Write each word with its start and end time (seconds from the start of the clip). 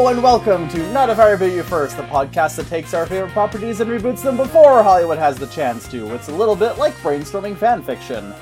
Hello 0.00 0.12
and 0.12 0.22
welcome 0.22 0.66
to 0.70 0.92
Not 0.94 1.10
If 1.10 1.18
I 1.18 1.36
Reboot 1.36 1.54
You 1.54 1.62
First, 1.62 1.98
the 1.98 2.02
podcast 2.04 2.56
that 2.56 2.68
takes 2.68 2.94
our 2.94 3.04
favorite 3.04 3.32
properties 3.32 3.80
and 3.80 3.90
reboots 3.90 4.22
them 4.22 4.38
before 4.38 4.82
Hollywood 4.82 5.18
has 5.18 5.36
the 5.36 5.46
chance 5.48 5.86
to. 5.88 6.14
It's 6.14 6.28
a 6.28 6.34
little 6.34 6.56
bit 6.56 6.78
like 6.78 6.94
brainstorming 7.02 7.54
fan 7.54 7.82
fiction. 7.82 8.32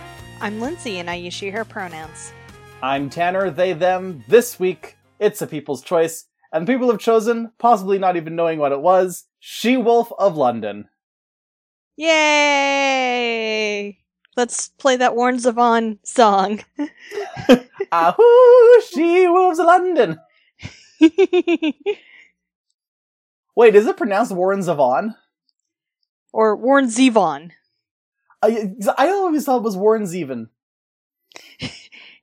I'm 0.41 0.61
Lindsay 0.61 1.01
and 1.01 1.11
I 1.11 1.17
use 1.17 1.35
she, 1.35 1.51
her 1.51 1.65
pronouns. 1.65 2.33
I'm 2.81 3.11
Tanner, 3.11 3.51
they, 3.51 3.73
them. 3.73 4.23
This 4.29 4.61
week, 4.61 4.99
it's 5.19 5.43
a 5.43 5.49
people's 5.49 5.83
choice, 5.83 6.27
and 6.53 6.65
people 6.65 6.89
have 6.93 7.01
chosen, 7.01 7.51
possibly 7.59 7.99
not 7.99 8.17
even 8.17 8.37
knowing 8.37 8.61
what 8.61 8.71
it 8.71 8.81
was, 8.81 9.25
She 9.41 9.77
Wolf 9.77 10.13
of 10.17 10.37
London. 10.37 10.89
Yay! 11.97 12.79
Let's 14.37 14.69
play 14.79 14.95
that 14.95 15.17
Warren 15.17 15.39
Zevon 15.39 15.99
song. 16.05 16.61
Ahoo, 17.91 18.81
She 18.93 19.27
Wolves 19.27 19.59
of 19.59 19.67
London! 19.67 20.21
Wait, 23.57 23.75
is 23.75 23.87
it 23.87 23.97
pronounced 23.97 24.33
Warren 24.33 24.61
Zevon? 24.61 25.15
or 26.33 26.57
Warren 26.57 26.87
Zevon. 26.87 27.51
I, 28.43 28.73
I 28.97 29.09
always 29.09 29.45
thought 29.45 29.59
it 29.59 29.63
was 29.65 29.77
Warren 29.77 30.05
Zevon. 30.05 30.49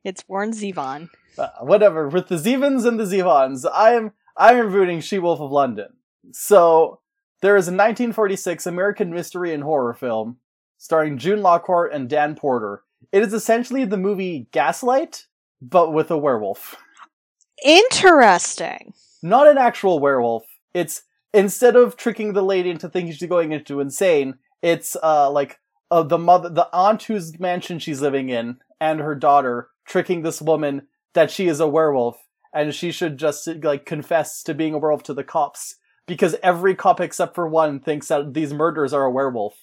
It's 0.06 0.24
Warren 0.28 0.52
Zevon. 0.52 1.10
Uh, 1.36 1.50
whatever, 1.62 2.08
with 2.08 2.28
the 2.28 2.36
Zevons 2.36 2.86
and 2.86 3.00
the 3.00 3.06
Zevons, 3.06 3.66
I'm 3.74 4.12
I'm 4.38 4.72
rooting 4.72 5.02
She 5.02 5.18
Wolf 5.18 5.40
of 5.40 5.50
London. 5.50 5.94
So 6.32 7.00
there 7.42 7.58
is 7.58 7.68
a 7.68 7.72
1946 7.72 8.68
American 8.68 9.12
mystery 9.12 9.52
and 9.52 9.64
horror 9.64 9.96
film 9.96 10.38
starring 10.77 11.18
June 11.18 11.42
Lockhart 11.42 11.92
and 11.92 12.08
Don 12.08 12.36
Porter. 12.36 12.84
It 13.12 13.24
is 13.24 13.34
essentially 13.34 13.84
the 13.84 13.98
movie 13.98 14.48
Gaslight, 14.52 15.26
but 15.60 15.92
with 15.92 16.12
a 16.12 16.18
werewolf. 16.20 16.76
Interesting. 17.64 18.94
Not 19.22 19.48
an 19.48 19.58
actual 19.58 20.00
werewolf. 20.00 20.46
It's 20.74 21.04
instead 21.34 21.76
of 21.76 21.96
tricking 21.98 22.34
the 22.34 22.44
lady 22.44 22.70
into 22.70 22.90
thinking 22.90 23.14
she's 23.14 23.30
going 23.30 23.52
into 23.52 23.80
insane, 23.80 24.36
it's 24.62 24.96
uh 25.02 25.30
like 25.32 25.60
uh, 25.92 26.04
the 26.04 26.18
mother, 26.18 26.50
the 26.50 26.68
aunt 26.74 27.04
whose 27.04 27.40
mansion 27.40 27.80
she's 27.80 28.02
living 28.02 28.30
in, 28.30 28.58
and 28.82 29.00
her 29.00 29.16
daughter 29.16 29.70
tricking 29.86 30.22
this 30.24 30.42
woman 30.42 30.88
that 31.14 31.32
she 31.32 31.48
is 31.48 31.60
a 31.60 31.68
werewolf 31.68 32.18
and 32.54 32.74
she 32.74 32.92
should 32.92 33.18
just 33.18 33.48
like 33.64 33.86
confess 33.86 34.42
to 34.44 34.54
being 34.54 34.74
a 34.74 34.78
werewolf 34.78 35.04
to 35.04 35.14
the 35.14 35.24
cops 35.24 35.76
because 36.08 36.36
every 36.42 36.76
cop 36.76 37.00
except 37.00 37.36
for 37.36 37.48
one 37.48 37.80
thinks 37.80 38.08
that 38.08 38.34
these 38.34 38.54
murders 38.54 38.94
are 38.94 39.06
a 39.06 39.12
werewolf. 39.12 39.56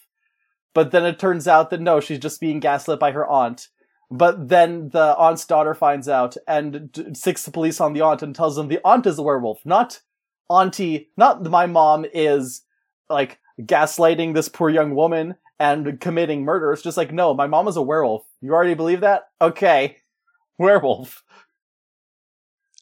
But 0.75 0.91
then 0.91 1.05
it 1.05 1.19
turns 1.19 1.47
out 1.47 1.71
that 1.71 1.81
no, 1.81 2.01
she's 2.01 2.19
just 2.19 2.41
being 2.41 2.61
gaslit 2.61 2.99
by 2.99 3.13
her 3.13 3.27
aunt. 3.27 3.69
But 4.13 4.51
then 4.51 4.91
the 4.91 5.17
aunt's 5.17 5.47
daughter 5.47 5.75
finds 5.75 6.07
out 6.07 6.37
and 6.47 6.93
d- 6.93 7.15
sicks 7.15 7.45
the 7.45 7.51
police 7.51 7.81
on 7.81 7.95
the 7.95 8.03
aunt 8.03 8.23
and 8.23 8.37
tells 8.37 8.57
them 8.57 8.69
the 8.69 8.81
aunt 8.85 9.07
is 9.07 9.19
a 9.19 9.23
werewolf, 9.23 9.65
not 9.65 10.03
auntie, 10.51 11.09
not 11.17 11.43
my 11.43 11.65
mom 11.65 12.05
is 12.13 12.61
like 13.09 13.41
gaslighting 13.63 14.35
this 14.35 14.51
poor 14.51 14.69
young 14.69 14.95
woman 14.95 15.37
and 15.59 15.99
committing 15.99 16.45
murder. 16.45 16.73
It's 16.73 16.83
just 16.83 16.99
like, 16.99 17.11
no, 17.11 17.33
my 17.33 17.47
mom 17.47 17.69
is 17.69 17.77
a 17.77 17.83
werewolf. 17.83 18.25
You 18.43 18.53
already 18.53 18.75
believe 18.75 19.01
that? 19.01 19.23
Okay. 19.41 19.97
Werewolf. 20.59 21.23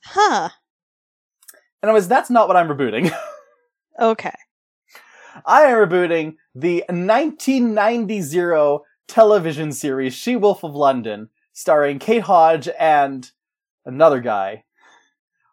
Huh. 0.05 0.49
Anyways, 1.81 2.09
that's 2.09 2.29
not 2.29 2.49
what 2.49 2.57
I'm 2.57 2.69
rebooting. 2.69 3.15
Okay. 3.99 4.33
I 5.45 5.65
am 5.65 5.77
rebooting 5.77 6.37
the 6.55 6.85
1990 6.89 8.81
television 9.11 9.73
series 9.73 10.15
She 10.15 10.37
Wolf 10.37 10.63
of 10.65 10.75
London, 10.75 11.29
starring 11.53 11.99
Kate 11.99 12.23
Hodge 12.23 12.69
and 12.79 13.31
another 13.85 14.21
guy. 14.21 14.65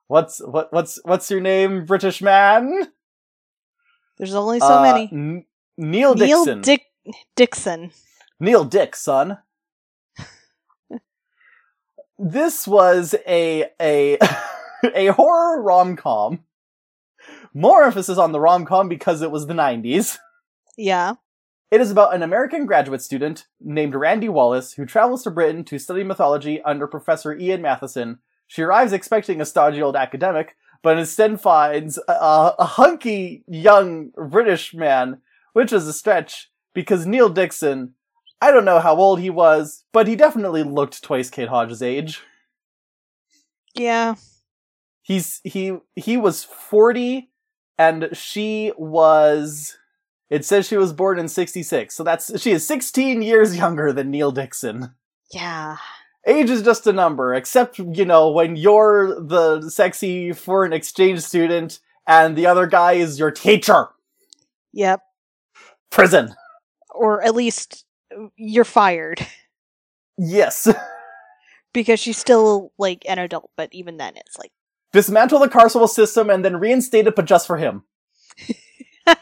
What's 0.08 0.40
what 0.40 0.72
what's 0.72 1.00
what's 1.04 1.30
your 1.30 1.42
name, 1.42 1.86
British 1.86 2.22
man? 2.22 2.88
There's 4.18 4.34
only 4.36 4.60
so 4.60 4.78
Uh, 4.78 4.82
many. 4.82 5.10
N- 5.12 5.46
Neil 5.78 6.16
Neil 6.16 6.46
Dickson. 6.46 6.62
Dick 6.62 6.84
Dixon. 7.36 7.92
Neil 8.40 8.64
Dick, 8.64 8.96
son. 8.96 9.40
this 12.18 12.68
was 12.68 13.16
a 13.28 13.66
a 13.82 14.18
a 14.96 15.08
horror 15.08 15.62
rom 15.62 15.96
com. 15.96 16.40
More 17.54 17.84
emphasis 17.84 18.18
on 18.18 18.32
the 18.32 18.40
rom 18.40 18.66
com 18.66 18.88
because 18.88 19.22
it 19.22 19.32
was 19.32 19.48
the 19.48 19.54
90s. 19.54 20.18
Yeah. 20.78 21.14
It 21.70 21.82
is 21.82 21.92
about 21.92 22.16
an 22.16 22.24
American 22.24 22.66
graduate 22.66 23.02
student 23.02 23.46
named 23.60 23.94
Randy 23.94 24.30
Wallace 24.30 24.74
who 24.74 24.86
travels 24.86 25.24
to 25.24 25.32
Britain 25.32 25.66
to 25.66 25.78
study 25.78 26.04
mythology 26.04 26.62
under 26.62 26.88
Professor 26.88 27.36
Ian 27.38 27.62
Matheson. 27.62 28.20
She 28.48 28.62
arrives 28.62 28.94
expecting 28.94 29.42
a 29.42 29.46
stodgy 29.46 29.82
old 29.82 29.98
academic, 29.98 30.56
but 30.82 30.98
instead 30.98 31.42
finds 31.42 31.98
a, 32.08 32.54
a 32.58 32.66
hunky 32.66 33.44
young 33.48 34.12
British 34.16 34.74
man, 34.74 35.22
which 35.52 35.74
is 35.74 35.86
a 35.88 35.94
stretch 35.94 36.50
because 36.74 37.06
Neil 37.06 37.28
Dickson, 37.28 37.96
I 38.42 38.52
don't 38.52 38.64
know 38.64 38.80
how 38.80 38.96
old 38.96 39.20
he 39.20 39.30
was, 39.30 39.84
but 39.92 40.08
he 40.08 40.16
definitely 40.16 40.64
looked 40.64 41.04
twice 41.04 41.30
Kate 41.30 41.50
Hodge's 41.50 41.82
age. 41.82 42.22
Yeah. 43.76 44.16
He's 45.02 45.42
he 45.44 45.78
he 45.96 46.16
was 46.16 46.46
40 46.46 47.30
and 47.78 48.10
she 48.14 48.72
was 48.78 49.78
it 50.30 50.46
says 50.46 50.68
she 50.68 50.78
was 50.78 50.94
born 50.94 51.20
in 51.20 51.28
66. 51.28 51.96
So 51.96 52.04
that's 52.04 52.40
she 52.40 52.52
is 52.52 52.66
16 52.68 53.22
years 53.22 53.56
younger 53.56 53.94
than 53.94 54.12
Neil 54.12 54.32
Dickson. 54.32 54.94
Yeah. 55.32 55.78
Age 56.26 56.50
is 56.50 56.62
just 56.62 56.88
a 56.88 56.94
number, 56.94 57.34
except 57.34 57.80
you 57.80 58.06
know 58.06 58.32
when 58.32 58.56
you're 58.56 59.20
the 59.22 59.70
sexy 59.70 60.34
foreign 60.34 60.74
exchange 60.74 61.22
student 61.22 61.80
and 62.06 62.36
the 62.36 62.46
other 62.46 62.68
guy 62.68 62.94
is 62.94 63.20
your 63.20 63.32
teacher. 63.32 63.88
Yep. 64.74 65.02
Prison. 65.90 66.36
Or 66.94 67.24
at 67.24 67.36
least 67.36 67.86
you're 68.36 68.66
fired 68.66 69.26
Yes. 70.18 70.68
because 71.74 72.00
she's 72.00 72.18
still 72.18 72.72
like 72.78 73.06
an 73.08 73.20
adult, 73.20 73.52
but 73.56 73.70
even 73.72 73.98
then 73.98 74.14
it's 74.16 74.38
like 74.38 74.52
Dismantle 74.94 75.40
the 75.40 75.48
carceral 75.48 75.88
system 75.88 76.30
and 76.30 76.44
then 76.44 76.58
reinstate 76.58 77.08
it 77.08 77.16
but 77.16 77.26
just 77.26 77.46
for 77.46 77.58
him. 77.58 77.84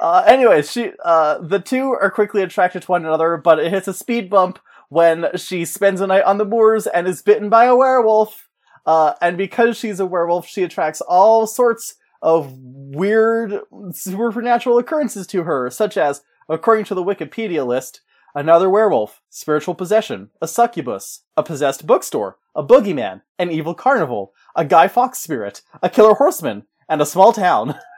Uh, 0.00 0.24
anyways, 0.26 0.72
she, 0.72 0.92
uh, 1.04 1.38
the 1.38 1.60
two 1.60 1.92
are 1.92 2.10
quickly 2.10 2.42
attracted 2.42 2.82
to 2.82 2.90
one 2.90 3.04
another, 3.04 3.36
but 3.36 3.58
it 3.58 3.70
hits 3.70 3.86
a 3.86 3.94
speed 3.94 4.30
bump 4.30 4.58
when 4.88 5.26
she 5.36 5.64
spends 5.64 6.00
a 6.00 6.06
night 6.06 6.24
on 6.24 6.38
the 6.38 6.44
moors 6.44 6.86
and 6.86 7.06
is 7.06 7.22
bitten 7.22 7.48
by 7.50 7.66
a 7.66 7.76
werewolf. 7.76 8.48
Uh, 8.86 9.12
and 9.20 9.36
because 9.36 9.76
she's 9.76 10.00
a 10.00 10.06
werewolf, 10.06 10.46
she 10.46 10.62
attracts 10.62 11.02
all 11.02 11.46
sorts 11.46 11.96
of 12.22 12.52
weird 12.58 13.60
supernatural 13.92 14.78
occurrences 14.78 15.26
to 15.26 15.44
her, 15.44 15.70
such 15.70 15.96
as, 15.96 16.22
according 16.48 16.86
to 16.86 16.94
the 16.94 17.04
Wikipedia 17.04 17.66
list, 17.66 18.00
another 18.34 18.70
werewolf, 18.70 19.20
spiritual 19.28 19.74
possession, 19.74 20.30
a 20.40 20.48
succubus, 20.48 21.22
a 21.36 21.42
possessed 21.42 21.86
bookstore, 21.86 22.38
a 22.54 22.64
boogeyman, 22.64 23.22
an 23.38 23.50
evil 23.50 23.74
carnival, 23.74 24.32
a 24.56 24.64
Guy 24.64 24.88
Fawkes 24.88 25.20
spirit, 25.20 25.62
a 25.82 25.90
killer 25.90 26.14
horseman, 26.14 26.64
and 26.88 27.00
a 27.02 27.06
small 27.06 27.32
town. 27.32 27.74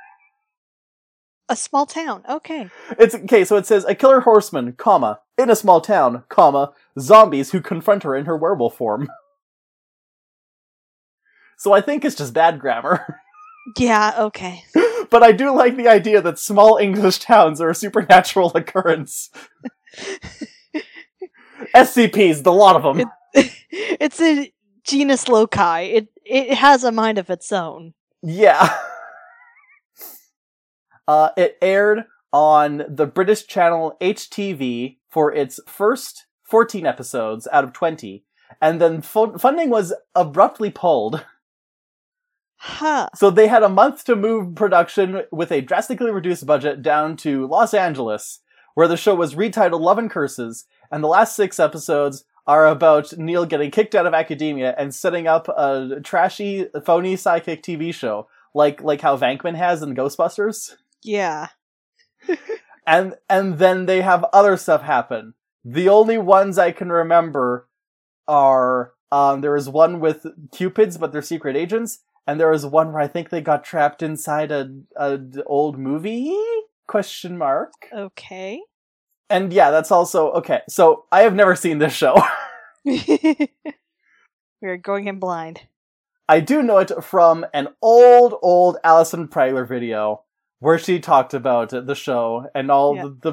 a 1.53 1.57
small 1.57 1.87
town. 1.87 2.25
Okay. 2.29 2.69
It's 2.99 3.15
okay, 3.15 3.45
so 3.45 3.57
it 3.57 3.67
says 3.67 3.85
a 3.85 3.95
killer 3.95 4.21
horseman, 4.21 4.73
comma, 4.73 5.21
in 5.39 5.51
a 5.51 5.55
small 5.57 5.81
town, 5.81 6.25
comma, 6.29 6.73
zombies 6.99 7.53
who 7.53 7.61
confront 7.61 8.03
her 8.03 8.17
in 8.17 8.25
her 8.25 8.37
werewolf 8.37 8.77
form. 8.77 9.09
So 11.59 11.73
I 11.73 11.81
think 11.81 12.05
it's 12.05 12.17
just 12.17 12.35
bad 12.35 12.59
grammar. 12.59 13.21
Yeah, 13.79 14.15
okay. 14.19 14.65
but 15.09 15.23
I 15.23 15.31
do 15.31 15.55
like 15.55 15.77
the 15.77 15.87
idea 15.87 16.21
that 16.21 16.41
small 16.41 16.79
English 16.79 17.19
towns 17.21 17.61
are 17.61 17.71
a 17.71 17.75
supernatural 17.77 18.51
occurrence. 18.57 19.31
SCPs, 21.73 22.43
the 22.43 22.53
lot 22.53 22.75
of 22.75 22.83
them. 22.83 23.09
It- 23.35 23.53
it's 24.01 24.21
a 24.21 24.53
genus 24.83 25.29
loci. 25.29 25.83
It 25.85 26.09
it 26.27 26.55
has 26.55 26.83
a 26.83 26.91
mind 26.91 27.19
of 27.19 27.31
its 27.31 27.53
own. 27.53 27.95
Yeah. 28.21 28.69
Uh, 31.07 31.31
it 31.37 31.59
aired 31.61 32.05
on 32.33 32.85
the 32.89 33.07
British 33.07 33.47
channel 33.47 33.97
HTV 34.01 34.97
for 35.09 35.33
its 35.33 35.61
first 35.67 36.27
14 36.45 36.87
episodes 36.87 37.47
out 37.53 37.65
of 37.65 37.73
20, 37.73 38.25
and 38.61 38.81
then 38.81 39.03
fu- 39.03 39.37
funding 39.39 39.71
was 39.71 39.93
abruptly 40.15 40.71
pulled. 40.71 41.25
Huh. 42.57 43.09
So 43.15 43.31
they 43.31 43.49
had 43.49 43.63
a 43.63 43.69
month 43.69 44.05
to 44.05 44.15
move 44.15 44.55
production 44.55 45.23
with 45.33 45.51
a 45.51 45.61
drastically 45.61 46.11
reduced 46.11 46.47
budget 46.47 46.81
down 46.81 47.17
to 47.19 47.47
Los 47.49 47.75
Angeles, 47.75 48.41
where 48.75 48.87
the 48.87 48.97
show 48.97 49.15
was 49.15 49.35
retitled 49.35 49.81
Love 49.81 49.99
and 49.99 50.11
Curses, 50.11 50.67
and 50.91 51.03
the 51.03 51.09
last 51.09 51.35
six 51.35 51.59
episodes 51.59 52.25
are 52.47 52.67
about 52.67 53.17
Neil 53.19 53.47
getting 53.47 53.71
kicked 53.71 53.95
out 53.95 54.07
of 54.07 54.15
academia 54.15 54.75
and 54.79 54.95
setting 54.95 55.27
up 55.27 55.49
a 55.49 56.01
trashy, 56.03 56.67
phony 56.85 57.17
psychic 57.17 57.63
TV 57.63 57.93
show, 57.93 58.29
like 58.55 58.83
like 58.83 59.01
how 59.01 59.17
Venkman 59.17 59.57
has 59.57 59.83
in 59.83 59.95
Ghostbusters. 59.95 60.77
Yeah. 61.03 61.49
And 62.85 63.15
and 63.31 63.59
then 63.59 63.87
they 63.87 64.03
have 64.03 64.25
other 64.33 64.57
stuff 64.57 64.83
happen. 64.83 65.35
The 65.65 65.89
only 65.89 66.19
ones 66.19 66.59
I 66.59 66.73
can 66.73 66.91
remember 66.91 67.69
are 68.27 68.95
Um, 69.13 69.43
there 69.43 69.53
was 69.53 69.69
one 69.69 70.01
with 70.01 70.27
cupids, 70.53 70.97
but 70.97 71.13
they're 71.13 71.23
secret 71.23 71.55
agents, 71.55 72.01
and 72.27 72.41
there 72.41 72.51
was 72.51 72.65
one 72.65 72.93
where 72.93 73.03
I 73.03 73.09
think 73.09 73.29
they 73.29 73.43
got 73.43 73.63
trapped 73.63 74.03
inside 74.03 74.51
a, 74.51 74.71
a 74.97 75.21
old 75.47 75.79
movie 75.79 76.35
question 76.89 77.37
mark. 77.37 77.73
Okay. 77.93 78.61
And 79.29 79.53
yeah, 79.53 79.71
that's 79.71 79.91
also 79.91 80.31
okay. 80.33 80.63
So 80.69 81.05
I 81.13 81.23
have 81.23 81.35
never 81.35 81.55
seen 81.55 81.79
this 81.79 81.93
show. 81.93 82.17
We're 84.61 84.77
going 84.79 85.07
in 85.09 85.19
blind. 85.19 85.63
I 86.29 86.41
do 86.41 86.63
know 86.63 86.79
it 86.79 86.93
from 87.05 87.45
an 87.53 87.69
old, 87.83 88.35
old 88.43 88.79
Allison 88.83 89.29
Pregler 89.29 89.69
video 89.69 90.23
where 90.63 90.79
she 90.79 91.01
talked 91.01 91.35
about 91.35 91.71
the 91.71 91.95
show 91.95 92.47
and 92.55 92.71
all 92.71 92.95
Yeah. 92.95 93.03
the, 93.21 93.33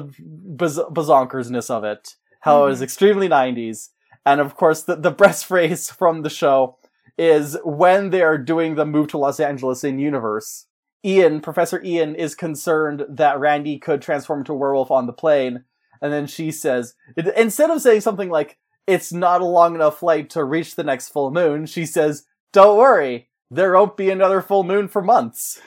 biz- 0.56 0.78
bazonkersness 0.90 1.70
of 1.70 1.84
it, 1.84 2.16
how 2.40 2.64
it 2.64 2.68
was 2.70 2.80
Mhm. 2.80 2.82
extremely 2.82 3.28
90s. 3.28 3.90
And 4.26 4.40
of 4.40 4.56
course, 4.56 4.82
the, 4.82 4.96
the 4.96 5.10
best 5.24 5.46
phrase 5.46 5.90
from 5.90 6.22
the 6.22 6.30
show 6.30 6.76
is 7.16 7.56
when 7.64 8.10
they 8.10 8.22
are 8.22 8.36
doing 8.38 8.74
the 8.74 8.84
move 8.84 9.08
to 9.08 9.18
Los 9.18 9.38
Angeles 9.38 9.84
in 9.84 9.98
universe. 9.98 10.66
Ian, 11.04 11.40
Professor 11.40 11.80
Ian, 11.84 12.14
is 12.14 12.34
concerned 12.34 13.04
that 13.08 13.38
Randy 13.38 13.78
could 13.78 14.02
transform 14.02 14.40
into 14.40 14.52
a 14.52 14.56
werewolf 14.56 14.90
on 14.90 15.06
the 15.06 15.12
plane. 15.12 15.64
And 16.02 16.12
then 16.12 16.26
she 16.26 16.50
says, 16.50 16.94
instead 17.36 17.70
of 17.70 17.80
saying 17.80 18.00
something 18.00 18.28
like, 18.30 18.58
it's 18.86 19.12
not 19.12 19.40
a 19.40 19.44
long 19.46 19.74
enough 19.76 19.98
flight 20.00 20.30
to 20.30 20.42
reach 20.44 20.74
the 20.74 20.82
next 20.84 21.10
full 21.10 21.30
moon, 21.30 21.66
she 21.66 21.86
says, 21.86 22.24
don't 22.52 22.76
worry, 22.76 23.28
there 23.50 23.72
won't 23.72 23.96
be 23.96 24.10
another 24.10 24.42
full 24.42 24.64
moon 24.64 24.88
for 24.88 25.00
months. 25.02 25.60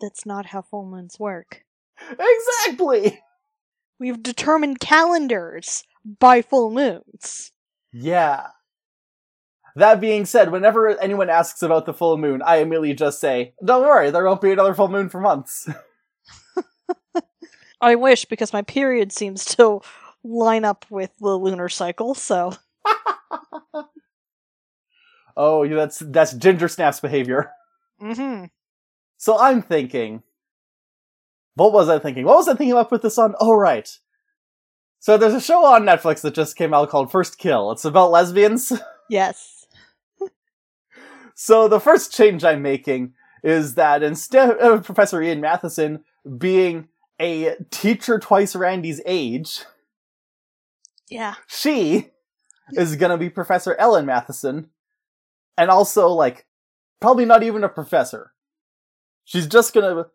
That's 0.00 0.26
not 0.26 0.46
how 0.46 0.62
full 0.62 0.84
moons 0.86 1.18
work. 1.18 1.62
Exactly! 2.10 3.20
We've 3.98 4.22
determined 4.22 4.80
calendars 4.80 5.84
by 6.20 6.42
full 6.42 6.70
moons. 6.70 7.52
Yeah. 7.92 8.48
That 9.74 10.00
being 10.00 10.24
said, 10.24 10.50
whenever 10.52 10.98
anyone 10.98 11.28
asks 11.30 11.62
about 11.62 11.84
the 11.86 11.92
full 11.94 12.16
moon, 12.16 12.42
I 12.42 12.56
immediately 12.56 12.94
just 12.94 13.20
say, 13.20 13.54
don't 13.64 13.82
worry, 13.82 14.10
there 14.10 14.24
won't 14.24 14.40
be 14.40 14.52
another 14.52 14.74
full 14.74 14.88
moon 14.88 15.08
for 15.08 15.20
months. 15.20 15.68
I 17.80 17.94
wish 17.94 18.24
because 18.24 18.52
my 18.54 18.62
period 18.62 19.12
seems 19.12 19.44
to 19.56 19.80
line 20.24 20.64
up 20.64 20.86
with 20.90 21.10
the 21.20 21.36
lunar 21.36 21.68
cycle, 21.68 22.14
so 22.14 22.54
oh, 25.36 25.68
that's, 25.68 25.98
that's 25.98 26.32
Ginger 26.32 26.68
Snaps 26.68 27.00
behavior. 27.00 27.50
mhm. 28.00 28.48
So 29.16 29.38
I'm 29.38 29.62
thinking, 29.62 30.22
what 31.54 31.72
was 31.72 31.88
I 31.88 31.98
thinking? 31.98 32.24
What 32.24 32.36
was 32.36 32.48
I 32.48 32.52
thinking 32.54 32.72
about 32.72 32.90
with 32.90 33.02
this 33.02 33.18
on? 33.18 33.34
Oh, 33.40 33.54
right. 33.54 33.88
So 35.00 35.16
there's 35.16 35.34
a 35.34 35.40
show 35.40 35.64
on 35.64 35.82
Netflix 35.84 36.20
that 36.22 36.34
just 36.34 36.56
came 36.56 36.74
out 36.74 36.90
called 36.90 37.10
First 37.10 37.38
Kill. 37.38 37.70
It's 37.72 37.84
about 37.84 38.10
lesbians. 38.10 38.72
Yes. 39.08 39.66
So 41.36 41.68
the 41.68 41.78
first 41.78 42.12
change 42.12 42.42
I'm 42.42 42.60
making 42.60 43.12
is 43.44 43.76
that 43.76 44.02
instead 44.02 44.50
of 44.58 44.82
Professor 44.84 45.22
Ian 45.22 45.40
Matheson 45.40 46.02
being 46.38 46.88
a 47.20 47.54
teacher 47.70 48.18
twice 48.18 48.56
Randy's 48.56 49.00
age, 49.06 49.60
Yeah. 51.08 51.34
she 51.46 52.10
is 52.72 52.96
gonna 52.96 53.16
be 53.16 53.30
Professor 53.30 53.76
Ellen 53.76 54.06
Matheson, 54.06 54.70
and 55.56 55.70
also 55.70 56.08
like 56.08 56.46
probably 57.00 57.26
not 57.26 57.44
even 57.44 57.62
a 57.62 57.68
professor. 57.68 58.32
She's 59.26 59.46
just 59.46 59.74
gonna 59.74 60.06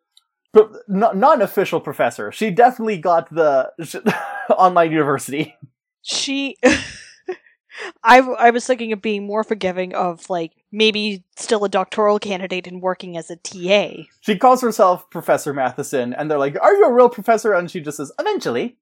not, 0.88 1.16
not 1.16 1.36
an 1.36 1.42
official 1.42 1.80
professor. 1.80 2.32
She 2.32 2.50
definitely 2.50 2.98
got 2.98 3.30
the 3.34 3.72
online 4.58 4.92
university. 4.92 5.56
She 6.02 6.58
I 8.04 8.20
I 8.20 8.50
was 8.50 8.66
thinking 8.66 8.92
of 8.92 9.02
being 9.02 9.26
more 9.26 9.44
forgiving 9.44 9.94
of 9.94 10.30
like 10.30 10.54
maybe 10.72 11.24
still 11.36 11.64
a 11.64 11.70
doctoral 11.70 12.20
candidate 12.20 12.68
and 12.68 12.82
working 12.82 13.18
as 13.18 13.30
a 13.30 13.36
TA. 13.36 14.04
She 14.22 14.38
calls 14.38 14.62
herself 14.62 15.10
Professor 15.10 15.54
Matheson, 15.54 16.14
and 16.14 16.30
they're 16.30 16.40
like, 16.40 16.58
"Are 16.62 16.74
you 16.74 16.86
a 16.86 16.94
real 16.94 17.10
professor?" 17.10 17.54
And 17.54 17.70
she 17.70 17.82
just 17.82 17.98
says, 17.98 18.12
"Eventually." 18.20 18.78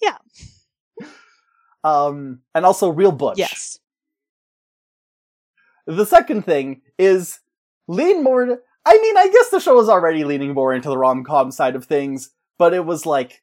Yeah. 0.00 0.16
Um, 1.82 2.40
and 2.54 2.64
also 2.64 2.90
real 2.90 3.12
butch. 3.12 3.38
Yes. 3.38 3.78
The 5.86 6.06
second 6.06 6.44
thing 6.44 6.82
is 6.98 7.40
lean 7.88 8.22
more. 8.22 8.60
I 8.84 8.98
mean, 8.98 9.16
I 9.16 9.28
guess 9.28 9.50
the 9.50 9.60
show 9.60 9.76
was 9.76 9.88
already 9.88 10.24
leaning 10.24 10.54
more 10.54 10.72
into 10.74 10.88
the 10.88 10.98
rom 10.98 11.24
com 11.24 11.50
side 11.50 11.76
of 11.76 11.84
things, 11.84 12.30
but 12.58 12.72
it 12.72 12.84
was 12.84 13.06
like, 13.06 13.42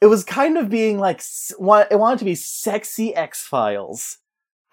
it 0.00 0.06
was 0.06 0.24
kind 0.24 0.56
of 0.56 0.70
being 0.70 0.98
like, 0.98 1.20
it 1.20 1.98
wanted 1.98 2.18
to 2.20 2.24
be 2.24 2.34
sexy 2.34 3.14
X 3.14 3.42
Files 3.42 4.18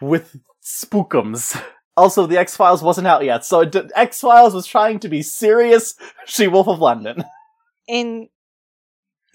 with 0.01 0.39
spookums. 0.63 1.62
Also, 1.98 2.25
the 2.25 2.38
X 2.38 2.56
Files 2.56 2.81
wasn't 2.81 3.06
out 3.06 3.24
yet, 3.24 3.44
so 3.44 3.69
X 3.94 4.22
Files 4.22 4.54
was 4.54 4.66
trying 4.66 4.98
to 5.00 5.10
be 5.10 5.22
serious. 5.22 5.94
She 6.25 6.48
Wolf 6.48 6.69
of 6.69 6.80
London. 6.80 7.25
And 7.89 8.30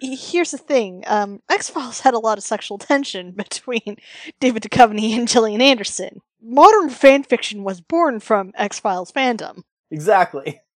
here's 0.00 0.50
the 0.50 0.58
thing, 0.58 1.04
um 1.06 1.40
X-Files 1.50 2.00
had 2.00 2.14
a 2.14 2.18
lot 2.18 2.38
of 2.38 2.44
sexual 2.44 2.78
tension 2.78 3.32
between 3.36 3.96
David 4.40 4.62
Duchovny 4.62 5.16
and 5.16 5.28
Gillian 5.28 5.60
Anderson. 5.60 6.20
Modern 6.42 6.90
fan 6.90 7.22
fiction 7.22 7.64
was 7.64 7.80
born 7.80 8.20
from 8.20 8.52
X-Files 8.56 9.12
fandom. 9.12 9.62
Exactly. 9.90 10.60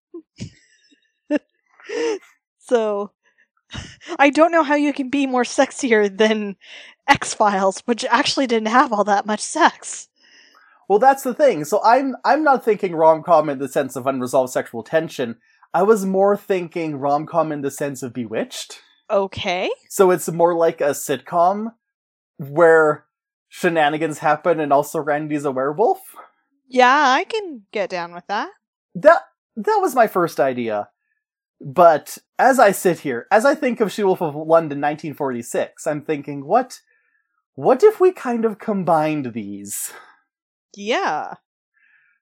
So 2.71 3.11
I 4.17 4.31
don't 4.31 4.53
know 4.53 4.63
how 4.63 4.77
you 4.77 4.93
can 4.93 5.11
be 5.11 5.27
more 5.27 5.43
sexier 5.43 6.17
than 6.17 6.57
X-Files, 7.09 7.83
which 7.85 8.05
actually 8.05 8.47
didn't 8.47 8.69
have 8.69 8.93
all 8.93 9.03
that 9.05 9.27
much 9.27 9.41
sex. 9.41 10.09
Well, 10.89 11.01
that's 11.01 11.25
the 11.25 11.35
thing. 11.35 11.65
So 11.65 11.81
I'm 11.85 12.15
I'm 12.25 12.45
not 12.45 12.65
thinking 12.65 12.95
rom 12.95 13.25
com 13.25 13.49
in 13.49 13.59
the 13.59 13.69
sense 13.69 13.97
of 13.97 14.07
unresolved 14.07 14.53
sexual 14.53 14.85
tension. 14.85 15.37
I 15.75 15.83
was 15.83 16.07
more 16.07 16.37
thinking 16.37 16.97
rom 16.97 17.27
com 17.27 17.51
in 17.51 17.63
the 17.63 17.71
sense 17.71 18.05
of 18.05 18.13
Bewitched. 18.13 18.81
Okay. 19.11 19.69
So 19.89 20.13
it's 20.13 20.29
more 20.31 20.55
like 20.55 20.81
a 20.81 20.91
sitcom 20.91 21.73
where 22.39 23.05
shenanigans 23.49 24.19
happen 24.19 24.61
and 24.61 24.73
also 24.73 25.01
Randy's 25.01 25.45
a 25.45 25.51
werewolf. 25.51 26.01
Yeah, 26.69 27.09
I 27.09 27.25
can 27.25 27.63
get 27.73 27.91
down 27.91 28.15
with 28.15 28.27
that. 28.29 28.51
That 29.03 29.23
that 29.57 29.79
was 29.81 29.95
my 29.95 30.07
first 30.07 30.41
idea. 30.41 30.89
But 31.61 32.19
as 32.39 32.59
I 32.59 32.73
sit 32.73 33.01
here, 33.01 33.27
as 33.31 33.45
I 33.45 33.55
think 33.55 33.81
of 33.81 33.93
She 33.93 34.03
Wolf 34.03 34.23
of 34.23 34.35
London 34.35 34.81
1946, 34.81 35.87
I'm 35.87 36.03
thinking, 36.03 36.47
what 36.47 36.81
what 37.55 37.83
if 37.83 38.01
we 38.01 38.13
kind 38.13 38.45
of 38.45 38.59
combined 38.59 39.33
these? 39.35 39.93
Yeah. 40.75 41.35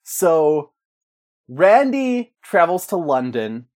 So 0.03 0.73
Randy 1.49 2.35
travels 2.43 2.87
to 2.89 2.97
London 2.97 3.67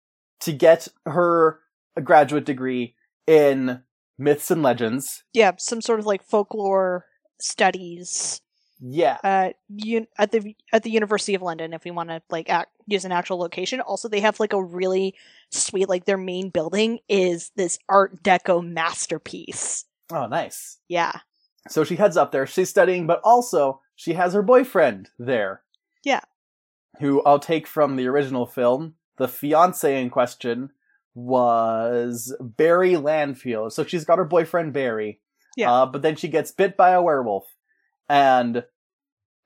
to 0.40 0.52
get 0.52 0.88
her 1.06 1.60
a 1.96 2.00
graduate 2.00 2.44
degree 2.44 2.94
in 3.26 3.82
myths 4.18 4.50
and 4.50 4.62
legends. 4.62 5.24
Yeah, 5.32 5.52
some 5.58 5.80
sort 5.80 6.00
of 6.00 6.06
like 6.06 6.24
folklore 6.24 7.06
studies 7.40 8.40
Yeah. 8.84 9.18
at 9.22 9.56
un- 9.70 10.08
at 10.18 10.32
the 10.32 10.56
at 10.72 10.82
the 10.82 10.90
University 10.90 11.34
of 11.34 11.42
London 11.42 11.72
if 11.72 11.84
we 11.84 11.92
want 11.92 12.08
to 12.08 12.20
like 12.30 12.50
act, 12.50 12.72
use 12.86 13.04
an 13.04 13.12
actual 13.12 13.38
location. 13.38 13.80
Also, 13.80 14.08
they 14.08 14.20
have 14.20 14.40
like 14.40 14.52
a 14.52 14.62
really 14.62 15.14
sweet 15.50 15.88
like 15.88 16.04
their 16.04 16.18
main 16.18 16.50
building 16.50 16.98
is 17.08 17.52
this 17.54 17.78
Art 17.88 18.22
Deco 18.24 18.66
masterpiece. 18.66 19.84
Oh, 20.12 20.26
nice. 20.26 20.78
Yeah. 20.88 21.12
So 21.68 21.84
she 21.84 21.94
heads 21.94 22.16
up 22.16 22.32
there. 22.32 22.46
She's 22.46 22.70
studying, 22.70 23.06
but 23.06 23.20
also 23.22 23.80
she 23.94 24.14
has 24.14 24.34
her 24.34 24.42
boyfriend 24.42 25.10
there. 25.16 25.62
Yeah. 26.02 26.20
Who 26.98 27.22
I'll 27.22 27.38
take 27.38 27.68
from 27.68 27.94
the 27.94 28.08
original 28.08 28.46
film. 28.46 28.94
The 29.16 29.28
fiance 29.28 30.02
in 30.02 30.10
question 30.10 30.70
was 31.14 32.34
Barry 32.40 32.96
Lanfield. 32.96 33.72
So 33.72 33.84
she's 33.84 34.04
got 34.04 34.18
her 34.18 34.24
boyfriend 34.24 34.72
Barry. 34.72 35.20
Yeah. 35.56 35.72
Uh, 35.72 35.86
but 35.86 36.02
then 36.02 36.16
she 36.16 36.28
gets 36.28 36.50
bit 36.50 36.76
by 36.76 36.90
a 36.90 37.02
werewolf. 37.02 37.44
And 38.12 38.64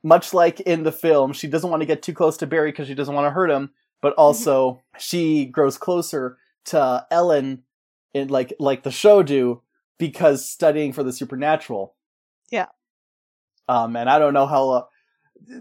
much 0.02 0.34
like 0.34 0.58
in 0.58 0.82
the 0.82 0.90
film, 0.90 1.32
she 1.32 1.46
doesn't 1.46 1.70
want 1.70 1.82
to 1.82 1.86
get 1.86 2.02
too 2.02 2.12
close 2.12 2.36
to 2.38 2.48
Barry 2.48 2.72
because 2.72 2.88
she 2.88 2.96
doesn't 2.96 3.14
want 3.14 3.26
to 3.26 3.30
hurt 3.30 3.48
him. 3.48 3.70
But 4.02 4.12
also, 4.14 4.82
she 4.98 5.46
grows 5.46 5.78
closer 5.78 6.36
to 6.66 7.06
Ellen 7.12 7.62
in 8.12 8.26
like 8.26 8.52
like 8.58 8.82
the 8.82 8.90
show 8.90 9.22
do 9.22 9.62
because 9.98 10.48
studying 10.48 10.92
for 10.92 11.04
the 11.04 11.12
supernatural. 11.12 11.94
Yeah. 12.50 12.66
Um, 13.68 13.94
and 13.94 14.10
I 14.10 14.18
don't 14.18 14.34
know 14.34 14.46
how 14.46 14.70
uh, 14.70 14.82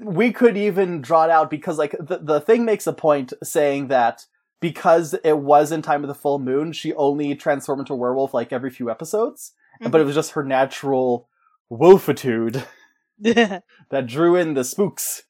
we 0.02 0.32
could 0.32 0.58
even 0.58 1.02
draw 1.02 1.26
it 1.26 1.30
out 1.30 1.52
because 1.52 1.78
like 1.78 1.92
the 2.00 2.18
the 2.18 2.42
thing 2.42 2.66
makes 2.66 2.88
a 2.88 2.94
point 2.94 3.34
saying 3.44 3.90
that 3.90 4.26
because 4.62 5.14
it 5.24 5.38
was 5.38 5.72
in 5.72 5.84
time 5.84 6.04
of 6.04 6.08
the 6.08 6.16
full 6.16 6.40
moon, 6.40 6.72
she 6.72 6.92
only 6.96 7.36
transformed 7.36 7.82
into 7.82 7.94
a 7.94 7.98
werewolf 7.98 8.34
like 8.34 8.52
every 8.52 8.72
few 8.72 8.90
episodes, 8.90 9.52
but 9.80 10.02
it 10.02 10.06
was 10.06 10.16
just 10.16 10.32
her 10.32 10.44
natural 10.44 11.30
wolfitude 11.70 12.64
that 13.90 14.08
drew 14.08 14.36
in 14.36 14.54
the 14.54 14.64
spooks. 14.64 15.24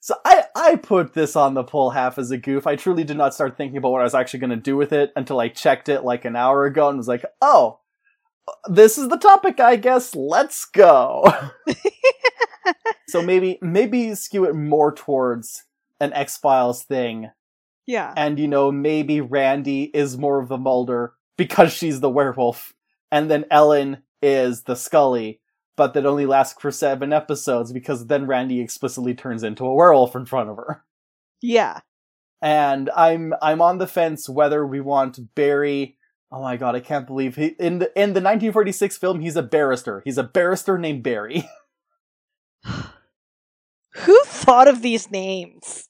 So 0.00 0.16
I, 0.24 0.44
I 0.56 0.76
put 0.76 1.14
this 1.14 1.36
on 1.36 1.54
the 1.54 1.62
poll 1.62 1.90
half 1.90 2.18
as 2.18 2.30
a 2.32 2.36
goof. 2.36 2.66
I 2.66 2.74
truly 2.76 3.04
did 3.04 3.16
not 3.16 3.34
start 3.34 3.56
thinking 3.56 3.76
about 3.76 3.92
what 3.92 4.00
I 4.00 4.04
was 4.04 4.14
actually 4.14 4.40
going 4.40 4.50
to 4.50 4.56
do 4.56 4.76
with 4.76 4.92
it 4.92 5.12
until 5.14 5.38
I 5.38 5.48
checked 5.48 5.88
it 5.88 6.02
like 6.02 6.24
an 6.24 6.34
hour 6.34 6.64
ago 6.64 6.88
and 6.88 6.98
was 6.98 7.06
like, 7.06 7.24
oh, 7.40 7.78
this 8.68 8.98
is 8.98 9.08
the 9.08 9.16
topic, 9.16 9.60
I 9.60 9.76
guess. 9.76 10.14
Let's 10.14 10.64
go. 10.64 11.24
So 13.08 13.20
maybe 13.20 13.58
maybe 13.60 14.14
skew 14.14 14.46
it 14.46 14.54
more 14.54 14.90
towards 14.94 15.64
an 16.00 16.14
X 16.14 16.38
Files 16.38 16.82
thing, 16.82 17.30
Yeah. 17.86 18.14
and 18.16 18.38
you 18.38 18.48
know 18.48 18.72
maybe 18.72 19.20
Randy 19.20 19.82
is 19.92 20.16
more 20.16 20.40
of 20.40 20.48
the 20.48 20.56
Mulder 20.56 21.12
because 21.36 21.74
she's 21.74 22.00
the 22.00 22.08
werewolf, 22.08 22.72
and 23.10 23.30
then 23.30 23.44
Ellen 23.50 23.98
is 24.22 24.62
the 24.62 24.76
Scully, 24.76 25.41
but 25.76 25.94
that 25.94 26.06
only 26.06 26.26
lasts 26.26 26.60
for 26.60 26.70
seven 26.70 27.12
episodes 27.12 27.72
because 27.72 28.06
then 28.06 28.26
Randy 28.26 28.60
explicitly 28.60 29.14
turns 29.14 29.42
into 29.42 29.64
a 29.64 29.74
werewolf 29.74 30.14
in 30.14 30.26
front 30.26 30.50
of 30.50 30.56
her. 30.56 30.84
Yeah. 31.40 31.80
And 32.40 32.90
I'm 32.96 33.34
I'm 33.40 33.62
on 33.62 33.78
the 33.78 33.86
fence 33.86 34.28
whether 34.28 34.66
we 34.66 34.80
want 34.80 35.34
Barry. 35.34 35.96
Oh 36.30 36.42
my 36.42 36.56
god, 36.56 36.74
I 36.74 36.80
can't 36.80 37.06
believe 37.06 37.36
he 37.36 37.54
in 37.58 37.78
the 37.78 37.86
in 37.98 38.14
the 38.14 38.20
1946 38.20 38.98
film 38.98 39.20
he's 39.20 39.36
a 39.36 39.42
barrister. 39.42 40.02
He's 40.04 40.18
a 40.18 40.24
barrister 40.24 40.78
named 40.78 41.02
Barry. 41.02 41.48
Who 43.94 44.20
thought 44.24 44.68
of 44.68 44.82
these 44.82 45.10
names? 45.10 45.88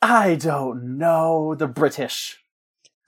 I 0.00 0.36
don't 0.36 0.98
know 0.98 1.54
the 1.54 1.66
British. 1.66 2.38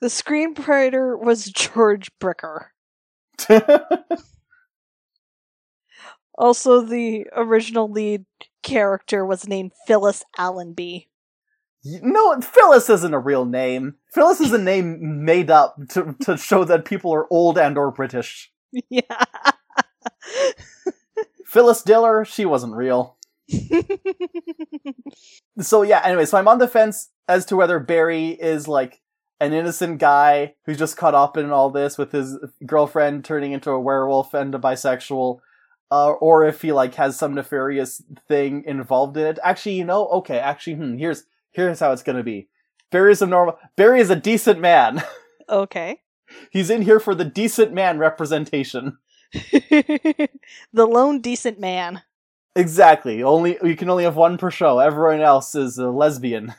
The 0.01 0.09
screenwriter 0.09 1.19
was 1.19 1.47
George 1.47 2.11
Bricker. 2.21 2.67
Also, 6.37 6.81
the 6.81 7.27
original 7.37 7.89
lead 7.91 8.25
character 8.63 9.25
was 9.25 9.47
named 9.47 9.73
Phyllis 9.87 10.25
Allenby. 10.39 11.09
no, 11.85 12.41
Phyllis 12.41 12.89
isn't 12.91 13.15
a 13.15 13.19
real 13.19 13.45
name. 13.45 13.95
Phyllis 14.13 14.41
is 14.41 14.53
a 14.53 14.59
name 14.73 15.25
made 15.25 15.51
up 15.51 15.77
to 15.91 16.15
to 16.23 16.37
show 16.37 16.65
that 16.65 16.85
people 16.85 17.13
are 17.15 17.27
old 17.31 17.59
and 17.59 17.77
or 17.79 17.91
British. 17.91 18.51
Yeah. 18.91 19.03
Phyllis 21.47 21.83
Diller, 21.83 22.25
she 22.25 22.45
wasn't 22.45 22.75
real. 22.75 23.17
So 25.61 25.83
yeah, 25.83 26.01
anyway, 26.05 26.25
so 26.25 26.37
I'm 26.37 26.49
on 26.49 26.59
the 26.59 26.67
fence 26.67 27.11
as 27.29 27.47
to 27.47 27.57
whether 27.57 27.79
Barry 27.79 28.31
is 28.31 28.67
like 28.67 29.01
an 29.41 29.53
innocent 29.53 29.99
guy 29.99 30.55
who's 30.67 30.79
just 30.79 30.97
caught 30.97 31.15
up 31.15 31.37
in 31.37 31.51
all 31.51 31.71
this 31.71 31.97
with 31.97 32.11
his 32.13 32.37
girlfriend 32.67 33.25
turning 33.25 33.53
into 33.53 33.71
a 33.71 33.81
werewolf 33.81 34.35
and 34.35 34.53
a 34.55 34.59
bisexual, 34.59 35.39
uh, 35.95 36.11
or 36.15 36.45
if 36.45 36.61
he 36.61 36.73
like 36.73 36.97
has 36.97 37.17
some 37.17 37.35
nefarious 37.35 38.03
thing 38.27 38.65
involved 38.67 39.17
in 39.17 39.27
it. 39.27 39.39
Actually, 39.45 39.77
you 39.77 39.85
know, 39.85 40.09
okay, 40.09 40.39
actually, 40.39 40.75
hmm, 40.75 40.97
here's 40.97 41.23
here's 41.53 41.79
how 41.79 41.93
it's 41.93 42.03
gonna 42.03 42.25
be. 42.25 42.49
Barry's 42.91 43.23
a 43.23 43.27
normal. 43.27 43.59
Barry 43.77 44.01
is 44.01 44.11
a 44.11 44.17
decent 44.17 44.59
man. 44.59 45.05
okay. 45.49 46.01
He's 46.51 46.69
in 46.69 46.83
here 46.83 46.99
for 46.99 47.15
the 47.15 47.25
decent 47.25 47.73
man 47.73 47.99
representation. 47.99 48.99
the 49.33 50.29
lone 50.73 51.21
decent 51.21 51.61
man. 51.61 52.03
Exactly. 52.57 53.23
Only 53.23 53.59
you 53.63 53.77
can 53.77 53.89
only 53.89 54.03
have 54.03 54.17
one 54.17 54.37
per 54.37 54.51
show. 54.51 54.81
Everyone 54.81 55.21
else 55.21 55.55
is 55.55 55.79
a 55.79 55.91
lesbian. 55.91 56.55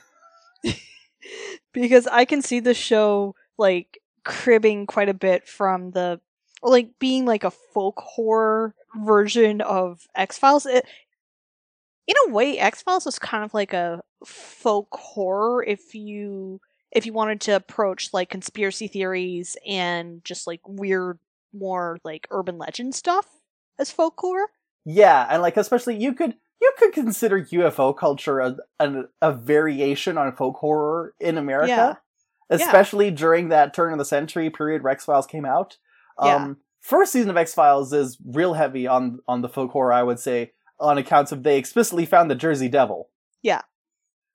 because 1.73 2.07
I 2.07 2.23
can 2.23 2.41
see 2.41 2.61
the 2.61 2.73
show 2.73 3.35
like 3.57 3.99
cribbing 4.23 4.85
quite 4.85 5.09
a 5.09 5.13
bit 5.13 5.45
from 5.45 5.91
the 5.91 6.21
like 6.61 6.91
being 6.99 7.25
like 7.25 7.43
a 7.43 7.51
folk 7.51 7.99
horror 7.99 8.73
version 9.03 9.61
of 9.61 10.07
X 10.15 10.37
Files. 10.37 10.65
In 10.65 10.81
a 12.27 12.31
way, 12.31 12.59
X 12.59 12.81
Files 12.83 13.05
was 13.05 13.17
kind 13.19 13.43
of 13.43 13.53
like 13.53 13.73
a 13.73 14.01
folk 14.25 14.89
horror 14.91 15.63
if 15.63 15.93
you 15.95 16.61
if 16.91 17.05
you 17.05 17.13
wanted 17.13 17.41
to 17.41 17.51
approach 17.51 18.13
like 18.13 18.29
conspiracy 18.29 18.87
theories 18.87 19.57
and 19.67 20.23
just 20.23 20.47
like 20.47 20.61
weird, 20.67 21.19
more 21.53 21.97
like 22.03 22.27
urban 22.31 22.57
legend 22.57 22.95
stuff 22.95 23.27
as 23.79 23.91
folk 23.91 24.13
horror. 24.17 24.49
Yeah, 24.85 25.27
and 25.29 25.41
like 25.41 25.57
especially 25.57 25.97
you 25.97 26.13
could 26.13 26.35
you 26.61 26.71
could 26.77 26.93
consider 26.93 27.43
UFO 27.43 27.95
culture 27.97 28.39
a 28.39 28.55
a, 28.79 29.03
a 29.21 29.33
variation 29.33 30.17
on 30.17 30.35
folk 30.35 30.57
horror 30.57 31.13
in 31.19 31.37
America, 31.37 31.67
Yeah. 32.49 32.55
especially 32.55 33.09
during 33.11 33.49
that 33.49 33.73
turn 33.73 33.91
of 33.91 33.97
the 33.99 34.05
century 34.05 34.49
period 34.49 34.83
where 34.83 34.93
X 34.93 35.05
Files 35.05 35.25
came 35.27 35.45
out. 35.45 35.77
Yeah. 36.23 36.35
Um, 36.35 36.57
first 36.81 37.11
season 37.11 37.29
of 37.29 37.37
X 37.37 37.53
Files 37.53 37.91
is 37.93 38.17
real 38.25 38.53
heavy 38.53 38.87
on 38.87 39.19
on 39.27 39.41
the 39.41 39.49
folk 39.49 39.71
horror, 39.71 39.93
I 39.93 40.03
would 40.03 40.19
say, 40.19 40.51
on 40.79 40.97
accounts 40.97 41.31
of 41.31 41.43
they 41.43 41.57
explicitly 41.57 42.05
found 42.05 42.29
the 42.31 42.35
Jersey 42.35 42.67
Devil. 42.69 43.09
Yeah. 43.41 43.61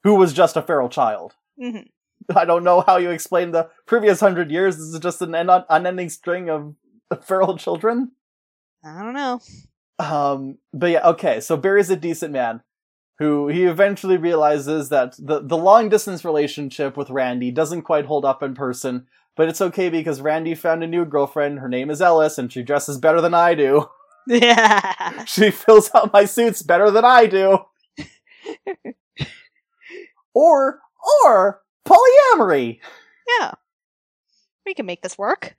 who 0.04 0.14
was 0.14 0.32
just 0.32 0.56
a 0.56 0.62
feral 0.62 0.88
child. 0.88 1.34
hmm 1.60 1.78
I 2.36 2.44
don't 2.44 2.64
know 2.64 2.82
how 2.82 2.98
you 2.98 3.10
explain 3.10 3.50
the 3.50 3.70
previous 3.86 4.20
hundred 4.20 4.50
years. 4.50 4.76
This 4.76 4.86
is 4.86 5.00
just 5.00 5.22
an 5.22 5.34
un- 5.34 5.64
unending 5.68 6.10
string 6.10 6.48
of 6.50 6.74
feral 7.22 7.56
children. 7.56 8.12
I 8.84 9.02
don't 9.02 9.14
know. 9.14 9.40
Um, 9.98 10.58
but 10.72 10.90
yeah, 10.90 11.08
okay. 11.08 11.40
So 11.40 11.56
Barry's 11.56 11.90
a 11.90 11.96
decent 11.96 12.32
man 12.32 12.62
who 13.18 13.48
he 13.48 13.64
eventually 13.64 14.16
realizes 14.16 14.88
that 14.90 15.14
the 15.18 15.40
the 15.40 15.56
long 15.56 15.88
distance 15.88 16.24
relationship 16.24 16.96
with 16.96 17.10
Randy 17.10 17.50
doesn't 17.50 17.82
quite 17.82 18.06
hold 18.06 18.24
up 18.24 18.42
in 18.42 18.54
person, 18.54 19.06
but 19.40 19.48
it's 19.48 19.62
okay 19.62 19.88
because 19.88 20.20
Randy 20.20 20.54
found 20.54 20.84
a 20.84 20.86
new 20.86 21.06
girlfriend. 21.06 21.60
Her 21.60 21.68
name 21.70 21.88
is 21.88 22.02
Ellis, 22.02 22.36
and 22.36 22.52
she 22.52 22.62
dresses 22.62 22.98
better 22.98 23.22
than 23.22 23.32
I 23.32 23.54
do. 23.54 23.88
Yeah. 24.26 25.24
She 25.24 25.50
fills 25.50 25.90
out 25.94 26.12
my 26.12 26.26
suits 26.26 26.62
better 26.62 26.90
than 26.90 27.06
I 27.06 27.24
do. 27.24 27.60
or 30.34 30.80
or 31.24 31.62
polyamory. 31.88 32.80
Yeah. 33.40 33.52
We 34.66 34.74
can 34.74 34.84
make 34.84 35.00
this 35.00 35.16
work. 35.16 35.56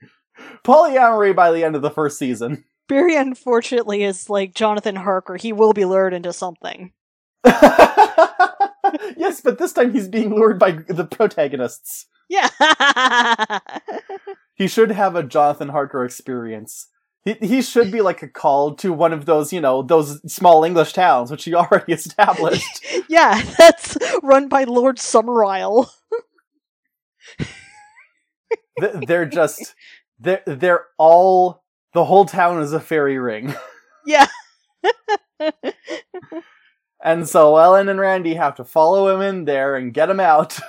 Polyamory 0.64 1.36
by 1.36 1.52
the 1.52 1.64
end 1.64 1.76
of 1.76 1.82
the 1.82 1.90
first 1.90 2.20
season. 2.20 2.64
Barry, 2.88 3.16
unfortunately, 3.16 4.04
is 4.04 4.30
like 4.30 4.54
Jonathan 4.54 4.96
Harker. 4.96 5.38
He 5.38 5.54
will 5.54 5.74
be 5.74 5.86
lured 5.86 6.14
into 6.14 6.34
something. 6.34 6.94
yes, 7.44 9.42
but 9.44 9.58
this 9.58 9.74
time 9.74 9.92
he's 9.92 10.08
being 10.08 10.36
lured 10.36 10.60
by 10.60 10.74
the 10.74 11.06
protagonists. 11.06 12.06
Yeah. 12.32 13.60
He 14.62 14.68
should 14.68 14.92
have 14.92 15.16
a 15.16 15.24
Jonathan 15.24 15.70
Harker 15.70 16.06
experience. 16.06 16.88
He 17.26 17.34
he 17.42 17.62
should 17.64 17.92
be 17.92 18.02
like 18.02 18.22
a 18.22 18.28
call 18.28 18.76
to 18.76 18.94
one 18.94 19.12
of 19.12 19.26
those, 19.26 19.52
you 19.52 19.60
know, 19.60 19.82
those 19.82 20.22
small 20.32 20.64
English 20.64 20.94
towns 20.94 21.32
which 21.32 21.46
he 21.46 21.56
already 21.56 21.94
established. 22.00 22.86
yeah, 23.10 23.42
that's 23.58 23.98
run 24.22 24.50
by 24.50 24.66
Lord 24.66 24.98
Summerisle. 24.98 25.90
They're 29.08 29.26
just 29.26 29.74
they're 30.20 30.44
they're 30.46 30.86
all 31.00 31.64
the 31.94 32.06
whole 32.06 32.26
town 32.26 32.62
is 32.62 32.72
a 32.72 32.80
fairy 32.80 33.18
ring. 33.18 33.56
Yeah. 34.04 34.26
And 37.04 37.30
so 37.30 37.58
Ellen 37.58 37.88
and 37.88 38.00
Randy 38.00 38.34
have 38.34 38.56
to 38.56 38.64
follow 38.64 39.14
him 39.14 39.22
in 39.22 39.46
there 39.46 39.76
and 39.76 39.94
get 39.94 40.10
him 40.10 40.20
out. 40.20 40.60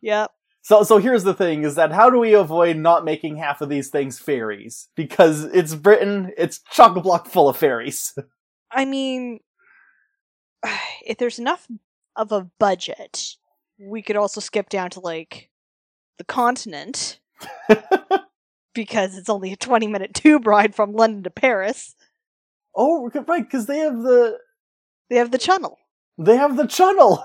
yep. 0.00 0.30
So 0.66 0.82
so 0.82 0.98
here's 0.98 1.22
the 1.22 1.32
thing 1.32 1.62
is 1.62 1.76
that 1.76 1.92
how 1.92 2.10
do 2.10 2.18
we 2.18 2.34
avoid 2.34 2.76
not 2.76 3.04
making 3.04 3.36
half 3.36 3.60
of 3.60 3.68
these 3.68 3.88
things 3.88 4.18
fairies? 4.18 4.88
Because 4.96 5.44
it's 5.44 5.76
Britain, 5.76 6.32
it's 6.36 6.58
chock 6.72 6.96
a 6.96 7.00
block 7.00 7.28
full 7.28 7.48
of 7.48 7.56
fairies. 7.56 8.12
I 8.72 8.84
mean, 8.84 9.38
if 11.06 11.18
there's 11.18 11.38
enough 11.38 11.68
of 12.16 12.32
a 12.32 12.50
budget, 12.58 13.36
we 13.78 14.02
could 14.02 14.16
also 14.16 14.40
skip 14.40 14.68
down 14.68 14.90
to 14.90 14.98
like 14.98 15.50
the 16.18 16.24
continent 16.24 17.20
because 18.74 19.16
it's 19.16 19.30
only 19.30 19.52
a 19.52 19.56
20 19.56 19.86
minute 19.86 20.14
tube 20.14 20.48
ride 20.48 20.74
from 20.74 20.94
London 20.94 21.22
to 21.22 21.30
Paris. 21.30 21.94
oh, 22.74 23.08
right, 23.28 23.44
because 23.44 23.66
they 23.66 23.78
have 23.78 24.02
the 24.02 24.36
They 25.08 25.14
have 25.14 25.30
the 25.30 25.38
channel. 25.38 25.78
they 26.18 26.34
have 26.34 26.56
the 26.56 26.66
channel. 26.66 27.24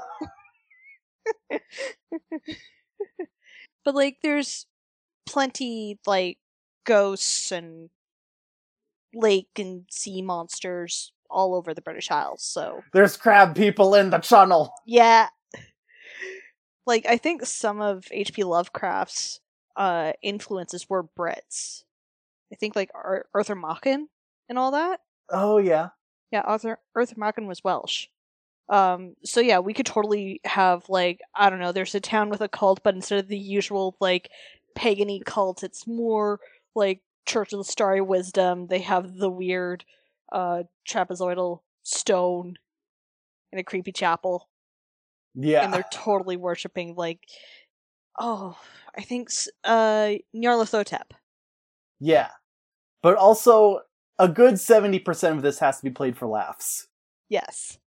But 3.86 3.96
like 3.96 4.18
there's 4.22 4.66
plenty 5.26 6.00
like 6.06 6.38
ghosts 6.86 7.52
and 7.52 7.90
lake 9.14 9.50
and 9.58 9.86
sea 9.92 10.22
monsters 10.22 11.12
all 11.30 11.56
over 11.56 11.74
the 11.74 11.82
British 11.82 12.12
Isles. 12.12 12.44
So, 12.44 12.84
There's 12.94 13.16
crab 13.18 13.56
people 13.56 13.96
in 13.96 14.10
the 14.10 14.20
channel. 14.20 14.74
yeah. 14.86 15.28
Like 16.88 17.06
I 17.06 17.18
think 17.18 17.46
some 17.46 17.80
of 17.80 18.06
HP 18.06 18.44
Lovecraft's 18.44 19.40
uh 19.76 20.14
influences 20.22 20.90
were 20.90 21.04
Brits. 21.04 21.84
I 22.52 22.56
think 22.56 22.76
like 22.76 22.90
Ar- 22.94 23.26
Arthur 23.34 23.56
Machen 23.56 24.10
and 24.50 24.58
all 24.58 24.72
that. 24.72 25.00
Oh 25.30 25.58
yeah. 25.60 25.90
Yeah, 26.32 26.42
Arthur 26.42 26.80
Arthur 26.96 27.16
Machen 27.18 27.46
was 27.48 27.64
Welsh. 27.64 28.08
Um, 28.70 29.16
so 29.24 29.42
yeah, 29.42 29.60
we 29.60 29.74
could 29.74 29.86
totally 29.86 30.40
have 30.46 30.84
like 30.90 31.20
I 31.36 31.50
don't 31.50 31.60
know. 31.60 31.72
There's 31.72 31.96
a 31.96 32.00
town 32.00 32.30
with 32.30 32.42
a 32.42 32.48
cult, 32.48 32.82
but 32.84 32.96
instead 32.96 33.20
of 33.20 33.28
the 33.28 33.38
usual 33.38 33.96
like 34.00 34.30
pagany 34.78 35.24
cult, 35.26 35.64
it's 35.64 35.86
more 35.86 36.40
like 36.76 37.02
Church 37.26 37.52
of 37.54 37.60
the 37.60 37.66
Starry 37.66 38.02
Wisdom. 38.02 38.68
They 38.68 38.80
have 38.80 39.16
the 39.16 39.30
weird 39.30 39.84
uh 40.32 40.64
trapezoidal 40.88 41.60
stone 41.84 42.58
in 43.52 43.60
a 43.60 43.64
creepy 43.64 43.92
chapel, 43.92 44.48
Yeah. 45.36 45.64
and 45.66 45.74
they're 45.74 45.84
totally 45.92 46.38
worshiping 46.38 46.96
like 46.96 47.20
oh, 48.20 48.58
I 48.98 49.02
think 49.02 49.30
s- 49.30 49.50
uh 49.66 50.14
Nyarlathotep. 50.36 51.12
yeah. 52.00 52.30
But 53.04 53.16
also 53.18 53.82
a 54.20 54.28
good 54.30 54.54
70% 54.56 55.32
of 55.38 55.42
this 55.42 55.58
has 55.60 55.78
to 55.80 55.84
be 55.84 55.90
played 55.90 56.16
for 56.16 56.28
laughs. 56.28 56.88
Yes. 57.30 57.80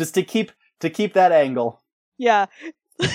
Just 0.00 0.14
to 0.14 0.22
keep 0.22 0.50
to 0.80 0.88
keep 0.88 1.12
that 1.12 1.30
angle. 1.30 1.82
Yeah. 2.16 2.46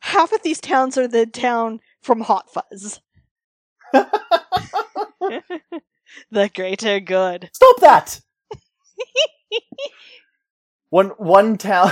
Half 0.00 0.32
of 0.32 0.42
these 0.42 0.60
towns 0.60 0.98
are 0.98 1.08
the 1.08 1.24
town 1.24 1.80
from 2.02 2.20
Hot 2.20 2.52
Fuzz. 2.52 3.00
the 6.30 6.50
greater 6.54 7.00
good. 7.00 7.48
Stop 7.54 7.80
that! 7.80 8.20
one 10.90 11.08
one 11.16 11.56
town 11.56 11.90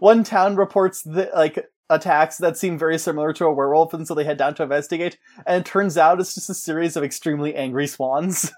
one 0.00 0.24
town 0.24 0.56
reports 0.56 1.02
the, 1.02 1.30
like 1.32 1.64
attacks 1.88 2.38
that 2.38 2.58
seem 2.58 2.76
very 2.76 2.98
similar 2.98 3.32
to 3.34 3.46
a 3.46 3.52
werewolf, 3.52 3.94
and 3.94 4.08
so 4.08 4.14
they 4.14 4.24
head 4.24 4.38
down 4.38 4.56
to 4.56 4.64
investigate. 4.64 5.16
And 5.46 5.60
it 5.60 5.66
turns 5.66 5.96
out 5.96 6.18
it's 6.18 6.34
just 6.34 6.50
a 6.50 6.54
series 6.54 6.96
of 6.96 7.04
extremely 7.04 7.54
angry 7.54 7.86
swans. 7.86 8.52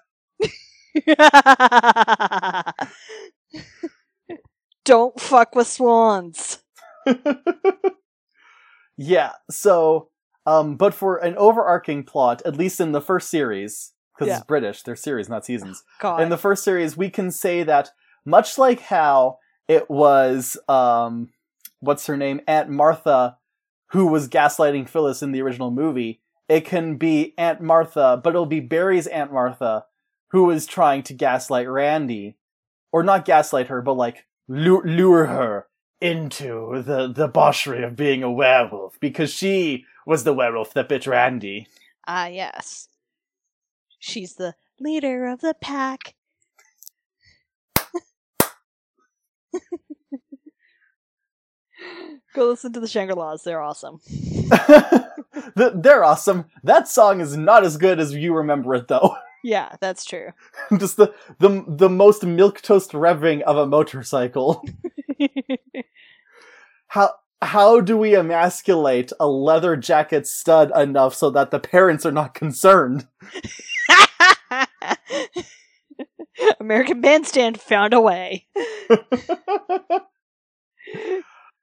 Don't 4.85 5.19
fuck 5.21 5.55
with 5.55 5.67
swans. 5.69 6.59
yeah. 8.97 9.33
So, 9.51 10.09
um, 10.47 10.77
but 10.77 10.95
for 10.95 11.17
an 11.17 11.37
overarching 11.37 12.05
plot, 12.05 12.43
at 12.45 12.57
least 12.57 12.81
in 12.81 12.93
the 12.93 13.01
first 13.01 13.29
series, 13.31 13.93
because 14.15 14.29
Yeah. 14.29 14.37
it's 14.39 14.47
British, 14.47 14.83
they're 14.83 14.97
series, 14.97 15.29
not 15.29 15.45
seasons. 15.45 15.83
God. 16.01 16.21
in 16.21 16.29
the 16.29 16.37
first 16.39 16.65
series, 16.65 16.97
we 16.97 17.11
can 17.11 17.31
say 17.31 17.63
that 17.63 17.91
much 18.25 18.59
like 18.59 18.81
how 18.81 19.39
it 19.69 19.89
was, 19.89 20.57
um, 20.69 21.31
what's 21.81 22.07
her 22.07 22.17
name, 22.17 22.41
Aunt 22.47 22.69
Martha, 22.69 23.39
who 23.91 24.07
was 24.07 24.29
gaslighting 24.29 24.89
Phyllis 24.89 25.23
in 25.23 25.33
the 25.33 25.43
original 25.43 25.71
movie. 25.71 26.21
It 26.49 26.65
can 26.65 26.97
be 26.97 27.35
Aunt 27.39 27.61
Martha, 27.61 28.21
but 28.23 28.31
it'll 28.31 28.47
be 28.47 28.61
Barry's 28.61 29.07
Aunt 29.07 29.33
Martha, 29.33 29.87
who 30.31 30.51
is 30.51 30.67
trying 30.67 31.03
to 31.05 31.15
gaslight 31.15 31.69
Randy, 31.69 32.37
or 32.91 33.03
not 33.03 33.25
gaslight 33.25 33.69
her, 33.69 33.81
but 33.81 33.95
like 33.95 34.27
lure, 34.53 34.85
lure 34.85 35.27
her 35.27 35.67
into 36.01 36.83
the 36.83 37.07
the 37.09 37.27
debauchery 37.27 37.83
of 37.83 37.97
being 37.97 38.23
a 38.23 38.31
werewolf 38.31 38.99
because 39.01 39.33
she 39.33 39.85
was 40.07 40.25
the 40.25 40.35
werewolf 40.35 40.75
that 40.75 40.89
bit 40.89 41.07
Randy. 41.07 41.67
Ah, 42.07 42.27
yes. 42.27 42.89
She's 43.99 44.35
the 44.35 44.55
leader 44.81 45.27
of 45.27 45.41
the 45.41 45.55
pack. 45.61 46.15
Go 52.35 52.49
listen 52.49 52.73
to 52.73 52.81
the 52.81 52.89
Shangri-Las, 52.89 53.43
they're 53.43 53.61
awesome. 53.61 54.01
They're 55.55 56.05
awesome. 56.05 56.47
That 56.63 56.89
song 56.89 57.21
is 57.21 57.37
not 57.37 57.65
as 57.65 57.77
good 57.77 58.01
as 58.01 58.15
you 58.15 58.35
remember 58.35 58.75
it, 58.75 58.89
though. 58.89 59.17
Yeah, 59.43 59.75
that's 59.81 60.05
true. 60.05 60.29
Just 60.79 60.97
the 60.97 61.13
the 61.39 61.65
the 61.67 61.89
most 61.89 62.25
milk 62.25 62.61
toast 62.63 62.93
revving 62.93 63.43
of 63.43 63.57
a 63.57 63.67
motorcycle. 63.67 64.65
How 66.89 67.11
how 67.41 67.81
do 67.81 67.97
we 67.97 68.15
emasculate 68.15 69.13
a 69.19 69.27
leather 69.27 69.77
jacket 69.77 70.27
stud 70.27 70.71
enough 70.77 71.15
so 71.15 71.31
that 71.31 71.51
the 71.51 71.59
parents 71.59 72.05
are 72.05 72.13
not 72.13 72.35
concerned? 72.35 73.09
American 76.61 77.01
Bandstand 77.01 77.59
found 77.61 77.95
a 77.95 78.01
way. 78.01 78.47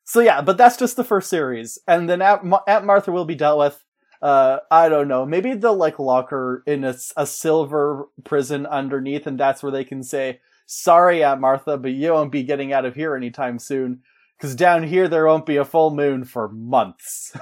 so 0.04 0.20
yeah, 0.20 0.42
but 0.42 0.58
that's 0.58 0.78
just 0.78 0.96
the 0.96 1.04
first 1.04 1.30
series, 1.30 1.78
and 1.88 2.10
then 2.10 2.22
Aunt, 2.22 2.44
Ma- 2.44 2.62
Aunt 2.68 2.86
Martha 2.86 3.12
will 3.12 3.26
be 3.26 3.36
dealt 3.36 3.60
with. 3.60 3.84
Uh, 4.22 4.58
I 4.70 4.90
don't 4.90 5.08
know. 5.08 5.26
Maybe 5.26 5.54
they'll 5.54 5.76
like 5.76 5.98
lock 6.00 6.30
her 6.32 6.62
in 6.66 6.84
a 6.84 7.26
silver 7.26 8.08
prison 8.26 8.66
underneath, 8.66 9.26
and 9.28 9.40
that's 9.40 9.64
where 9.64 9.72
they 9.72 9.86
can 9.86 10.04
say, 10.04 10.40
"Sorry, 10.66 11.24
Aunt 11.24 11.40
Martha, 11.42 11.78
but 11.78 11.92
you 11.92 12.12
won't 12.12 12.32
be 12.32 12.44
getting 12.44 12.74
out 12.74 12.86
of 12.86 12.96
here 12.96 13.16
anytime 13.16 13.60
soon." 13.60 14.02
Because 14.38 14.56
down 14.56 14.84
here 14.84 15.08
there 15.08 15.26
won't 15.26 15.46
be 15.46 15.58
a 15.58 15.66
full 15.66 15.92
moon 15.92 16.24
for 16.26 16.50
months. 16.50 17.36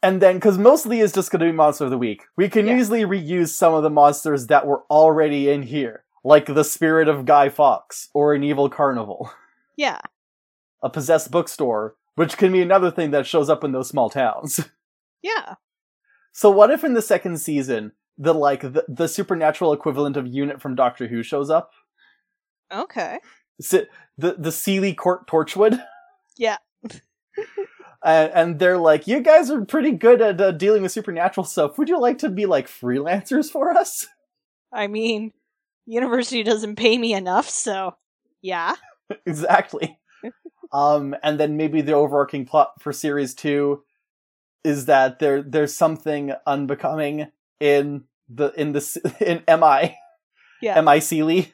And 0.00 0.22
then, 0.22 0.36
because 0.36 0.58
mostly 0.58 1.00
is 1.00 1.12
just 1.12 1.30
going 1.32 1.40
to 1.40 1.46
be 1.46 1.52
Monster 1.52 1.84
of 1.84 1.90
the 1.90 1.98
Week, 1.98 2.22
we 2.36 2.48
can 2.48 2.66
Yeah. 2.68 2.78
easily 2.78 3.02
reuse 3.02 3.48
some 3.48 3.74
of 3.74 3.82
the 3.82 3.90
monsters 3.90 4.46
that 4.46 4.64
were 4.64 4.84
already 4.88 5.50
in 5.50 5.62
here, 5.64 6.04
like 6.22 6.46
the 6.46 6.62
spirit 6.62 7.08
of 7.08 7.24
Guy 7.24 7.48
Fawkes 7.48 8.08
or 8.14 8.32
an 8.32 8.44
evil 8.44 8.70
carnival, 8.70 9.32
yeah. 9.76 9.98
a 10.84 10.88
possessed 10.88 11.32
bookstore, 11.32 11.96
which 12.18 12.36
can 12.36 12.50
be 12.50 12.60
another 12.60 12.90
thing 12.90 13.12
that 13.12 13.26
shows 13.26 13.48
up 13.48 13.62
in 13.62 13.70
those 13.70 13.88
small 13.88 14.10
towns. 14.10 14.60
Yeah. 15.20 15.54
so, 16.32 16.48
what 16.48 16.70
if 16.70 16.84
in 16.84 16.94
the 16.94 17.02
second 17.02 17.38
season, 17.38 17.90
the 18.16 18.32
like 18.32 18.60
the, 18.60 18.84
the 18.86 19.08
supernatural 19.08 19.72
equivalent 19.72 20.16
of 20.16 20.28
Unit 20.28 20.62
from 20.62 20.76
Doctor 20.76 21.08
Who 21.08 21.24
shows 21.24 21.50
up? 21.50 21.72
Okay. 22.72 23.18
The 23.58 23.88
the 24.16 24.50
Seelie 24.50 24.96
Court 24.96 25.26
Torchwood. 25.26 25.82
Yeah. 26.36 26.58
and, 28.04 28.30
and 28.32 28.58
they're 28.60 28.78
like, 28.78 29.08
"You 29.08 29.20
guys 29.22 29.50
are 29.50 29.64
pretty 29.64 29.90
good 29.90 30.22
at 30.22 30.40
uh, 30.40 30.52
dealing 30.52 30.82
with 30.82 30.92
supernatural 30.92 31.44
stuff. 31.44 31.76
Would 31.78 31.88
you 31.88 32.00
like 32.00 32.18
to 32.18 32.28
be 32.28 32.46
like 32.46 32.68
freelancers 32.68 33.50
for 33.50 33.76
us?" 33.76 34.06
I 34.72 34.86
mean, 34.86 35.32
university 35.84 36.44
doesn't 36.44 36.76
pay 36.76 36.96
me 36.96 37.12
enough, 37.12 37.48
so 37.50 37.96
yeah. 38.40 38.76
exactly. 39.26 39.98
Um, 40.72 41.14
and 41.22 41.40
then 41.40 41.56
maybe 41.56 41.80
the 41.80 41.92
overarching 41.92 42.44
plot 42.44 42.80
for 42.80 42.92
series 42.92 43.34
two 43.34 43.82
is 44.64 44.86
that 44.86 45.18
there 45.18 45.42
there's 45.42 45.74
something 45.74 46.32
unbecoming 46.46 47.28
in 47.60 48.04
the 48.28 48.48
in 48.60 48.72
the 48.72 49.14
in 49.20 49.42
Mi 49.60 49.96
Yeah. 50.60 50.80
Mi 50.80 50.98
Seelie 50.98 51.52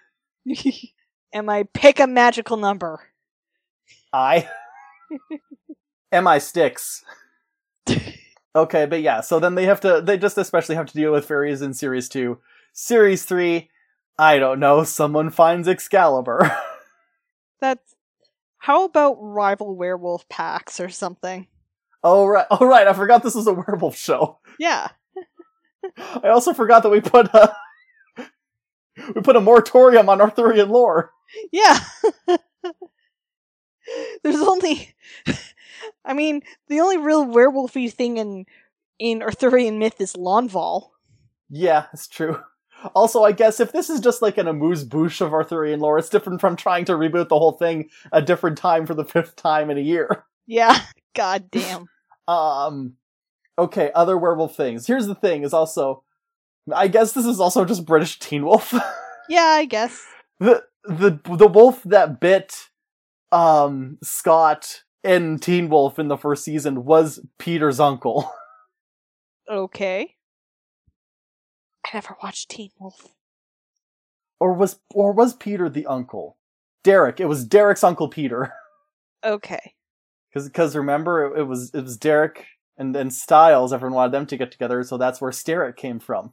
Am 1.33 1.49
I 1.49 1.65
pick 1.73 2.01
a 2.01 2.07
magical 2.07 2.57
number? 2.57 3.01
I 4.13 4.49
Mi 6.13 6.39
Sticks. 6.41 7.05
Okay, 8.57 8.87
but 8.87 9.03
yeah, 9.03 9.21
so 9.21 9.41
then 9.41 9.57
they 9.57 9.65
have 9.65 9.81
to 9.81 10.01
they 10.01 10.17
just 10.17 10.39
especially 10.39 10.77
have 10.77 10.87
to 10.87 10.95
deal 10.95 11.13
with 11.13 11.27
fairies 11.27 11.61
in 11.63 11.75
series 11.75 12.09
two. 12.09 12.39
Series 12.73 13.25
three, 13.25 13.71
I 14.19 14.39
don't 14.39 14.61
know, 14.61 14.85
someone 14.85 15.31
finds 15.31 15.69
Excalibur. 15.69 16.57
That's 17.61 17.95
how 18.65 18.87
about 18.87 19.19
rival 19.21 19.77
werewolf 19.77 20.27
packs 20.31 20.81
or 20.81 20.89
something? 20.89 21.47
oh 22.03 22.27
right, 22.27 22.47
oh 22.51 22.65
right, 22.65 22.89
I 22.89 22.95
forgot 22.95 23.23
this 23.23 23.35
was 23.35 23.47
a 23.47 23.53
werewolf 23.53 23.95
show. 23.95 24.39
Yeah. 24.59 24.89
I 25.99 26.29
also 26.29 26.55
forgot 26.55 26.83
that 26.83 26.89
we 26.89 27.03
put 27.03 27.27
a 27.35 27.55
we 29.15 29.21
put 29.21 29.37
a 29.37 29.41
moratorium 29.41 30.09
on 30.09 30.23
Arthurian 30.23 30.71
lore. 30.71 31.11
Yeah. 31.53 31.79
There's 34.23 34.41
only 34.41 34.95
I 36.07 36.15
mean, 36.15 36.41
the 36.69 36.81
only 36.81 36.97
real 36.97 37.27
werewolfy 37.27 37.93
thing 37.93 38.17
in 38.17 38.47
in 38.99 39.23
Arthurian 39.23 39.79
myth 39.79 40.01
is 40.01 40.15
Lanval. 40.15 40.89
Yeah, 41.51 41.87
it's 41.93 42.09
true. 42.09 42.41
Also, 42.95 43.23
I 43.23 43.33
guess 43.33 43.61
if 43.61 43.73
this 43.73 43.89
is 43.91 44.01
just 44.01 44.23
like 44.23 44.39
an 44.39 44.49
amuse 44.49 44.85
bouche 44.85 45.21
of 45.21 45.33
Arthurian 45.33 45.81
lore, 45.81 45.99
it's 45.99 46.09
different 46.09 46.41
from 46.41 46.57
trying 46.57 46.85
to 46.87 46.93
reboot 46.93 47.29
the 47.29 47.39
whole 47.39 47.53
thing 47.53 47.89
a 48.13 48.21
different 48.21 48.59
time 48.59 48.87
for 48.87 48.95
the 48.95 49.05
fifth 49.15 49.37
time 49.37 49.71
in 49.71 49.79
a 49.79 49.83
year. 49.83 50.25
Yeah. 50.47 50.79
God 51.15 51.51
damn. 51.51 51.87
Um, 52.27 52.95
okay, 53.59 53.91
other 53.95 54.19
werewolf 54.19 54.57
things. 54.57 54.87
Here's 54.87 55.07
the 55.07 55.15
thing: 55.15 55.45
is 55.45 55.53
also, 55.53 56.03
I 56.75 56.89
guess 56.89 57.13
this 57.13 57.27
is 57.27 57.39
also 57.41 57.65
just 57.65 57.87
British 57.87 58.19
Teen 58.19 58.45
Wolf. 58.45 58.75
Yeah, 59.27 59.41
I 59.41 59.65
guess. 59.65 60.05
the 60.39 60.65
the 60.85 61.19
the 61.25 61.49
wolf 61.49 61.83
that 61.85 62.21
bit 62.21 62.55
um 63.33 63.97
Scott 64.03 64.83
in 65.03 65.39
Teen 65.39 65.71
Wolf 65.71 65.99
in 65.99 66.09
the 66.09 66.19
first 66.19 66.45
season 66.45 66.85
was 66.85 67.21
Peter's 67.39 67.81
uncle. 67.81 68.31
Okay. 69.49 70.14
I 71.85 71.89
never 71.95 72.17
watched 72.23 72.51
Teen 72.51 72.71
Wolf. 72.79 73.09
or 74.41 74.53
was 74.55 74.79
or 74.93 75.13
was 75.13 75.35
Peter 75.35 75.69
the 75.69 75.87
uncle? 75.87 76.37
Derek. 76.83 77.21
It 77.21 77.27
was 77.27 77.47
Derek's 77.47 77.85
uncle 77.85 78.09
Peter. 78.09 78.53
Okay. 79.25 79.73
Because 80.29 80.47
because 80.49 80.77
remember 80.77 81.35
it, 81.35 81.41
it 81.41 81.43
was 81.45 81.71
it 81.73 81.81
was 81.83 81.97
Derek 81.97 82.45
and 82.77 82.95
then 82.95 83.11
Stiles. 83.11 83.73
Everyone 83.73 83.95
wanted 83.95 84.13
them 84.13 84.27
to 84.27 84.37
get 84.37 84.53
together, 84.53 84.83
so 84.83 84.99
that's 84.99 85.19
where 85.19 85.31
Sterek 85.31 85.77
came 85.77 85.99
from. 85.99 86.33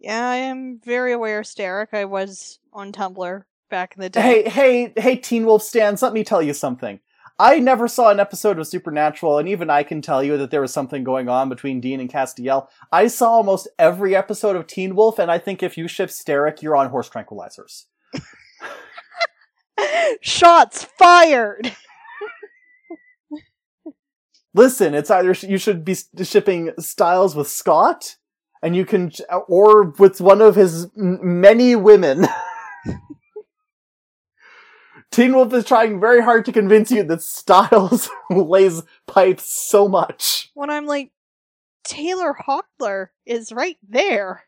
Yeah, 0.00 0.28
I 0.28 0.34
am 0.36 0.80
very 0.84 1.12
aware, 1.12 1.42
Sterek. 1.42 1.88
I 1.92 2.04
was 2.04 2.58
on 2.72 2.90
Tumblr 2.90 3.44
back 3.70 3.94
in 3.94 4.00
the 4.00 4.10
day. 4.10 4.20
Hey 4.20 4.48
hey 4.48 4.92
hey, 4.96 5.14
Teen 5.14 5.46
Wolf 5.46 5.62
stands. 5.62 6.02
Let 6.02 6.12
me 6.12 6.24
tell 6.24 6.42
you 6.42 6.52
something. 6.52 6.98
I 7.38 7.60
never 7.60 7.86
saw 7.86 8.10
an 8.10 8.18
episode 8.18 8.58
of 8.58 8.66
Supernatural, 8.66 9.38
and 9.38 9.48
even 9.48 9.70
I 9.70 9.84
can 9.84 10.02
tell 10.02 10.24
you 10.24 10.36
that 10.38 10.50
there 10.50 10.60
was 10.60 10.72
something 10.72 11.04
going 11.04 11.28
on 11.28 11.48
between 11.48 11.80
Dean 11.80 12.00
and 12.00 12.10
Castiel. 12.10 12.66
I 12.90 13.06
saw 13.06 13.30
almost 13.30 13.68
every 13.78 14.16
episode 14.16 14.56
of 14.56 14.66
Teen 14.66 14.96
Wolf, 14.96 15.20
and 15.20 15.30
I 15.30 15.38
think 15.38 15.62
if 15.62 15.78
you 15.78 15.86
ship 15.86 16.10
Sterek, 16.10 16.62
you're 16.62 16.74
on 16.74 16.90
horse 16.90 17.08
tranquilizers. 17.08 17.84
Shots 20.20 20.82
fired! 20.98 21.76
Listen, 24.52 24.94
it's 24.94 25.10
either 25.10 25.34
sh- 25.34 25.44
you 25.44 25.58
should 25.58 25.84
be 25.84 25.94
shipping 26.24 26.72
Stiles 26.80 27.36
with 27.36 27.46
Scott, 27.46 28.16
and 28.64 28.74
you 28.74 28.84
can, 28.84 29.12
or 29.46 29.90
with 29.90 30.20
one 30.20 30.40
of 30.40 30.56
his 30.56 30.88
m- 30.98 31.40
many 31.40 31.76
women. 31.76 32.26
Teen 35.10 35.34
Wolf 35.34 35.52
is 35.54 35.64
trying 35.64 36.00
very 36.00 36.22
hard 36.22 36.44
to 36.44 36.52
convince 36.52 36.90
you 36.90 37.02
that 37.02 37.22
Stiles 37.22 38.08
lays 38.30 38.82
pipes 39.06 39.50
so 39.52 39.88
much. 39.88 40.50
When 40.54 40.70
I'm 40.70 40.86
like, 40.86 41.12
Taylor 41.84 42.34
Hockler 42.46 43.08
is 43.24 43.50
right 43.50 43.78
there. 43.88 44.44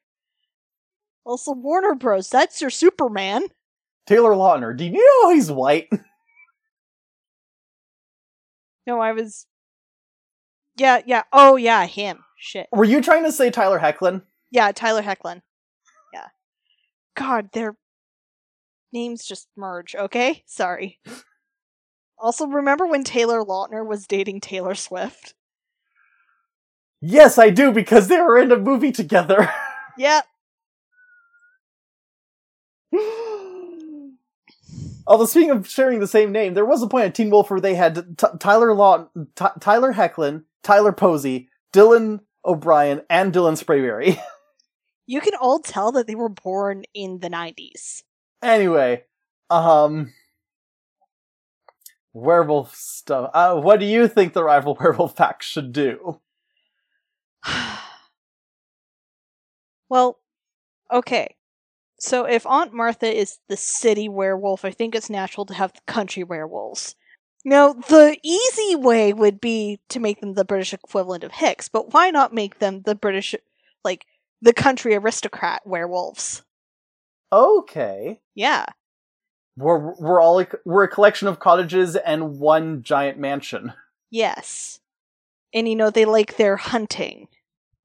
Also, 1.24 1.52
Warner 1.52 1.94
Bros. 1.94 2.28
That's 2.28 2.60
your 2.60 2.70
Superman. 2.70 3.44
Taylor 4.06 4.32
Lautner, 4.32 4.76
do 4.76 4.84
you 4.84 5.22
know 5.24 5.30
he's 5.34 5.50
white? 5.50 5.88
No, 8.86 8.98
I 8.98 9.12
was. 9.12 9.46
Yeah, 10.76 11.00
yeah. 11.06 11.22
Oh, 11.32 11.56
yeah, 11.56 11.86
him. 11.86 12.24
Shit. 12.36 12.66
Were 12.72 12.84
you 12.84 13.00
trying 13.00 13.22
to 13.24 13.30
say 13.30 13.50
Tyler 13.50 13.78
Hoechlin? 13.78 14.22
Yeah, 14.50 14.72
Tyler 14.72 15.02
Hoechlin. 15.02 15.42
Yeah. 16.12 16.26
God, 17.14 17.50
their 17.52 17.76
names 18.92 19.24
just 19.24 19.48
merge, 19.56 19.94
okay? 19.94 20.42
Sorry. 20.46 20.98
Also, 22.18 22.46
remember 22.46 22.86
when 22.86 23.02
Taylor 23.04 23.42
Lautner 23.44 23.86
was 23.86 24.06
dating 24.06 24.40
Taylor 24.40 24.74
Swift? 24.74 25.34
Yes, 27.00 27.38
I 27.38 27.48
do, 27.50 27.72
because 27.72 28.08
they 28.08 28.20
were 28.20 28.38
in 28.38 28.52
a 28.52 28.56
movie 28.56 28.92
together. 28.92 29.50
Yep. 29.98 30.24
Although 35.06 35.26
speaking 35.26 35.50
of 35.50 35.68
sharing 35.68 35.98
the 36.00 36.06
same 36.06 36.32
name, 36.32 36.54
there 36.54 36.64
was 36.64 36.82
a 36.82 36.86
point 36.86 37.06
at 37.06 37.14
Teen 37.14 37.28
Wolf 37.28 37.50
where 37.50 37.60
they 37.60 37.74
had 37.74 38.16
T- 38.16 38.26
Tyler 38.38 38.72
Law, 38.72 39.08
T- 39.36 39.44
Tyler 39.60 39.92
Hoechlin, 39.92 40.44
Tyler 40.62 40.92
Posey, 40.92 41.48
Dylan 41.74 42.20
O'Brien, 42.46 43.02
and 43.10 43.32
Dylan 43.34 43.62
Sprayberry. 43.62 44.18
You 45.06 45.20
can 45.20 45.34
all 45.34 45.58
tell 45.58 45.90
that 45.92 46.06
they 46.06 46.14
were 46.14 46.28
born 46.28 46.84
in 46.94 47.18
the 47.18 47.28
90s. 47.28 48.04
Anyway, 48.42 49.04
um, 49.48 50.12
werewolf 52.12 52.74
stuff. 52.74 53.30
Uh, 53.34 53.56
what 53.56 53.80
do 53.80 53.86
you 53.86 54.08
think 54.08 54.32
the 54.32 54.44
rival 54.44 54.76
werewolf 54.80 55.16
pack 55.16 55.42
should 55.42 55.72
do? 55.72 56.20
well, 59.88 60.18
okay. 60.92 61.36
So 61.98 62.24
if 62.24 62.46
Aunt 62.46 62.72
Martha 62.72 63.14
is 63.14 63.38
the 63.48 63.56
city 63.56 64.08
werewolf, 64.08 64.64
I 64.64 64.70
think 64.70 64.94
it's 64.94 65.10
natural 65.10 65.44
to 65.46 65.54
have 65.54 65.72
the 65.72 65.80
country 65.86 66.24
werewolves. 66.24 66.96
Now, 67.44 67.72
the 67.72 68.18
easy 68.22 68.76
way 68.76 69.12
would 69.12 69.40
be 69.40 69.80
to 69.88 70.00
make 70.00 70.20
them 70.20 70.34
the 70.34 70.44
British 70.44 70.74
equivalent 70.74 71.24
of 71.24 71.32
Hicks, 71.32 71.68
but 71.68 71.92
why 71.92 72.10
not 72.10 72.34
make 72.34 72.58
them 72.58 72.82
the 72.82 72.94
British, 72.94 73.34
like, 73.82 74.06
the 74.42 74.52
country 74.52 74.94
aristocrat 74.94 75.62
werewolves? 75.66 76.42
Okay, 77.32 78.20
Yeah. 78.34 78.66
we're 79.56 79.94
we're 80.00 80.20
all 80.20 80.44
we're 80.64 80.84
a 80.84 80.88
collection 80.88 81.28
of 81.28 81.38
cottages 81.38 81.94
and 81.96 82.38
one 82.38 82.82
giant 82.82 83.18
mansion. 83.18 83.72
Yes. 84.10 84.80
And 85.54 85.68
you 85.68 85.76
know, 85.76 85.90
they 85.90 86.04
like 86.04 86.36
their 86.36 86.56
hunting, 86.56 87.28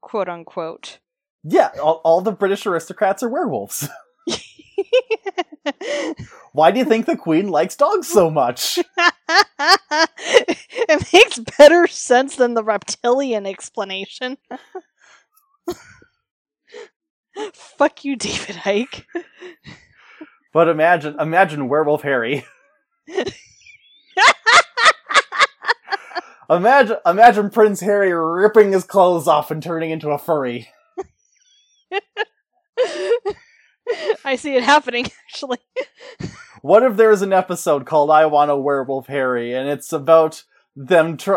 quote 0.00 0.28
unquote. 0.28 0.98
Yeah, 1.44 1.70
all, 1.80 2.00
all 2.04 2.20
the 2.22 2.32
British 2.32 2.66
aristocrats 2.66 3.22
are 3.22 3.28
werewolves. 3.28 3.88
Why 6.52 6.70
do 6.70 6.78
you 6.78 6.84
think 6.84 7.06
the 7.06 7.16
Queen 7.16 7.48
likes 7.48 7.76
dogs 7.76 8.08
so 8.08 8.30
much? 8.30 8.78
it 9.58 11.12
makes 11.12 11.38
better 11.58 11.86
sense 11.86 12.36
than 12.36 12.54
the 12.54 12.64
reptilian 12.64 13.46
explanation. 13.46 14.38
Fuck 17.52 18.04
you, 18.04 18.16
David 18.16 18.56
Icke. 18.56 19.04
But 20.52 20.68
imagine, 20.68 21.20
imagine 21.20 21.68
Werewolf 21.68 22.00
Harry. 22.00 22.46
imagine, 26.48 26.96
imagine 27.04 27.50
Prince 27.50 27.80
Harry 27.80 28.10
ripping 28.14 28.72
his 28.72 28.84
clothes 28.84 29.28
off 29.28 29.50
and 29.50 29.62
turning 29.62 29.90
into 29.90 30.08
a 30.08 30.18
furry. 30.18 30.70
I 34.24 34.36
see 34.36 34.56
it 34.56 34.62
happening, 34.62 35.04
actually. 35.28 35.58
What 36.62 36.82
if 36.82 36.96
there's 36.96 37.20
an 37.20 37.34
episode 37.34 37.84
called 37.84 38.10
"I 38.10 38.24
Want 38.24 38.50
a 38.50 38.56
Werewolf 38.56 39.08
Harry" 39.08 39.54
and 39.54 39.68
it's 39.68 39.92
about 39.92 40.42
them? 40.74 41.16
Tr- 41.16 41.36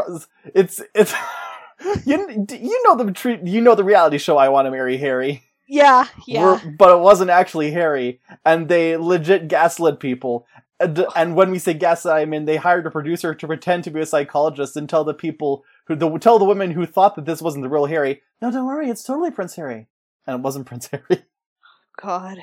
it's 0.56 0.82
it's 0.96 1.14
you 2.06 2.48
you 2.50 2.84
know 2.86 2.96
the 2.96 3.12
tre- 3.12 3.42
you 3.44 3.62
know 3.62 3.76
the 3.76 3.84
reality 3.84 4.18
show 4.18 4.38
"I 4.38 4.50
Want 4.50 4.66
to 4.66 4.72
Marry 4.72 4.98
Harry." 4.98 5.44
Yeah, 5.72 6.08
yeah. 6.26 6.44
We're- 6.44 6.76
but 6.78 6.98
it 6.98 7.00
wasn't 7.00 7.30
actually 7.30 7.70
Harry, 7.72 8.20
and 8.44 8.68
they 8.68 8.98
legit 8.98 9.48
gaslit 9.48 10.00
people. 10.00 10.48
And, 10.80 11.06
and 11.16 11.36
when 11.36 11.52
we 11.52 11.60
say 11.60 11.74
gaslit, 11.74 12.14
I 12.14 12.26
mean 12.26 12.46
they 12.46 12.56
hired 12.58 12.88
a 12.88 12.92
producer 12.92 13.36
to 13.36 13.48
pretend 13.48 13.84
to 13.84 13.92
be 13.92 14.00
a 14.00 14.06
psychologist 14.06 14.76
and 14.76 14.90
tell 14.90 15.04
the 15.04 15.14
people 15.14 15.64
who 15.86 15.96
the, 15.96 16.10
tell 16.18 16.40
the 16.40 16.46
women 16.46 16.72
who 16.72 16.86
thought 16.86 17.16
that 17.16 17.26
this 17.26 17.42
wasn't 17.42 17.64
the 17.64 17.70
real 17.70 17.86
Harry. 17.86 18.22
No, 18.42 18.50
don't 18.50 18.66
worry, 18.66 18.90
it's 18.90 19.04
totally 19.04 19.30
Prince 19.30 19.56
Harry, 19.58 19.88
and 20.26 20.40
it 20.40 20.42
wasn't 20.42 20.66
Prince 20.66 20.88
Harry. 20.88 21.24
God. 22.02 22.38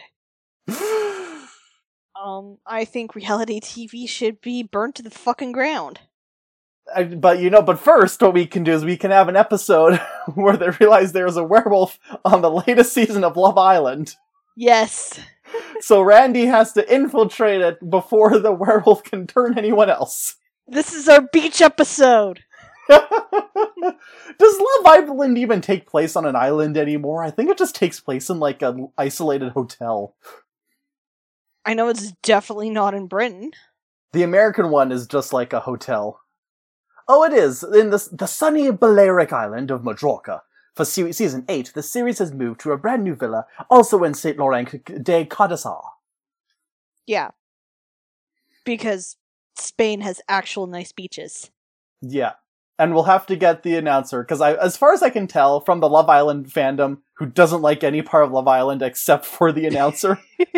Um, 2.18 2.56
I 2.66 2.86
think 2.86 3.14
reality 3.14 3.60
TV 3.60 4.08
should 4.08 4.40
be 4.40 4.62
burnt 4.62 4.94
to 4.96 5.02
the 5.02 5.10
fucking 5.10 5.52
ground. 5.52 6.00
I- 6.94 7.04
but 7.04 7.40
you 7.40 7.50
know, 7.50 7.62
but 7.62 7.78
first, 7.78 8.20
what 8.22 8.34
we 8.34 8.46
can 8.46 8.64
do 8.64 8.72
is 8.72 8.84
we 8.84 8.96
can 8.96 9.10
have 9.10 9.28
an 9.28 9.36
episode 9.36 9.96
where 10.34 10.56
they 10.56 10.70
realize 10.70 11.12
there's 11.12 11.36
a 11.36 11.44
werewolf 11.44 11.98
on 12.24 12.42
the 12.42 12.50
latest 12.50 12.92
season 12.92 13.24
of 13.24 13.36
Love 13.36 13.58
Island. 13.58 14.14
Yes. 14.56 15.18
So 15.80 16.00
Randy 16.02 16.46
has 16.46 16.72
to 16.72 16.92
infiltrate 16.94 17.60
it 17.60 17.90
before 17.90 18.38
the 18.38 18.52
werewolf 18.52 19.04
can 19.04 19.26
turn 19.26 19.58
anyone 19.58 19.90
else. 19.90 20.36
This 20.66 20.92
is 20.92 21.08
our 21.08 21.22
beach 21.32 21.60
episode. 21.60 22.40
Does 22.88 23.00
Love 24.40 24.86
Island 24.86 25.38
even 25.38 25.60
take 25.60 25.86
place 25.88 26.16
on 26.16 26.24
an 26.26 26.36
island 26.36 26.76
anymore? 26.76 27.22
I 27.22 27.30
think 27.30 27.50
it 27.50 27.58
just 27.58 27.74
takes 27.74 28.00
place 28.00 28.30
in 28.30 28.38
like 28.38 28.62
an 28.62 28.88
isolated 28.96 29.52
hotel. 29.52 30.14
I 31.64 31.74
know 31.74 31.88
it's 31.88 32.12
definitely 32.22 32.70
not 32.70 32.94
in 32.94 33.06
Britain. 33.06 33.50
The 34.12 34.22
American 34.22 34.70
one 34.70 34.92
is 34.92 35.06
just 35.06 35.32
like 35.32 35.52
a 35.52 35.60
hotel. 35.60 36.20
Oh, 37.08 37.22
it 37.24 37.32
is 37.32 37.62
in 37.62 37.90
the 37.90 38.08
the 38.12 38.26
sunny 38.26 38.70
Balearic 38.70 39.32
island 39.32 39.70
of 39.70 39.84
Majorca. 39.84 40.42
For 40.74 40.84
se- 40.84 41.12
season 41.12 41.44
eight, 41.48 41.72
the 41.74 41.82
series 41.82 42.18
has 42.18 42.32
moved 42.32 42.60
to 42.60 42.72
a 42.72 42.76
brand 42.76 43.02
new 43.02 43.14
villa, 43.14 43.46
also 43.70 44.04
in 44.04 44.12
Saint 44.12 44.36
Laurent 44.36 44.68
de 44.84 45.24
Cardasar. 45.24 45.80
Yeah. 47.06 47.30
Because 48.64 49.16
Spain 49.56 50.02
has 50.02 50.20
actual 50.28 50.66
nice 50.66 50.92
beaches. 50.92 51.50
Yeah. 52.02 52.32
And 52.78 52.92
we'll 52.92 53.04
have 53.04 53.24
to 53.26 53.36
get 53.36 53.62
the 53.62 53.76
announcer, 53.76 54.22
because 54.22 54.42
I, 54.42 54.52
as 54.52 54.76
far 54.76 54.92
as 54.92 55.02
I 55.02 55.08
can 55.08 55.26
tell 55.26 55.60
from 55.60 55.80
the 55.80 55.88
Love 55.88 56.10
Island 56.10 56.46
fandom, 56.52 56.98
who 57.14 57.24
doesn't 57.24 57.62
like 57.62 57.82
any 57.82 58.02
part 58.02 58.24
of 58.24 58.32
Love 58.32 58.46
Island 58.48 58.82
except 58.82 59.24
for 59.24 59.50
the 59.50 59.64
announcer, 59.66 60.20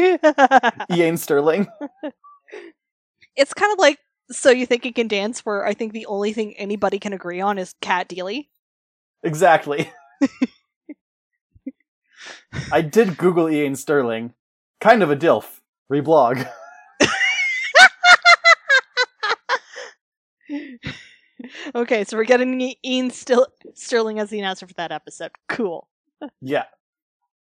Iain 0.90 1.16
Stirling. 1.16 1.68
it's 3.36 3.54
kind 3.54 3.72
of 3.72 3.78
like 3.78 4.00
So 4.30 4.50
You 4.50 4.66
Think 4.66 4.84
You 4.84 4.92
Can 4.92 5.08
Dance, 5.08 5.46
where 5.46 5.66
I 5.66 5.74
think 5.74 5.92
the 5.92 6.06
only 6.06 6.32
thing 6.32 6.54
anybody 6.56 6.98
can 6.98 7.12
agree 7.12 7.40
on 7.40 7.58
is 7.58 7.74
Cat 7.80 8.08
Deeley. 8.08 8.48
Exactly. 9.22 9.90
I 12.72 12.82
did 12.82 13.16
Google 13.16 13.46
Iain 13.46 13.74
Stirling. 13.74 14.34
Kind 14.80 15.02
of 15.02 15.10
a 15.10 15.16
DILF. 15.16 15.60
Reblog. 15.90 16.46
okay, 21.74 22.04
so 22.04 22.16
we're 22.16 22.24
getting 22.24 22.74
Ian 22.84 23.10
Still- 23.10 23.48
Stirling 23.74 24.18
as 24.18 24.30
the 24.30 24.38
announcer 24.38 24.66
for 24.66 24.74
that 24.74 24.92
episode. 24.92 25.32
Cool. 25.48 25.88
Yeah. 26.40 26.64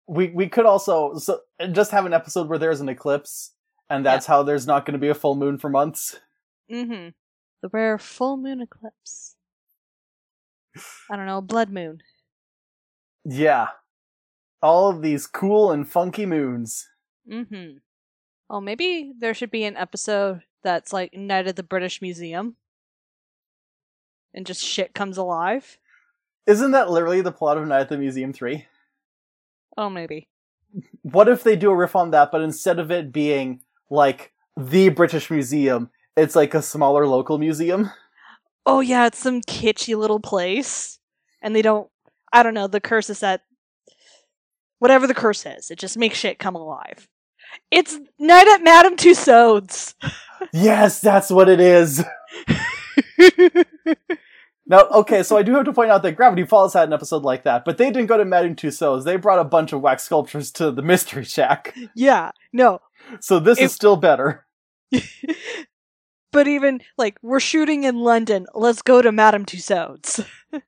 We 0.08 0.30
we 0.30 0.48
could 0.48 0.66
also 0.66 1.18
so 1.20 1.42
just 1.72 1.92
have 1.92 2.06
an 2.06 2.14
episode 2.14 2.50
where 2.50 2.58
there's 2.58 2.82
an 2.82 2.90
eclipse, 2.90 3.52
and 3.90 4.06
that's 4.06 4.26
how 4.26 4.44
there's 4.44 4.68
not 4.68 4.86
going 4.86 4.94
to 4.94 5.00
be 5.00 5.10
a 5.10 5.14
full 5.14 5.36
moon 5.36 5.58
for 5.58 5.70
months. 5.70 6.20
Mm-hmm. 6.72 7.10
The 7.62 7.70
rare 7.72 7.98
full 7.98 8.38
moon 8.38 8.62
eclipse. 8.62 9.36
I 11.10 11.18
don't 11.18 11.26
know, 11.26 11.40
a 11.40 11.42
blood 11.42 11.70
moon. 11.70 12.02
Yeah. 13.26 13.68
All 14.62 14.90
of 14.90 15.02
these 15.02 15.28
cool 15.28 15.72
and 15.72 15.88
funky 15.88 16.26
moons. 16.26 16.88
Mm-hmm. 17.30 17.78
Oh, 18.50 18.62
maybe 18.62 19.14
there 19.18 19.34
should 19.34 19.52
be 19.52 19.66
an 19.66 19.78
episode 19.78 20.42
that's 20.64 20.94
like 20.94 21.14
Night 21.14 21.48
at 21.48 21.56
the 21.56 21.64
British 21.64 22.02
Museum. 22.02 22.56
And 24.34 24.46
just 24.46 24.64
shit 24.64 24.94
comes 24.94 25.18
alive. 25.18 25.78
Isn't 26.48 26.72
that 26.72 26.90
literally 26.90 27.22
the 27.22 27.32
plot 27.32 27.58
of 27.58 27.68
Night 27.68 27.82
at 27.82 27.90
the 27.90 27.98
Museum 27.98 28.34
3? 28.34 28.66
Oh, 29.78 29.90
maybe. 29.90 30.30
What 31.02 31.28
if 31.28 31.44
they 31.44 31.56
do 31.56 31.70
a 31.70 31.76
riff 31.76 31.96
on 31.96 32.12
that, 32.12 32.32
but 32.32 32.42
instead 32.42 32.80
of 32.80 32.92
it 32.92 33.12
being 33.12 33.62
like 33.90 34.32
the 34.58 34.90
British 34.90 35.30
Museum, 35.30 35.90
it's 36.22 36.36
like 36.36 36.54
a 36.54 36.62
smaller 36.62 37.08
local 37.08 37.38
museum? 37.38 37.92
Oh, 38.66 38.80
yeah, 38.80 39.08
it's 39.08 39.18
some 39.20 39.42
kitschy 39.42 39.98
little 39.98 40.20
place. 40.20 41.00
And 41.42 41.56
they 41.56 41.62
don't. 41.62 41.90
I 42.32 42.44
don't 42.44 42.54
know, 42.54 42.68
the 42.68 42.80
curse 42.80 43.10
is 43.10 43.20
that. 43.22 43.42
Whatever 44.80 45.06
the 45.08 45.14
curse 45.14 45.46
is, 45.46 45.70
it 45.70 45.78
just 45.80 45.98
makes 45.98 46.18
shit 46.18 46.40
come 46.40 46.56
alive. 46.56 47.08
It's 47.70 48.00
Night 48.18 48.48
at 48.48 48.64
Madame 48.64 48.96
Tussauds. 48.96 49.96
Yes, 50.54 51.00
that's 51.00 51.30
what 51.30 51.50
it 51.50 51.60
is. 51.60 52.04
Now, 54.68 54.88
okay, 54.90 55.22
so 55.24 55.36
I 55.38 55.44
do 55.44 55.54
have 55.56 55.66
to 55.66 55.74
point 55.74 55.92
out 55.92 56.02
that 56.04 56.16
Gravity 56.16 56.46
Falls 56.46 56.74
had 56.74 56.88
an 56.88 56.94
episode 56.94 57.24
like 57.24 57.44
that, 57.44 57.66
but 57.66 57.78
they 57.78 57.92
didn't 57.92 58.06
go 58.08 58.16
to 58.18 58.24
Madame 58.24 58.56
Tussauds. 58.56 59.04
They 59.04 59.18
brought 59.18 59.40
a 59.40 59.44
bunch 59.44 59.74
of 59.74 59.82
wax 59.82 60.04
sculptures 60.04 60.50
to 60.54 60.72
the 60.72 60.82
Mystery 60.82 61.26
Shack. 61.26 61.76
yeah, 61.94 62.32
no. 62.54 62.80
So 63.20 63.40
this 63.40 63.60
It- 63.60 63.66
is 63.66 63.74
still 63.74 63.98
better. 63.98 64.46
but 66.32 66.48
even 66.48 66.82
like 66.98 67.18
we're 67.22 67.40
shooting 67.40 67.84
in 67.84 67.98
London, 68.00 68.48
let's 68.54 68.82
go 68.82 69.02
to 69.02 69.12
Madame 69.12 69.46
Tussauds. 69.46 70.26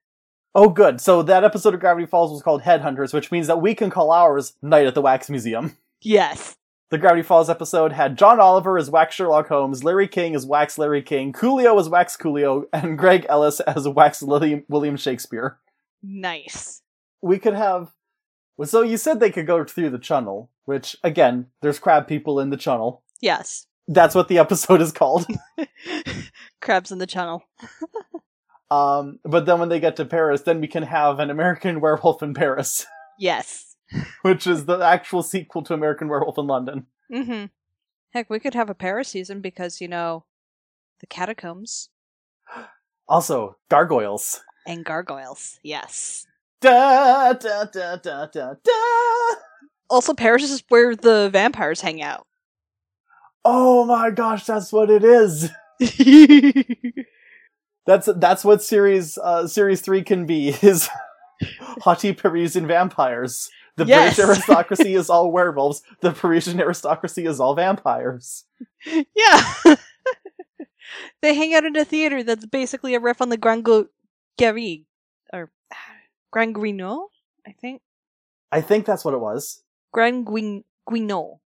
Oh, 0.56 0.70
good. 0.70 1.02
So 1.02 1.24
that 1.24 1.44
episode 1.44 1.74
of 1.74 1.80
Gravity 1.80 2.06
Falls 2.06 2.32
was 2.32 2.44
called 2.44 2.62
Headhunters, 2.62 3.12
which 3.12 3.32
means 3.32 3.48
that 3.48 3.60
we 3.60 3.74
can 3.74 3.90
call 3.90 4.12
ours 4.12 4.54
Night 4.62 4.86
at 4.86 4.94
the 4.94 5.02
Wax 5.02 5.28
Museum. 5.30 5.76
yes. 6.02 6.56
The 6.92 7.00
Gravity 7.00 7.24
Falls 7.24 7.50
episode 7.50 7.92
had 7.92 8.20
John 8.20 8.40
Oliver 8.40 8.78
as 8.78 8.92
Wax 8.92 9.16
Sherlock 9.16 9.48
Holmes, 9.48 9.84
Larry 9.84 10.08
King 10.08 10.36
as 10.36 10.46
Wax 10.46 10.78
Larry 10.78 11.02
King, 11.02 11.34
Coolio 11.34 11.80
as 11.80 11.90
Wax 11.90 12.16
Coolio, 12.16 12.66
and 12.72 13.00
Greg 13.00 13.26
Ellis 13.30 13.62
as 13.62 13.88
Wax 13.88 14.22
William, 14.22 14.64
William 14.70 14.96
Shakespeare. 14.96 15.58
Nice. 16.04 16.84
We 17.24 17.40
could 17.40 17.56
have. 17.56 17.92
So 18.64 18.84
you 18.84 18.98
said 18.98 19.20
they 19.20 19.32
could 19.32 19.48
go 19.48 19.64
through 19.66 19.90
the 19.90 19.98
channel, 19.98 20.52
which, 20.66 20.96
again, 21.04 21.48
there's 21.64 21.80
crab 21.80 22.08
people 22.08 22.40
in 22.40 22.52
the 22.52 22.58
channel. 22.58 23.02
Yes. 23.22 23.66
That's 23.88 24.16
what 24.16 24.28
the 24.30 24.38
episode 24.40 24.82
is 24.82 24.92
called. 24.92 25.26
Crabs 26.62 26.92
in 26.92 26.98
the 27.00 27.08
channel. 27.08 27.44
Um, 28.72 29.20
but 29.24 29.46
then 29.46 29.60
when 29.60 29.70
they 29.70 29.80
get 29.80 29.98
to 29.98 30.06
Paris, 30.06 30.42
then 30.42 30.62
we 30.62 30.68
can 30.68 30.84
have 30.84 31.20
an 31.20 31.30
American 31.30 31.80
Werewolf 31.82 32.24
in 32.24 32.34
Paris, 32.34 32.86
Yes. 33.20 33.76
which 34.24 34.48
is 34.48 34.66
the 34.66 34.78
actual 34.80 35.22
sequel 35.22 35.62
to 35.64 35.74
American 35.74 36.08
Werewolf 36.08 36.38
in 36.38 36.48
London. 36.48 36.88
Mm-hmm. 37.12 37.46
Heck, 38.14 38.30
we 38.30 38.40
could 38.40 38.54
have 38.56 38.70
a 38.70 38.76
Paris 38.76 39.10
season 39.10 39.42
because, 39.42 39.80
you 39.82 39.88
know, 39.88 40.26
the 41.02 41.08
catacombs 41.08 41.90
Also, 43.08 43.58
gargoyles. 43.70 44.40
and 44.66 44.86
gargoyles. 44.86 45.60
Yes. 45.62 46.26
Da 46.62 47.34
da 47.34 47.66
da 47.66 47.98
da 47.98 48.26
da 48.28 48.54
da. 48.64 49.36
Also, 49.90 50.14
Paris 50.14 50.50
is 50.50 50.64
where 50.70 50.96
the 50.96 51.30
vampires 51.32 51.82
hang 51.82 52.02
out. 52.02 52.26
Oh 53.46 53.86
my 53.86 54.10
gosh, 54.12 54.46
that's 54.46 54.72
what 54.72 54.90
it 54.90 55.04
is. 55.04 55.50
That's 57.86 58.08
that's 58.16 58.46
what 58.46 58.64
series 58.64 59.18
uh 59.18 59.46
series 59.48 59.82
three 59.82 60.04
can 60.04 60.26
be 60.26 60.50
is 60.62 60.88
haughty 61.82 62.14
Parisian 62.14 62.66
vampires. 62.66 63.50
The 63.76 63.86
Yes. 63.86 64.16
British 64.16 64.30
aristocracy 64.38 64.96
is 64.96 65.10
all 65.10 65.32
werewolves. 65.32 65.82
The 66.00 66.12
Parisian 66.12 66.62
aristocracy 66.62 67.26
is 67.26 67.40
all 67.42 67.56
vampires. 67.56 68.46
yeah. 68.86 69.54
they 71.22 71.34
hang 71.36 71.54
out 71.54 71.66
in 71.66 71.76
a 71.76 71.84
theater 71.84 72.24
that's 72.24 72.46
basically 72.46 72.94
a 72.96 73.00
riff 73.02 73.22
on 73.22 73.30
the 73.30 73.36
Grand 73.38 73.66
Garrigue. 74.40 74.86
Or 75.34 75.52
Grand 76.32 76.56
Guignol, 76.56 77.08
I 77.46 77.52
think. 77.60 77.82
I 78.52 78.62
think 78.62 78.86
that's 78.86 79.04
what 79.04 79.14
it 79.16 79.20
was. 79.20 79.62
Grand 79.92 80.26
Guignol. 80.26 81.42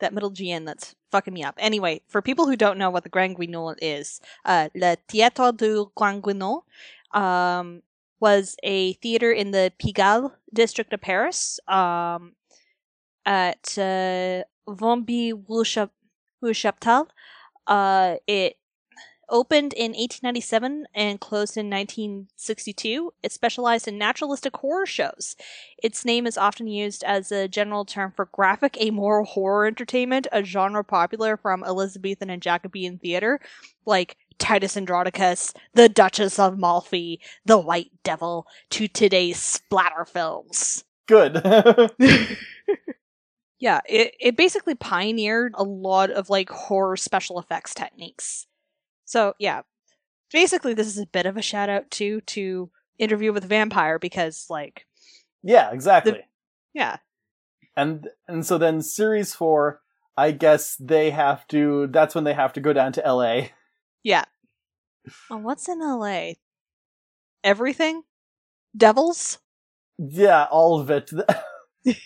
That 0.00 0.12
middle 0.12 0.32
GN 0.32 0.66
that's 0.66 0.94
fucking 1.10 1.32
me 1.32 1.44
up. 1.44 1.54
Anyway, 1.58 2.02
for 2.08 2.20
people 2.20 2.46
who 2.46 2.56
don't 2.56 2.78
know 2.78 2.90
what 2.90 3.04
the 3.04 3.08
Grand 3.08 3.36
Guignol 3.36 3.76
is, 3.80 4.20
uh, 4.44 4.68
Le 4.74 4.96
Théâtre 5.08 5.56
du 5.56 5.86
Grand 5.94 6.20
Guignol 6.22 6.64
um, 7.12 7.82
was 8.20 8.56
a 8.62 8.92
theater 8.94 9.30
in 9.30 9.52
the 9.52 9.72
Pigalle 9.78 10.32
district 10.52 10.92
of 10.92 11.00
Paris 11.00 11.60
um, 11.68 12.32
at 13.24 13.78
uh, 13.78 14.42
Vomby-Chaptal. 14.68 17.06
Uh, 17.66 18.16
it 18.26 18.58
opened 19.28 19.72
in 19.72 19.92
1897 19.92 20.86
and 20.94 21.20
closed 21.20 21.56
in 21.56 21.70
1962. 21.70 23.12
It 23.22 23.32
specialized 23.32 23.88
in 23.88 23.98
naturalistic 23.98 24.56
horror 24.56 24.86
shows. 24.86 25.36
Its 25.82 26.04
name 26.04 26.26
is 26.26 26.38
often 26.38 26.66
used 26.66 27.04
as 27.04 27.32
a 27.32 27.48
general 27.48 27.84
term 27.84 28.12
for 28.14 28.26
graphic 28.26 28.76
amoral 28.80 29.24
horror 29.24 29.66
entertainment, 29.66 30.26
a 30.32 30.44
genre 30.44 30.84
popular 30.84 31.36
from 31.36 31.64
Elizabethan 31.64 32.30
and 32.30 32.42
Jacobean 32.42 32.98
theater, 32.98 33.40
like 33.86 34.16
Titus 34.38 34.76
Andronicus, 34.76 35.52
The 35.74 35.88
Duchess 35.88 36.38
of 36.38 36.58
Malfi, 36.58 37.20
The 37.44 37.58
White 37.58 37.90
Devil, 38.02 38.46
to 38.70 38.88
today's 38.88 39.40
splatter 39.40 40.04
films. 40.04 40.84
Good. 41.06 41.42
Yeah, 43.64 43.80
it, 43.88 44.14
it 44.20 44.36
basically 44.36 44.74
pioneered 44.74 45.54
a 45.56 45.64
lot 45.64 46.10
of 46.10 46.28
like 46.28 46.50
horror 46.50 46.98
special 46.98 47.38
effects 47.38 47.72
techniques. 47.72 48.46
So 49.04 49.34
yeah, 49.38 49.62
basically 50.32 50.74
this 50.74 50.86
is 50.86 50.98
a 50.98 51.06
bit 51.06 51.26
of 51.26 51.36
a 51.36 51.42
shout 51.42 51.68
out 51.68 51.90
too 51.90 52.20
to 52.22 52.70
Interview 52.98 53.32
with 53.32 53.44
a 53.44 53.48
Vampire 53.48 53.98
because 53.98 54.46
like 54.48 54.86
yeah, 55.42 55.70
exactly. 55.72 56.20
yeah, 56.74 56.98
and 57.76 58.08
and 58.28 58.46
so 58.46 58.56
then 58.56 58.82
series 58.82 59.34
four, 59.34 59.80
I 60.16 60.30
guess 60.30 60.76
they 60.76 61.10
have 61.10 61.46
to. 61.48 61.88
That's 61.88 62.14
when 62.14 62.24
they 62.24 62.34
have 62.34 62.52
to 62.52 62.60
go 62.60 62.72
down 62.72 62.92
to 62.92 63.04
L.A. 63.04 63.52
yeah. 64.02 64.24
Oh, 65.30 65.38
what's 65.38 65.68
in 65.68 65.80
LA? 65.80 66.34
Everything? 67.42 68.02
Devils? 68.76 69.38
Yeah, 69.98 70.44
all 70.50 70.80
of 70.80 70.90
it. 70.90 71.10
With 71.84 71.96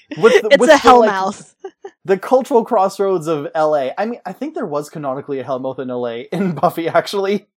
the- 0.42 0.48
it's 0.50 0.58
with 0.58 0.70
a 0.70 0.80
the, 0.82 0.94
like, 0.94 1.10
hellmouth. 1.10 1.54
the 2.04 2.18
cultural 2.18 2.64
crossroads 2.64 3.26
of 3.26 3.48
LA. 3.54 3.90
I 3.96 4.06
mean, 4.06 4.20
I 4.26 4.32
think 4.32 4.54
there 4.54 4.66
was 4.66 4.88
canonically 4.90 5.38
a 5.40 5.44
Hellmouth 5.44 5.78
in 5.78 5.88
LA 5.88 6.24
in 6.32 6.54
Buffy, 6.60 6.88
actually. 6.88 7.48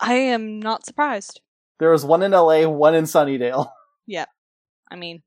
I 0.00 0.14
am 0.14 0.60
not 0.60 0.86
surprised. 0.86 1.40
There 1.78 1.90
was 1.90 2.04
one 2.04 2.22
in 2.22 2.32
LA, 2.32 2.66
one 2.68 2.94
in 2.94 3.04
Sunnydale. 3.04 3.70
Yeah. 4.06 4.26
I 4.90 4.96
mean, 4.96 5.22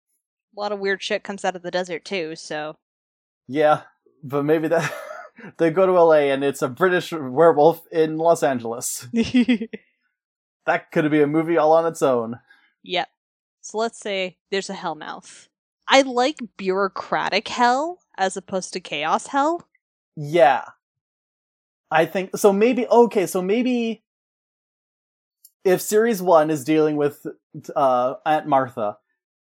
a 0.56 0.60
lot 0.60 0.72
of 0.72 0.80
weird 0.80 1.02
shit 1.02 1.24
comes 1.24 1.44
out 1.46 1.56
of 1.56 1.62
the 1.64 1.72
desert 1.72 2.06
too, 2.06 2.36
so 2.36 2.76
Yeah, 3.48 3.82
but 4.24 4.44
maybe 4.46 4.68
that. 4.68 4.94
they 5.58 5.72
go 5.72 5.86
to 5.86 5.94
LA 5.94 6.32
and 6.32 6.44
it's 6.44 6.62
a 6.62 6.68
British 6.68 7.12
werewolf 7.12 7.82
in 7.92 8.18
Los 8.18 8.44
Angeles. 8.44 9.08
That 10.66 10.92
could 10.92 11.10
be 11.12 11.22
a 11.22 11.28
movie 11.28 11.58
all 11.58 11.74
on 11.74 11.86
its 11.86 12.02
own. 12.02 12.40
Yep. 12.84 13.10
So 13.62 13.78
let's 13.78 14.00
say 14.00 14.38
there's 14.52 14.70
a 14.70 14.74
hellmouth. 14.76 15.48
I 15.94 16.02
like 16.02 16.40
bureaucratic 16.58 17.48
hell 17.48 18.00
as 18.18 18.36
opposed 18.36 18.74
to 18.74 18.80
chaos 18.80 19.28
hell. 19.28 19.68
Yeah. 20.16 20.64
I 21.92 22.08
think 22.08 22.36
so 22.36 22.52
maybe 22.52 22.88
okay, 22.88 23.28
so 23.28 23.44
maybe 23.44 24.04
if 25.64 25.82
series 25.82 26.20
1 26.20 26.50
is 26.50 26.64
dealing 26.64 26.98
with 26.98 27.28
uh 27.76 28.16
Aunt 28.26 28.48
Martha 28.48 28.98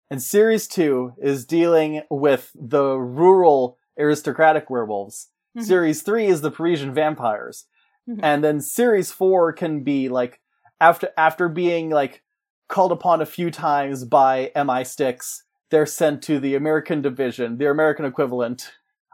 and 0.09 0.21
series 0.21 0.67
2 0.67 1.13
is 1.21 1.45
dealing 1.45 2.01
with 2.09 2.51
the 2.53 2.97
rural 2.97 3.77
aristocratic 3.97 4.69
werewolves. 4.69 5.29
Mhm. 5.57 5.63
Series 5.63 6.01
3 6.01 6.25
is 6.27 6.41
the 6.41 6.51
Parisian 6.51 6.93
vampires. 6.93 7.65
Mhm. 8.09 8.19
And 8.21 8.43
then 8.43 8.59
series 8.59 9.09
4 9.09 9.53
can 9.53 9.85
be 9.85 10.09
like 10.09 10.41
after 10.81 11.11
after 11.15 11.47
being 11.47 11.91
like 11.91 12.23
called 12.67 12.91
upon 12.91 13.21
a 13.21 13.25
few 13.25 13.51
times 13.51 14.03
by 14.03 14.51
MI6, 14.53 15.43
they're 15.71 15.85
sent 15.85 16.21
to 16.23 16.39
the 16.39 16.55
American 16.55 17.01
division, 17.01 17.57
the 17.57 17.69
American 17.69 18.05
equivalent. 18.05 18.73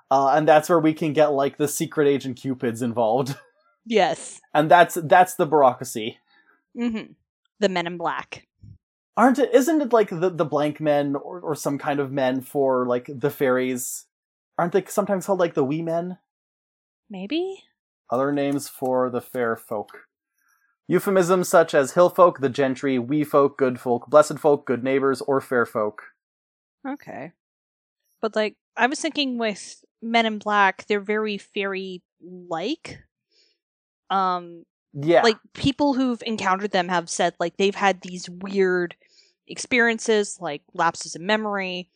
Uh, 0.09 0.33
and 0.35 0.47
that's 0.47 0.69
where 0.69 0.79
we 0.79 0.93
can 0.93 1.13
get 1.13 1.27
like 1.27 1.57
the 1.57 1.67
secret 1.67 2.07
agent 2.07 2.37
cupids 2.37 2.81
involved. 2.81 3.35
Yes. 3.89 4.41
And 4.53 4.69
that's 4.69 4.97
that's 5.01 5.35
the 5.35 5.45
bureaucracy. 5.45 6.17
Mm-hmm. 6.77 7.13
The 7.61 7.69
men 7.69 7.87
in 7.87 7.97
black. 7.97 8.45
Aren't 9.15 9.39
it 9.39 9.53
isn't 9.53 9.81
it 9.81 9.93
like 9.93 10.09
the, 10.09 10.29
the 10.29 10.43
blank 10.43 10.81
men 10.81 11.15
or, 11.15 11.39
or 11.39 11.55
some 11.55 11.77
kind 11.77 12.01
of 12.01 12.11
men 12.11 12.41
for 12.41 12.85
like 12.85 13.09
the 13.11 13.29
fairies? 13.29 14.07
Aren't 14.59 14.73
they 14.73 14.83
sometimes 14.87 15.25
called 15.25 15.39
like 15.39 15.53
the 15.53 15.63
wee 15.63 15.81
men? 15.81 16.17
Maybe? 17.09 17.63
Other 18.11 18.33
names 18.33 18.67
for 18.67 19.09
the 19.09 19.21
fair 19.21 19.55
folk. 19.55 20.07
Euphemisms 20.89 21.47
such 21.47 21.73
as 21.73 21.93
hill 21.93 22.09
folk, 22.09 22.41
the 22.41 22.49
gentry, 22.49 22.99
wee 22.99 23.23
folk, 23.23 23.57
good 23.57 23.79
folk, 23.79 24.07
blessed 24.07 24.39
folk, 24.39 24.65
good 24.65 24.83
neighbors, 24.83 25.21
or 25.21 25.39
fair 25.39 25.65
folk. 25.65 26.03
Okay. 26.85 27.31
But 28.21 28.35
like 28.35 28.55
I 28.75 28.87
was 28.87 28.99
thinking 28.99 29.37
with 29.37 29.83
Men 30.01 30.25
in 30.25 30.39
Black, 30.39 30.85
they're 30.87 30.99
very 31.01 31.37
fairy 31.37 32.03
like. 32.21 32.99
Um 34.09 34.63
Yeah. 34.93 35.21
like 35.23 35.37
people 35.53 35.93
who've 35.93 36.21
encountered 36.25 36.71
them 36.71 36.87
have 36.89 37.09
said 37.09 37.35
like 37.39 37.57
they've 37.57 37.75
had 37.75 38.01
these 38.01 38.29
weird 38.29 38.95
experiences 39.47 40.37
like 40.41 40.61
lapses 40.73 41.15
in 41.15 41.25
memory 41.25 41.89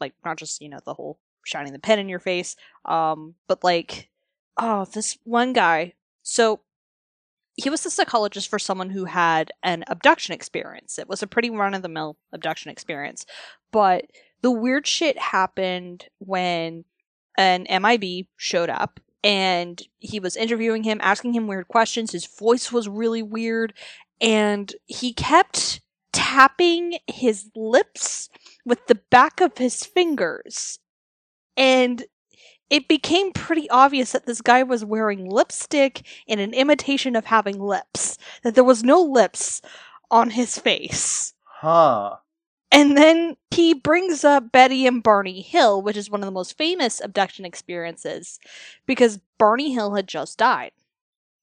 like 0.00 0.14
not 0.24 0.38
just 0.38 0.60
you 0.62 0.68
know 0.68 0.78
the 0.86 0.94
whole 0.94 1.18
shining 1.44 1.72
the 1.72 1.78
pen 1.78 1.98
in 1.98 2.08
your 2.08 2.18
face 2.20 2.56
um 2.86 3.34
but 3.48 3.64
like 3.64 4.10
oh 4.58 4.84
this 4.94 5.18
one 5.24 5.52
guy 5.52 5.92
so 6.22 6.60
he 7.56 7.70
was 7.70 7.82
the 7.82 7.90
psychologist 7.90 8.48
for 8.48 8.58
someone 8.58 8.90
who 8.90 9.04
had 9.04 9.50
an 9.62 9.84
abduction 9.88 10.34
experience 10.34 10.98
it 10.98 11.08
was 11.08 11.22
a 11.22 11.26
pretty 11.26 11.50
run-of-the-mill 11.50 12.16
abduction 12.32 12.70
experience 12.70 13.26
but 13.72 14.04
the 14.42 14.50
weird 14.50 14.86
shit 14.86 15.18
happened 15.18 16.06
when 16.18 16.84
an 17.36 17.66
MIB 17.70 18.26
showed 18.36 18.70
up 18.70 19.00
and 19.24 19.82
he 19.98 20.20
was 20.20 20.36
interviewing 20.36 20.84
him, 20.84 21.00
asking 21.02 21.34
him 21.34 21.48
weird 21.48 21.66
questions. 21.66 22.12
His 22.12 22.26
voice 22.26 22.70
was 22.70 22.88
really 22.88 23.22
weird, 23.22 23.74
and 24.20 24.72
he 24.86 25.12
kept 25.12 25.80
tapping 26.12 26.98
his 27.08 27.50
lips 27.56 28.28
with 28.64 28.86
the 28.86 28.94
back 29.10 29.40
of 29.40 29.58
his 29.58 29.84
fingers. 29.84 30.78
And 31.56 32.04
it 32.70 32.88
became 32.88 33.32
pretty 33.32 33.68
obvious 33.70 34.12
that 34.12 34.26
this 34.26 34.40
guy 34.40 34.62
was 34.62 34.84
wearing 34.84 35.28
lipstick 35.28 36.04
in 36.26 36.38
an 36.38 36.52
imitation 36.52 37.14
of 37.14 37.26
having 37.26 37.60
lips, 37.60 38.18
that 38.42 38.54
there 38.54 38.64
was 38.64 38.82
no 38.82 39.00
lips 39.00 39.62
on 40.10 40.30
his 40.30 40.58
face. 40.58 41.34
Huh. 41.44 42.16
And 42.72 42.96
then 42.96 43.36
he 43.50 43.74
brings 43.74 44.24
up 44.24 44.50
Betty 44.52 44.86
and 44.86 45.02
Barney 45.02 45.40
Hill, 45.40 45.80
which 45.80 45.96
is 45.96 46.10
one 46.10 46.20
of 46.20 46.26
the 46.26 46.32
most 46.32 46.58
famous 46.58 47.00
abduction 47.00 47.44
experiences, 47.44 48.38
because 48.86 49.20
Barney 49.38 49.72
Hill 49.72 49.94
had 49.94 50.08
just 50.08 50.38
died. 50.38 50.72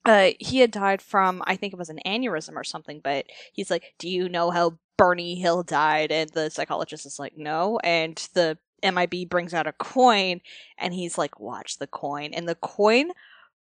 Uh, 0.05 0.31
he 0.39 0.59
had 0.59 0.71
died 0.71 1.01
from, 1.01 1.41
I 1.47 1.55
think 1.55 1.71
it 1.71 1.79
was 1.79 1.89
an 1.89 2.01
aneurysm 2.05 2.55
or 2.55 2.65
something, 2.65 2.99
but 3.01 3.25
he's 3.53 3.71
like, 3.71 3.93
Do 3.97 4.09
you 4.09 4.27
know 4.27 4.51
how 4.51 4.77
Barney 4.97 5.35
Hill 5.35 5.63
died? 5.63 6.11
And 6.11 6.29
the 6.31 6.49
psychologist 6.49 7.05
is 7.05 7.19
like, 7.19 7.37
No. 7.37 7.79
And 7.83 8.17
the 8.33 8.57
MIB 8.83 9.29
brings 9.29 9.53
out 9.53 9.67
a 9.67 9.73
coin, 9.73 10.41
and 10.77 10.93
he's 10.93 11.17
like, 11.17 11.39
Watch 11.39 11.77
the 11.77 11.87
coin. 11.87 12.33
And 12.33 12.47
the 12.47 12.55
coin 12.55 13.11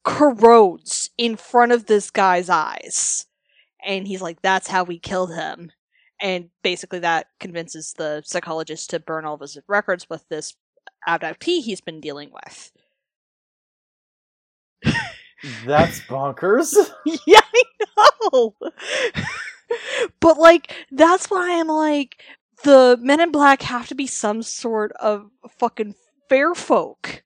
corrodes 0.03 1.09
in 1.17 1.37
front 1.37 1.71
of 1.71 1.85
this 1.85 2.11
guy's 2.11 2.49
eyes. 2.49 3.25
And 3.85 4.07
he's 4.07 4.21
like, 4.21 4.41
That's 4.41 4.67
how 4.67 4.83
we 4.83 4.99
killed 4.99 5.33
him 5.33 5.71
and 6.23 6.49
basically 6.63 6.99
that 6.99 7.27
convinces 7.39 7.93
the 7.93 8.23
psychologist 8.25 8.89
to 8.89 8.99
burn 8.99 9.25
all 9.25 9.35
of 9.35 9.41
his 9.41 9.59
records 9.67 10.09
with 10.09 10.27
this 10.29 10.55
abductee 11.07 11.61
he's 11.61 11.81
been 11.81 11.99
dealing 11.99 12.31
with. 12.31 12.71
That's 15.65 15.99
bonkers. 16.01 16.73
yeah, 17.27 17.41
I 17.97 18.09
know. 18.31 18.55
but 20.21 20.37
like, 20.37 20.73
that's 20.91 21.27
why 21.27 21.59
I'm 21.59 21.67
like, 21.67 22.23
the 22.63 22.97
Men 23.01 23.19
in 23.19 23.31
Black 23.31 23.61
have 23.63 23.87
to 23.87 23.95
be 23.95 24.07
some 24.07 24.41
sort 24.41 24.91
of 24.93 25.29
fucking 25.59 25.95
fair 26.29 26.53
folk. 26.53 27.23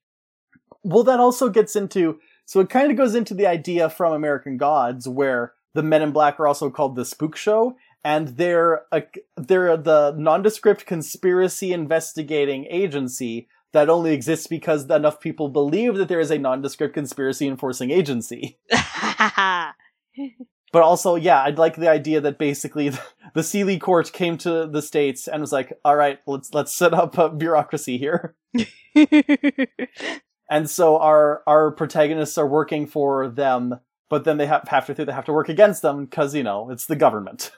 Well, 0.82 1.04
that 1.04 1.20
also 1.20 1.48
gets 1.48 1.76
into 1.76 2.18
so 2.44 2.60
it 2.60 2.70
kind 2.70 2.90
of 2.90 2.96
goes 2.96 3.14
into 3.14 3.34
the 3.34 3.46
idea 3.46 3.90
from 3.90 4.14
American 4.14 4.56
Gods 4.56 5.06
where 5.06 5.52
the 5.74 5.82
Men 5.82 6.00
in 6.00 6.12
Black 6.12 6.40
are 6.40 6.46
also 6.46 6.70
called 6.70 6.96
the 6.96 7.04
Spook 7.04 7.36
Show, 7.36 7.76
and 8.02 8.28
they're 8.28 8.86
a, 8.90 9.02
they're 9.36 9.76
the 9.76 10.14
nondescript 10.16 10.86
conspiracy 10.86 11.72
investigating 11.72 12.66
agency 12.70 13.48
that 13.72 13.90
only 13.90 14.14
exists 14.14 14.46
because 14.46 14.88
enough 14.88 15.20
people 15.20 15.50
believe 15.50 15.96
that 15.96 16.08
there 16.08 16.20
is 16.20 16.30
a 16.30 16.38
nondescript 16.38 16.94
conspiracy 16.94 17.46
enforcing 17.46 17.90
agency. 17.90 18.58
but 20.72 20.82
also, 20.82 21.14
yeah, 21.14 21.42
I'd 21.42 21.58
like 21.58 21.76
the 21.76 21.88
idea 21.88 22.20
that 22.20 22.38
basically 22.38 22.88
the 23.34 23.40
Seelie 23.40 23.80
court 23.80 24.12
came 24.12 24.36
to 24.38 24.66
the 24.66 24.82
states 24.82 25.28
and 25.28 25.40
was 25.40 25.52
like, 25.52 25.72
"All 25.84 25.96
right, 25.96 26.18
let's 26.26 26.52
let's 26.52 26.74
set 26.74 26.94
up 26.94 27.16
a 27.18 27.30
bureaucracy 27.30 27.98
here." 27.98 28.34
and 30.50 30.68
so 30.68 30.98
our 30.98 31.42
our 31.46 31.70
protagonists 31.72 32.38
are 32.38 32.46
working 32.46 32.86
for 32.86 33.28
them, 33.28 33.80
but 34.10 34.24
then 34.24 34.36
they 34.36 34.46
have 34.46 34.68
have 34.68 34.86
to 34.86 35.04
they 35.04 35.12
have 35.12 35.26
to 35.26 35.32
work 35.32 35.48
against 35.48 35.82
them 35.82 36.04
because 36.04 36.34
you 36.34 36.42
know 36.42 36.70
it's 36.70 36.86
the 36.86 36.96
government. 36.96 37.52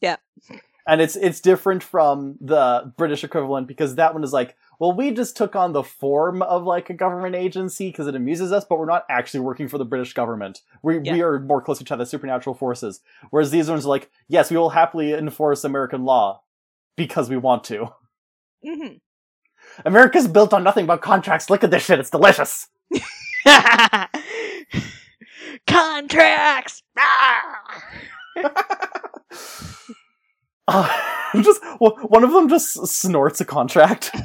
Yeah. 0.00 0.16
And 0.86 1.00
it's 1.00 1.16
it's 1.16 1.40
different 1.40 1.82
from 1.82 2.36
the 2.40 2.92
British 2.96 3.24
equivalent 3.24 3.68
because 3.68 3.94
that 3.94 4.14
one 4.14 4.24
is 4.24 4.32
like, 4.32 4.56
well, 4.82 4.92
we 4.92 5.12
just 5.12 5.36
took 5.36 5.54
on 5.54 5.72
the 5.72 5.84
form 5.84 6.42
of 6.42 6.64
like 6.64 6.90
a 6.90 6.94
government 6.94 7.36
agency 7.36 7.90
because 7.90 8.08
it 8.08 8.16
amuses 8.16 8.50
us, 8.50 8.64
but 8.68 8.80
we're 8.80 8.86
not 8.86 9.04
actually 9.08 9.38
working 9.38 9.68
for 9.68 9.78
the 9.78 9.84
British 9.84 10.12
government. 10.12 10.62
We 10.82 10.98
yeah. 10.98 11.12
we 11.12 11.22
are 11.22 11.38
more 11.38 11.62
closer 11.62 11.84
to 11.84 11.94
the 11.94 12.04
supernatural 12.04 12.56
forces. 12.56 13.00
Whereas 13.30 13.52
these 13.52 13.70
ones 13.70 13.86
are 13.86 13.90
like, 13.90 14.10
yes, 14.26 14.50
we 14.50 14.56
will 14.56 14.70
happily 14.70 15.12
enforce 15.12 15.62
American 15.62 16.04
law 16.04 16.42
because 16.96 17.30
we 17.30 17.36
want 17.36 17.62
to. 17.62 17.90
Mm-hmm. 18.66 18.94
America's 19.86 20.26
built 20.26 20.52
on 20.52 20.64
nothing 20.64 20.86
but 20.86 21.00
contracts. 21.00 21.48
Look 21.48 21.62
at 21.62 21.70
this 21.70 21.84
shit; 21.84 22.00
it's 22.00 22.10
delicious. 22.10 22.66
contracts. 25.68 26.82
Uh, 30.68 30.88
just 31.42 31.60
well, 31.80 31.96
one 32.02 32.22
of 32.22 32.32
them 32.32 32.48
just 32.48 32.86
snorts 32.86 33.40
a 33.40 33.44
contract. 33.44 34.12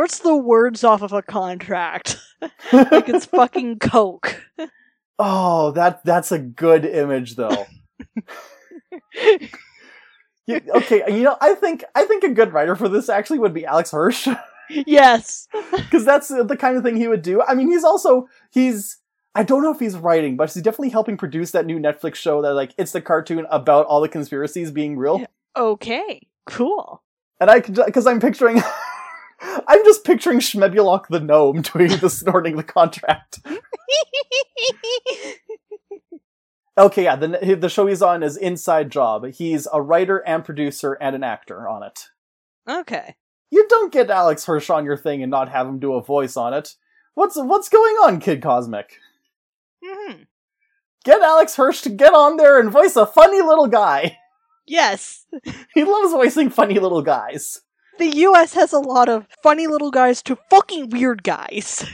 snorts 0.00 0.18
the 0.20 0.36
words 0.36 0.82
off 0.82 1.02
of 1.02 1.12
a 1.12 1.20
contract 1.20 2.16
like 2.72 3.08
it's 3.08 3.26
fucking 3.26 3.78
coke. 3.78 4.40
Oh, 5.18 5.72
that 5.72 6.02
that's 6.04 6.32
a 6.32 6.38
good 6.38 6.86
image 6.86 7.36
though. 7.36 7.66
you, 10.46 10.60
okay, 10.74 11.02
you 11.08 11.22
know, 11.22 11.36
I 11.38 11.54
think 11.54 11.84
I 11.94 12.06
think 12.06 12.24
a 12.24 12.30
good 12.30 12.54
writer 12.54 12.76
for 12.76 12.88
this 12.88 13.10
actually 13.10 13.40
would 13.40 13.52
be 13.52 13.66
Alex 13.66 13.90
Hirsch. 13.90 14.26
yes, 14.70 15.48
because 15.76 16.06
that's 16.06 16.28
the 16.28 16.56
kind 16.58 16.78
of 16.78 16.82
thing 16.82 16.96
he 16.96 17.08
would 17.08 17.20
do. 17.20 17.42
I 17.42 17.52
mean, 17.54 17.68
he's 17.68 17.84
also 17.84 18.26
he's 18.50 18.96
I 19.34 19.42
don't 19.42 19.62
know 19.62 19.70
if 19.70 19.80
he's 19.80 19.96
writing, 19.98 20.38
but 20.38 20.50
he's 20.50 20.62
definitely 20.62 20.88
helping 20.88 21.18
produce 21.18 21.50
that 21.50 21.66
new 21.66 21.78
Netflix 21.78 22.14
show 22.14 22.40
that 22.40 22.54
like 22.54 22.72
it's 22.78 22.92
the 22.92 23.02
cartoon 23.02 23.46
about 23.50 23.84
all 23.84 24.00
the 24.00 24.08
conspiracies 24.08 24.70
being 24.70 24.96
real. 24.96 25.26
Okay, 25.54 26.26
cool. 26.46 27.02
And 27.38 27.50
I 27.50 27.60
because 27.60 28.06
I'm 28.06 28.20
picturing, 28.20 28.62
I'm 29.40 29.84
just 29.84 30.04
picturing 30.04 30.40
Schmebulock 30.40 31.08
the 31.08 31.20
gnome 31.20 31.62
doing 31.74 31.96
the 31.98 32.10
snorting 32.10 32.56
the 32.56 32.62
contract. 32.62 33.40
okay, 36.78 37.04
yeah, 37.04 37.16
the 37.16 37.56
the 37.58 37.68
show 37.68 37.86
he's 37.86 38.02
on 38.02 38.22
is 38.22 38.36
Inside 38.36 38.90
Job. 38.90 39.26
He's 39.32 39.66
a 39.72 39.80
writer 39.80 40.18
and 40.18 40.44
producer 40.44 40.92
and 40.94 41.16
an 41.16 41.24
actor 41.24 41.68
on 41.68 41.82
it. 41.82 42.08
Okay. 42.68 43.16
You 43.50 43.66
don't 43.68 43.92
get 43.92 44.10
Alex 44.10 44.44
Hirsch 44.44 44.70
on 44.70 44.84
your 44.84 44.96
thing 44.96 45.22
and 45.22 45.30
not 45.30 45.48
have 45.48 45.66
him 45.66 45.78
do 45.80 45.94
a 45.94 46.02
voice 46.02 46.36
on 46.36 46.54
it. 46.54 46.74
What's 47.14 47.36
what's 47.36 47.68
going 47.68 47.96
on, 47.96 48.20
Kid 48.20 48.42
Cosmic? 48.42 48.98
Mm-hmm. 49.84 50.22
Get 51.04 51.22
Alex 51.22 51.56
Hirsch 51.56 51.80
to 51.82 51.90
get 51.90 52.12
on 52.12 52.36
there 52.36 52.60
and 52.60 52.70
voice 52.70 52.96
a 52.96 53.06
funny 53.06 53.40
little 53.40 53.66
guy. 53.66 54.18
Yes. 54.66 55.26
he 55.74 55.84
loves 55.84 56.12
voicing 56.12 56.50
funny 56.50 56.78
little 56.78 57.02
guys. 57.02 57.62
The 57.98 58.16
US 58.18 58.54
has 58.54 58.72
a 58.72 58.78
lot 58.78 59.08
of 59.08 59.26
funny 59.42 59.66
little 59.66 59.90
guys 59.90 60.22
to 60.22 60.36
fucking 60.48 60.90
weird 60.90 61.22
guys. 61.22 61.84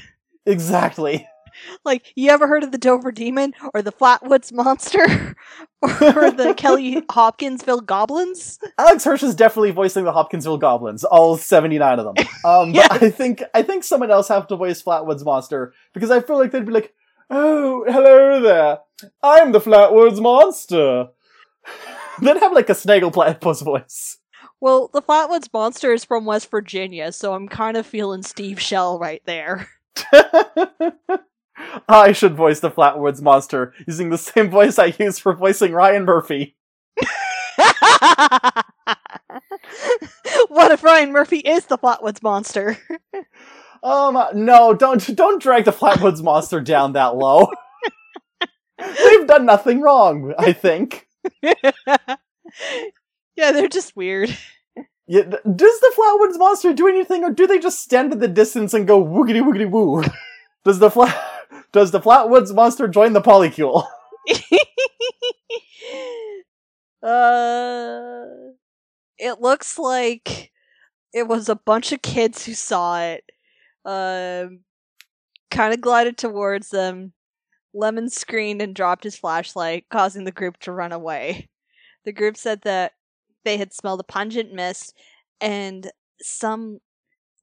Exactly. 0.45 1.27
Like, 1.87 2.13
you 2.15 2.31
ever 2.31 2.47
heard 2.47 2.65
of 2.65 2.71
the 2.71 2.77
Dover 2.77 3.11
Demon 3.11 3.55
or 3.73 3.81
the 3.81 3.91
Flatwoods 3.91 4.53
Monster 4.53 5.03
or 5.81 6.31
the 6.31 6.53
Kelly 6.59 7.03
Hopkinsville 7.09 7.81
Goblins? 7.81 8.59
Alex 8.77 9.05
Hirsch 9.05 9.23
is 9.23 9.35
definitely 9.35 9.71
voicing 9.71 10.05
the 10.05 10.13
Hopkinsville 10.13 10.59
Goblins, 10.59 11.03
all 11.03 11.39
seventy 11.39 11.79
nine 11.79 11.99
of 11.99 12.15
them. 12.15 12.27
Um, 12.45 12.73
yes. 12.73 12.89
but 12.91 13.03
I 13.03 13.09
think 13.11 13.43
I 13.55 13.63
think 13.63 13.85
someone 13.85 14.11
else 14.11 14.29
have 14.29 14.47
to 14.49 14.57
voice 14.57 14.83
Flatwoods 14.83 15.25
Monster 15.25 15.73
because 15.95 16.11
I 16.11 16.21
feel 16.21 16.37
like 16.37 16.51
they'd 16.51 16.67
be 16.67 16.73
like, 16.73 16.93
Oh, 17.31 17.85
hello 17.89 18.39
there. 18.43 18.81
I'm 19.23 19.53
the 19.53 19.61
Flatwoods 19.61 20.21
Monster. 20.21 21.09
then 22.21 22.37
have 22.37 22.53
like 22.53 22.69
a 22.69 22.75
Snaggle 22.75 23.11
Platypus 23.11 23.63
voice. 23.63 24.19
Well, 24.61 24.89
the 24.93 25.03
Flatwoods 25.03 25.53
Monster 25.53 25.93
is 25.93 26.05
from 26.05 26.25
West 26.25 26.51
Virginia, 26.51 27.13
so 27.13 27.35
I'm 27.35 27.49
kind 27.49 27.77
of 27.77 27.87
feeling 27.87 28.23
Steve 28.23 28.61
Shell 28.61 28.99
right 28.99 29.23
there. 29.27 29.69
I 31.89 32.13
should 32.13 32.35
voice 32.35 32.61
the 32.61 32.71
Flatwoods 32.71 33.23
Monster 33.23 33.75
using 33.87 34.11
the 34.11 34.19
same 34.19 34.51
voice 34.51 34.79
I 34.79 34.95
use 34.99 35.19
for 35.19 35.35
voicing 35.35 35.73
Ryan 35.73 36.05
Murphy. 36.05 36.57
what 40.49 40.73
if 40.73 40.83
Ryan 40.83 41.13
Murphy 41.13 41.39
is 41.39 41.67
the 41.67 41.79
Flatwoods 41.79 42.23
Monster? 42.23 42.79
Um, 43.83 44.19
no, 44.35 44.73
don't 44.75 45.15
don't 45.15 45.41
drag 45.41 45.65
the 45.65 45.71
Flatwoods 45.71 46.21
monster 46.21 46.61
down 46.61 46.95
that 46.95 47.15
low. 47.15 47.53
They've 48.79 49.27
done 49.29 49.47
nothing 49.47 49.81
wrong, 49.81 50.35
I 50.37 50.53
think. 50.55 51.07
Yeah, 53.37 53.53
they're 53.53 53.69
just 53.69 53.97
weird. 53.97 54.37
Yeah, 55.09 55.23
does 55.23 55.81
the 55.81 55.93
Flatwoods 55.97 56.37
monster 56.37 56.75
do 56.75 56.89
anything, 56.89 57.23
or 57.23 57.31
do 57.31 57.47
they 57.47 57.61
just 57.61 57.81
stand 57.81 58.13
at 58.13 58.19
the 58.19 58.27
distance 58.27 58.75
and 58.75 58.89
go 58.89 59.01
woogity 59.01 59.41
woogity 59.41 59.71
woo? 59.71 60.03
Does 60.65 60.81
the 60.81 60.91
flat 60.91 61.17
does 61.73 61.93
the 61.93 62.01
Flatwoods 62.01 62.53
monster 62.53 62.89
join 62.89 63.13
the 63.13 63.21
polycule? 63.21 63.87
uh, 67.05 68.25
it 69.17 69.41
looks 69.41 69.79
like 69.79 70.51
it 71.15 71.29
was 71.29 71.49
a 71.49 71.55
bunch 71.55 71.93
of 71.93 72.03
kids 72.03 72.45
who 72.45 72.55
saw 72.55 73.01
it 73.01 73.23
um, 73.85 74.61
kind 75.53 75.73
of 75.73 75.81
glided 75.81 76.19
towards 76.19 76.71
them. 76.71 77.13
Lemon 77.73 78.11
screamed 78.11 78.61
and 78.61 78.75
dropped 78.75 79.05
his 79.05 79.17
flashlight, 79.17 79.87
causing 79.89 80.25
the 80.25 80.33
group 80.33 80.57
to 80.59 80.73
run 80.73 80.91
away. 80.91 81.49
The 82.05 82.13
group 82.13 82.37
said 82.37 82.63
that 82.63 82.93
they 83.47 83.57
had 83.57 83.73
smelled 83.73 84.01
a 84.01 84.05
pungent 84.05 84.53
mist 84.53 84.95
and 85.41 85.91
some 86.21 86.81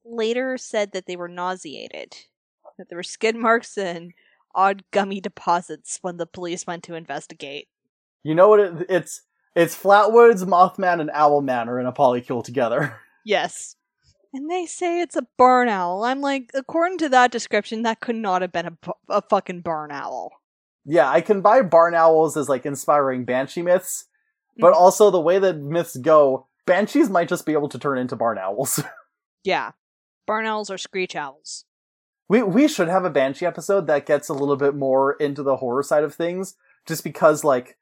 later 0.04 0.58
said 0.58 0.92
that 0.92 1.06
they 1.06 1.16
were 1.16 1.28
nauseated, 1.28 2.14
that 2.78 2.88
there 2.88 2.98
were 2.98 3.02
skid 3.02 3.34
marks 3.34 3.76
and 3.76 4.12
odd 4.54 4.84
gummy 4.90 5.20
deposits 5.20 5.98
when 6.02 6.18
the 6.18 6.26
police 6.26 6.66
went 6.66 6.84
to 6.84 6.94
investigate. 6.94 7.68
You 8.22 8.34
know 8.34 8.48
what? 8.48 8.60
It, 8.60 8.86
it's 8.88 9.22
it's 9.56 9.80
Flatwoods, 9.80 10.44
Mothman, 10.44 11.00
and 11.00 11.10
Owlman 11.10 11.68
are 11.68 11.80
in 11.80 11.86
a 11.86 11.92
polycule 11.92 12.44
together. 12.44 12.96
Yes. 13.26 13.76
And 14.34 14.50
they 14.50 14.66
say 14.66 15.00
it's 15.00 15.16
a 15.16 15.26
barn 15.38 15.70
owl. 15.70 16.04
I'm 16.04 16.20
like, 16.20 16.50
according 16.52 16.98
to 16.98 17.08
that 17.08 17.30
description, 17.30 17.80
that 17.84 18.00
could 18.00 18.16
not 18.16 18.42
have 18.42 18.52
been 18.52 18.66
a, 18.66 18.92
a 19.08 19.22
fucking 19.22 19.62
barn 19.62 19.90
owl. 19.90 20.30
Yeah, 20.84 21.08
I 21.08 21.22
can 21.22 21.40
buy 21.40 21.62
barn 21.62 21.94
owls 21.94 22.36
as 22.36 22.50
like 22.50 22.66
inspiring 22.66 23.24
banshee 23.24 23.62
myths, 23.62 24.04
but 24.58 24.72
Mhm. 24.72 24.76
also 24.76 25.10
the 25.10 25.20
way 25.20 25.38
that 25.38 25.56
myths 25.58 25.96
go, 25.96 26.46
banshees 26.66 27.10
might 27.10 27.28
just 27.28 27.44
be 27.46 27.52
able 27.52 27.68
to 27.68 27.78
turn 27.78 27.98
into 27.98 28.16
barn 28.16 28.38
owls. 28.38 28.80
Yeah. 29.44 29.72
Barn 30.26 30.46
owls 30.46 30.70
are 30.70 30.78
screech 30.78 31.14
owls. 31.14 31.64
we 32.30 32.42
we 32.42 32.66
should 32.66 32.88
have 32.88 33.04
a 33.04 33.10
banshee 33.10 33.44
episode 33.44 33.86
that 33.88 34.06
gets 34.06 34.30
a 34.30 34.32
little 34.34 34.56
bit 34.56 34.74
more 34.74 35.12
into 35.14 35.42
the 35.42 35.56
horror 35.56 35.82
side 35.82 36.02
of 36.04 36.14
things, 36.14 36.54
just 36.86 37.04
because 37.04 37.44
like 37.44 37.76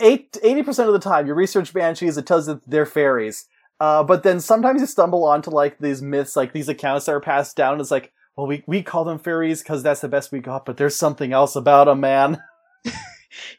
eight 0.00 0.36
eighty 0.42 0.62
percent 0.62 0.88
of 0.88 0.92
the 0.92 1.00
time 1.00 1.26
you 1.26 1.32
research 1.32 1.72
banshees, 1.72 2.18
it 2.18 2.26
tells 2.26 2.46
you 2.46 2.54
that 2.54 2.68
they're 2.70 2.84
fairies. 2.84 3.46
Uh, 3.80 4.02
but 4.04 4.22
then 4.24 4.40
sometimes 4.40 4.82
you 4.82 4.86
stumble 4.86 5.24
onto 5.24 5.50
like 5.50 5.78
these 5.78 6.02
myths, 6.02 6.36
like 6.36 6.52
these 6.52 6.68
accounts 6.68 7.06
that 7.06 7.12
are 7.12 7.20
passed 7.20 7.56
down. 7.56 7.80
It's 7.80 7.90
like, 7.90 8.12
well, 8.36 8.46
we 8.46 8.62
we 8.66 8.82
call 8.82 9.04
them 9.04 9.18
fairies 9.18 9.62
because 9.62 9.82
that's 9.82 10.02
the 10.02 10.08
best 10.08 10.30
we 10.32 10.40
got, 10.40 10.66
but 10.66 10.76
there's 10.76 10.96
something 10.96 11.32
else 11.32 11.56
about 11.56 11.86
them, 11.86 12.00
man. 12.00 12.42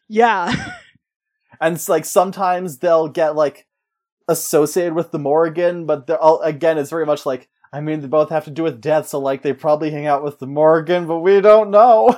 Yeah. 0.08 0.54
and 1.62 1.76
it's 1.76 1.90
like 1.90 2.06
sometimes 2.06 2.78
they'll 2.80 3.08
get 3.08 3.36
like 3.36 3.68
associated 4.28 4.94
with 4.94 5.12
the 5.12 5.20
Morrigan, 5.20 5.86
but 5.86 6.08
they're 6.08 6.22
all 6.22 6.42
again 6.42 6.78
it's 6.78 6.90
very 6.90 7.06
much 7.06 7.26
like 7.26 7.48
I 7.72 7.82
mean 7.82 8.02
they 8.02 8.08
both 8.08 8.30
have 8.30 8.46
to 8.46 8.52
do 8.52 8.64
with 8.64 8.82
death, 8.82 9.08
so 9.08 9.20
like 9.20 9.42
they 9.42 9.54
probably 9.54 9.92
hang 9.92 10.06
out 10.06 10.24
with 10.24 10.40
the 10.40 10.48
Morrigan, 10.48 11.08
but 11.08 11.20
we 11.20 11.42
don't 11.42 11.72
know. 11.72 12.16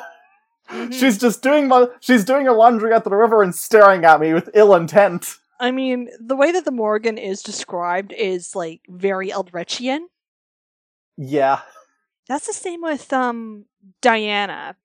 Mhm. 0.70 0.94
she's 0.94 1.18
just 1.18 1.42
doing 1.42 1.68
my 1.68 1.88
she's 2.00 2.24
doing 2.24 2.46
her 2.46 2.54
laundry 2.54 2.94
at 2.94 3.04
the 3.04 3.10
river 3.10 3.42
and 3.42 3.56
staring 3.56 4.06
at 4.06 4.20
me 4.20 4.34
with 4.34 4.52
ill 4.54 4.76
intent. 4.76 5.38
I 5.60 5.72
mean, 5.72 6.10
the 6.20 6.36
way 6.36 6.52
that 6.52 6.64
the 6.64 6.72
Morrigan 6.72 7.18
is 7.18 7.42
described 7.42 8.14
is 8.14 8.56
like 8.56 8.82
very 8.88 9.30
Eldritchian. 9.30 10.02
Yeah. 11.18 11.62
That's 12.28 12.46
the 12.48 12.54
same 12.54 12.82
with 12.82 13.12
um 13.12 13.66
Diana, 14.02 14.76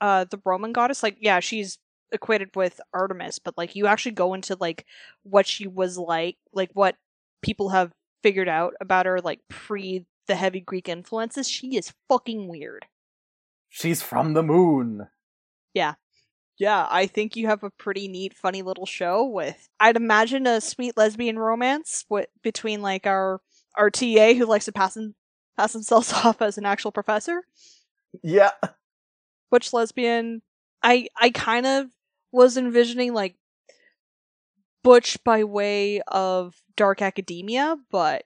uh 0.00 0.24
the 0.24 0.40
Roman 0.44 0.72
goddess. 0.72 1.02
Like, 1.02 1.16
yeah, 1.20 1.38
she's 1.40 1.78
equated 2.12 2.54
with 2.56 2.80
Artemis, 2.92 3.38
but 3.38 3.56
like 3.58 3.76
you 3.76 3.86
actually 3.86 4.12
go 4.12 4.34
into 4.34 4.56
like 4.58 4.86
what 5.22 5.46
she 5.46 5.66
was 5.66 5.98
like, 5.98 6.36
like 6.52 6.70
what 6.72 6.96
people 7.42 7.70
have 7.70 7.92
figured 8.22 8.48
out 8.48 8.74
about 8.80 9.06
her 9.06 9.20
like 9.20 9.40
pre 9.48 10.04
the 10.26 10.34
heavy 10.34 10.60
Greek 10.60 10.88
influences, 10.88 11.48
she 11.48 11.76
is 11.76 11.92
fucking 12.08 12.48
weird. 12.48 12.86
She's 13.70 14.02
from 14.02 14.34
the 14.34 14.42
moon. 14.42 15.08
Yeah, 15.74 15.94
Yeah, 16.58 16.86
I 16.90 17.06
think 17.06 17.36
you 17.36 17.46
have 17.46 17.62
a 17.62 17.70
pretty 17.70 18.08
neat, 18.08 18.34
funny 18.34 18.62
little 18.62 18.86
show 18.86 19.24
with. 19.24 19.68
I'd 19.78 19.96
imagine 19.96 20.46
a 20.46 20.60
sweet 20.60 20.96
lesbian 20.96 21.38
romance 21.38 22.04
wi- 22.10 22.26
between 22.42 22.82
like 22.82 23.06
our 23.06 23.40
our 23.76 23.90
TA 23.90 24.34
who 24.34 24.44
likes 24.44 24.64
to 24.64 24.72
pass 24.72 24.96
him, 24.96 25.14
pass 25.56 25.72
himself 25.72 26.12
off 26.24 26.42
as 26.42 26.58
an 26.58 26.66
actual 26.66 26.92
professor. 26.92 27.42
Yeah. 28.22 28.50
Which 29.50 29.72
lesbian. 29.72 30.42
I 30.82 31.08
I 31.16 31.30
kind 31.30 31.66
of 31.66 31.86
was 32.32 32.56
envisioning 32.56 33.14
like 33.14 33.36
Butch 34.82 35.22
by 35.24 35.44
way 35.44 36.00
of 36.06 36.54
dark 36.76 37.02
academia, 37.02 37.76
but 37.90 38.24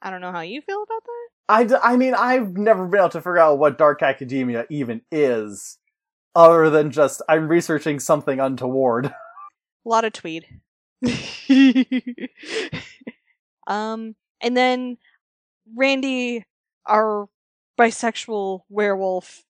I 0.00 0.10
don't 0.10 0.20
know 0.20 0.32
how 0.32 0.40
you 0.40 0.60
feel 0.60 0.82
about 0.82 1.02
that. 1.04 1.28
I, 1.48 1.64
d- 1.64 1.74
I 1.82 1.96
mean, 1.96 2.14
I've 2.14 2.56
never 2.56 2.86
been 2.86 3.00
able 3.00 3.10
to 3.10 3.20
figure 3.20 3.38
out 3.38 3.58
what 3.58 3.78
dark 3.78 4.02
academia 4.02 4.64
even 4.70 5.02
is, 5.10 5.78
other 6.34 6.70
than 6.70 6.90
just 6.90 7.22
I'm 7.28 7.48
researching 7.48 8.00
something 8.00 8.40
untoward. 8.40 9.06
A 9.06 9.14
lot 9.84 10.04
of 10.04 10.12
tweed. 10.12 10.46
um, 13.66 14.14
and 14.40 14.56
then 14.56 14.96
Randy, 15.76 16.44
our 16.86 17.28
bisexual 17.78 18.60
werewolf. 18.68 19.42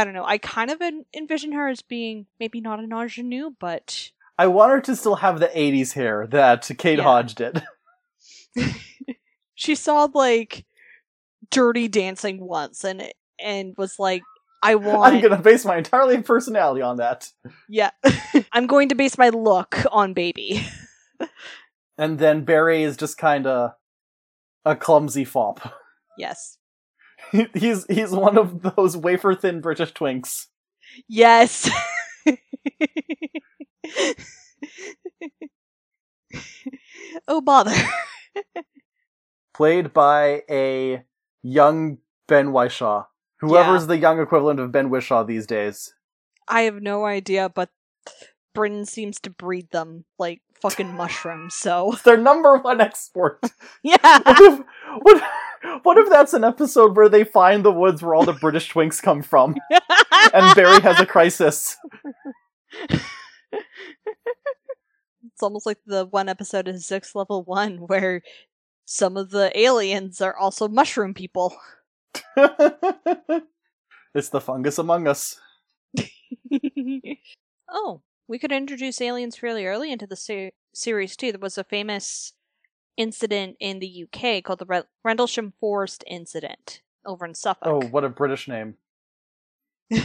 I 0.00 0.04
don't 0.04 0.14
know. 0.14 0.24
I 0.24 0.38
kind 0.38 0.70
of 0.70 0.80
envision 1.14 1.52
her 1.52 1.68
as 1.68 1.82
being 1.82 2.24
maybe 2.38 2.62
not 2.62 2.80
an 2.80 2.90
ingenue, 2.90 3.50
but 3.60 4.12
I 4.38 4.46
want 4.46 4.72
her 4.72 4.80
to 4.80 4.96
still 4.96 5.16
have 5.16 5.40
the 5.40 5.48
80s 5.48 5.92
hair 5.92 6.26
that 6.28 6.70
Kate 6.78 6.96
Yeah. 6.96 7.04
Hodge 7.04 7.34
did. 7.34 7.62
she 9.54 9.74
saw 9.74 10.08
like 10.14 10.64
Dirty 11.50 11.86
Dancing 11.86 12.40
once, 12.40 12.82
and 12.82 13.12
and 13.38 13.74
was 13.76 13.98
like, 13.98 14.22
"I 14.62 14.76
want." 14.76 15.12
I'm 15.16 15.20
gonna 15.20 15.42
base 15.42 15.66
my 15.66 15.76
entirely 15.76 16.22
personality 16.22 16.80
on 16.80 16.96
that. 16.96 17.30
Yeah, 17.68 17.90
I'm 18.52 18.66
going 18.66 18.88
to 18.88 18.94
base 18.94 19.18
my 19.18 19.28
look 19.28 19.84
on 19.92 20.14
Baby. 20.14 20.66
And 21.98 22.18
then 22.18 22.44
Barry 22.44 22.82
is 22.84 22.96
just 22.96 23.18
kinda 23.18 23.76
a 24.64 24.76
clumsy 24.76 25.26
fop. 25.26 25.74
Yes. 26.16 26.56
he's 27.54 27.86
he's 27.86 28.10
one 28.10 28.36
of 28.38 28.62
those 28.62 28.96
wafer 28.96 29.34
thin 29.34 29.60
British 29.60 29.92
twinks. 29.92 30.46
Yes. 31.08 31.70
oh 37.28 37.40
bother. 37.40 37.74
Played 39.54 39.92
by 39.92 40.42
a 40.50 41.02
young 41.42 41.98
Ben 42.26 42.52
Whishaw. 42.52 43.06
Whoever's 43.40 43.86
the 43.86 43.98
young 43.98 44.20
equivalent 44.20 44.60
of 44.60 44.72
Ben 44.72 44.90
Whishaw 44.90 45.26
these 45.26 45.46
days. 45.46 45.94
I 46.48 46.62
have 46.62 46.82
no 46.82 47.04
idea, 47.04 47.48
but 47.48 47.70
Britain 48.54 48.84
seems 48.84 49.20
to 49.20 49.30
breed 49.30 49.70
them 49.70 50.04
like 50.18 50.42
fucking 50.60 50.94
mushrooms, 50.94 51.54
so 51.54 51.92
It's 51.92 52.02
their 52.02 52.16
number 52.16 52.56
one 52.58 52.80
export. 52.86 53.40
yeah. 53.82 53.96
What 54.02 54.40
if, 54.40 54.60
what, 55.02 55.22
what 55.82 55.98
if 55.98 56.10
that's 56.10 56.34
an 56.34 56.44
episode 56.44 56.96
where 56.96 57.08
they 57.08 57.24
find 57.24 57.64
the 57.64 57.72
woods 57.72 58.02
where 58.02 58.14
all 58.14 58.24
the 58.24 58.32
British 58.32 58.72
twinks 58.72 59.02
come 59.02 59.22
from, 59.22 59.56
and 60.34 60.54
Barry 60.54 60.80
has 60.80 61.00
a 61.00 61.06
crisis? 61.06 61.76
It's 65.22 65.42
almost 65.42 65.66
like 65.66 65.78
the 65.86 66.06
one 66.06 66.28
episode 66.28 66.68
in 66.68 66.78
Six 66.78 67.14
Level 67.14 67.42
One 67.44 67.78
where 67.78 68.22
some 68.84 69.16
of 69.16 69.30
the 69.30 69.56
aliens 69.58 70.20
are 70.20 70.36
also 70.36 70.68
mushroom 70.68 71.14
people. 71.14 71.56
it's 72.36 74.28
the 74.30 74.40
fungus 74.40 74.78
among 74.78 75.06
us. 75.06 75.38
oh, 77.70 78.02
we 78.30 78.38
could 78.38 78.52
introduce 78.52 79.00
aliens 79.00 79.36
fairly 79.36 79.66
early 79.66 79.90
into 79.90 80.06
the 80.06 80.14
se- 80.14 80.52
series 80.72 81.16
too. 81.16 81.32
There 81.32 81.40
was 81.40 81.58
a 81.58 81.64
famous 81.64 82.32
incident 82.96 83.56
in 83.58 83.80
the 83.80 84.04
UK 84.04 84.44
called 84.44 84.60
the 84.60 84.66
Re- 84.66 84.82
Rendlesham 85.04 85.52
Forest 85.58 86.04
incident 86.06 86.80
over 87.04 87.26
in 87.26 87.34
Suffolk. 87.34 87.66
Oh, 87.66 87.88
what 87.88 88.04
a 88.04 88.08
British 88.08 88.48
name. 88.48 88.76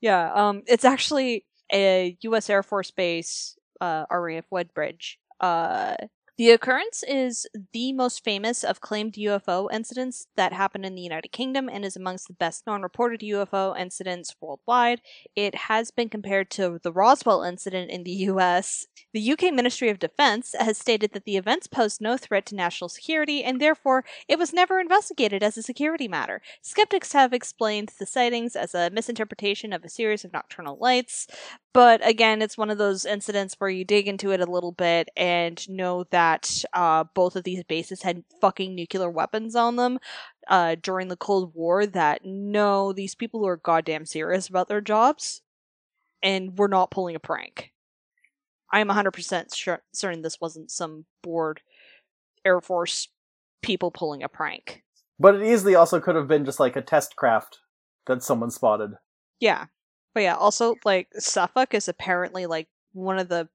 Yeah, 0.00 0.32
um, 0.32 0.62
it's 0.66 0.84
actually 0.84 1.44
a 1.72 2.16
U.S. 2.22 2.48
Air 2.48 2.62
Force 2.62 2.90
base, 2.90 3.58
uh, 3.80 4.06
RAF 4.10 4.46
Woodbridge. 4.50 5.18
Uh, 5.40 5.94
the 6.40 6.52
occurrence 6.52 7.04
is 7.06 7.46
the 7.74 7.92
most 7.92 8.24
famous 8.24 8.64
of 8.64 8.80
claimed 8.80 9.12
UFO 9.12 9.68
incidents 9.70 10.26
that 10.36 10.54
happened 10.54 10.86
in 10.86 10.94
the 10.94 11.02
United 11.02 11.32
Kingdom 11.32 11.68
and 11.68 11.84
is 11.84 11.96
amongst 11.96 12.28
the 12.28 12.32
best 12.32 12.66
known 12.66 12.80
reported 12.80 13.20
UFO 13.20 13.78
incidents 13.78 14.34
worldwide. 14.40 15.02
It 15.36 15.54
has 15.54 15.90
been 15.90 16.08
compared 16.08 16.50
to 16.52 16.80
the 16.82 16.94
Roswell 16.94 17.42
incident 17.42 17.90
in 17.90 18.04
the 18.04 18.12
U.S. 18.32 18.86
The 19.12 19.32
UK 19.32 19.52
Ministry 19.52 19.90
of 19.90 19.98
Defense 19.98 20.54
has 20.58 20.78
stated 20.78 21.12
that 21.12 21.26
the 21.26 21.36
events 21.36 21.66
posed 21.66 22.00
no 22.00 22.16
threat 22.16 22.46
to 22.46 22.54
national 22.54 22.88
security 22.88 23.44
and 23.44 23.60
therefore 23.60 24.06
it 24.26 24.38
was 24.38 24.54
never 24.54 24.80
investigated 24.80 25.42
as 25.42 25.58
a 25.58 25.62
security 25.62 26.08
matter. 26.08 26.40
Skeptics 26.62 27.12
have 27.12 27.34
explained 27.34 27.92
the 27.98 28.06
sightings 28.06 28.56
as 28.56 28.74
a 28.74 28.88
misinterpretation 28.88 29.74
of 29.74 29.84
a 29.84 29.90
series 29.90 30.24
of 30.24 30.32
nocturnal 30.32 30.78
lights, 30.80 31.26
but 31.72 32.04
again, 32.06 32.42
it's 32.42 32.58
one 32.58 32.70
of 32.70 32.78
those 32.78 33.04
incidents 33.04 33.54
where 33.58 33.70
you 33.70 33.84
dig 33.84 34.08
into 34.08 34.32
it 34.32 34.40
a 34.40 34.50
little 34.50 34.72
bit 34.72 35.08
and 35.16 35.68
know 35.68 36.04
that 36.10 36.29
uh, 36.72 37.04
both 37.14 37.36
of 37.36 37.44
these 37.44 37.62
bases 37.64 38.02
had 38.02 38.24
fucking 38.40 38.74
nuclear 38.74 39.10
weapons 39.10 39.54
on 39.54 39.76
them 39.76 39.98
uh, 40.48 40.76
during 40.80 41.08
the 41.08 41.16
Cold 41.16 41.54
War. 41.54 41.86
That 41.86 42.24
no, 42.24 42.92
these 42.92 43.14
people 43.14 43.46
are 43.46 43.56
goddamn 43.56 44.06
serious 44.06 44.48
about 44.48 44.68
their 44.68 44.80
jobs, 44.80 45.42
and 46.22 46.56
we're 46.56 46.68
not 46.68 46.90
pulling 46.90 47.16
a 47.16 47.20
prank. 47.20 47.72
I 48.72 48.80
am 48.80 48.88
100% 48.88 49.54
sure, 49.54 49.82
certain 49.92 50.22
this 50.22 50.40
wasn't 50.40 50.70
some 50.70 51.06
bored 51.22 51.60
Air 52.44 52.60
Force 52.60 53.08
people 53.62 53.90
pulling 53.90 54.22
a 54.22 54.28
prank. 54.28 54.84
But 55.18 55.34
it 55.34 55.42
easily 55.42 55.74
also 55.74 56.00
could 56.00 56.14
have 56.14 56.28
been 56.28 56.44
just 56.44 56.60
like 56.60 56.76
a 56.76 56.82
test 56.82 57.16
craft 57.16 57.58
that 58.06 58.22
someone 58.22 58.50
spotted. 58.50 58.92
Yeah. 59.38 59.66
But 60.14 60.22
yeah, 60.22 60.36
also 60.36 60.76
like 60.84 61.08
Suffolk 61.18 61.74
is 61.74 61.88
apparently 61.88 62.46
like 62.46 62.68
one 62.92 63.18
of 63.18 63.28
the 63.28 63.48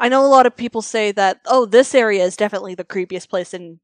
I 0.00 0.08
know 0.08 0.24
a 0.24 0.28
lot 0.28 0.46
of 0.46 0.56
people 0.56 0.80
say 0.80 1.12
that 1.12 1.40
oh, 1.46 1.66
this 1.66 1.94
area 1.94 2.24
is 2.24 2.36
definitely 2.36 2.74
the 2.74 2.84
creepiest 2.84 3.28
place 3.28 3.52
in 3.52 3.80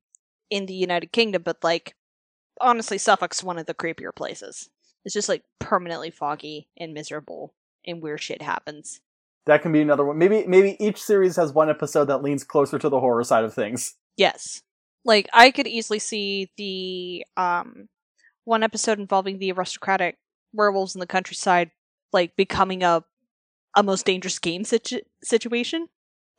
in 0.49 0.64
the 0.67 0.75
United 0.75 1.12
Kingdom, 1.12 1.43
but 1.43 1.62
like 1.62 1.95
honestly, 2.61 2.97
Suffolk's 2.97 3.45
one 3.45 3.59
of 3.59 3.67
the 3.67 3.75
creepier 3.75 4.14
places. 4.17 4.71
It's 5.05 5.12
just 5.12 5.29
like 5.29 5.43
permanently 5.61 6.11
foggy 6.11 6.69
and 6.79 6.95
miserable, 6.95 7.55
and 7.87 8.03
weird 8.03 8.23
shit 8.23 8.41
happens. 8.41 9.01
That 9.45 9.62
can 9.62 9.73
be 9.73 9.83
another 9.83 10.05
one. 10.05 10.17
Maybe 10.17 10.47
maybe 10.47 10.83
each 10.83 11.01
series 11.01 11.37
has 11.37 11.53
one 11.53 11.69
episode 11.69 12.07
that 12.07 12.23
leans 12.23 12.45
closer 12.45 12.79
to 12.79 12.89
the 12.89 12.99
horror 12.99 13.23
side 13.23 13.45
of 13.45 13.53
things. 13.53 13.95
Yes, 14.17 14.62
like 15.05 15.29
I 15.35 15.51
could 15.51 15.67
easily 15.67 15.99
see 15.99 16.51
the 16.57 17.27
um 17.37 17.89
one 18.45 18.62
episode 18.62 18.99
involving 18.99 19.39
the 19.39 19.53
aristocratic 19.53 20.17
werewolves 20.55 20.95
in 20.95 21.01
the 21.01 21.07
countryside 21.07 21.73
like 22.11 22.35
becoming 22.37 22.83
a 22.83 23.05
a 23.77 23.83
most 23.83 24.07
dangerous 24.07 24.39
game 24.39 24.64
situ- 24.64 25.03
situation. 25.23 25.89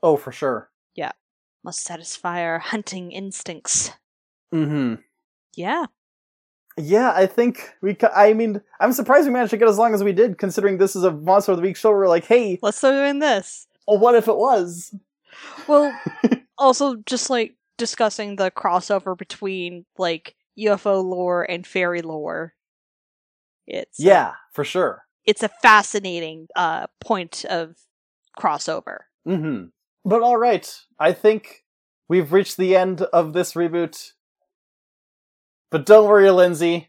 Oh, 0.04 0.18
for 0.18 0.32
sure. 0.32 0.70
Yeah. 0.96 1.12
Must 1.64 1.82
satisfy 1.84 2.42
our 2.44 2.60
hunting 2.60 3.12
instincts. 3.12 3.92
Mm-hmm. 4.54 5.02
Yeah. 5.56 5.86
Yeah, 6.80 7.12
I 7.16 7.26
think 7.26 7.74
we. 7.82 7.96
ca- 7.96 8.12
I 8.16 8.34
mean, 8.34 8.62
I'm 8.80 8.94
surprised 8.94 9.26
we 9.28 9.34
managed 9.34 9.50
to 9.50 9.58
get 9.58 9.68
as 9.68 9.80
long 9.80 9.96
as 9.96 10.04
we 10.04 10.14
did, 10.14 10.38
considering 10.38 10.78
this 10.78 10.96
is 10.96 11.04
a 11.04 11.12
Monster 11.12 11.52
of 11.54 11.58
the 11.58 11.64
Week 11.64 11.76
show. 11.76 11.90
We're 11.92 12.08
like, 12.08 12.26
hey, 12.26 12.60
Let's 12.62 12.78
start 12.78 12.94
doing 12.94 13.18
this. 13.20 13.68
well, 13.88 13.98
what 13.98 14.14
if 14.16 14.28
it 14.28 14.38
was? 14.38 14.94
Well, 15.68 15.92
also 16.58 16.98
just 17.08 17.30
like 17.32 17.56
discussing 17.80 18.36
the 18.36 18.52
crossover 18.52 19.18
between 19.18 19.86
like 19.98 20.36
UFO 20.60 21.04
lore 21.04 21.44
and 21.50 21.66
fairy 21.66 22.02
lore. 22.04 22.54
It's 23.66 24.00
uh, 24.00 24.04
Yeah, 24.04 24.34
for 24.54 24.64
sure. 24.64 25.04
it's 25.26 25.42
a 25.44 25.50
fascinating 25.64 26.48
uh 26.56 26.88
point 27.02 27.44
of 27.50 27.76
crossover. 28.40 29.00
Mm-hmm. 29.28 29.66
But 30.08 30.24
all 30.24 30.38
right, 30.38 30.66
I 30.98 31.12
think 31.12 31.66
we've 32.08 32.32
reached 32.32 32.56
the 32.56 32.78
end 32.78 33.02
of 33.02 33.34
this 33.34 33.56
reboot. 33.56 34.14
But 35.70 35.86
don't 35.86 36.08
worry, 36.08 36.32
Lindsay. 36.32 36.88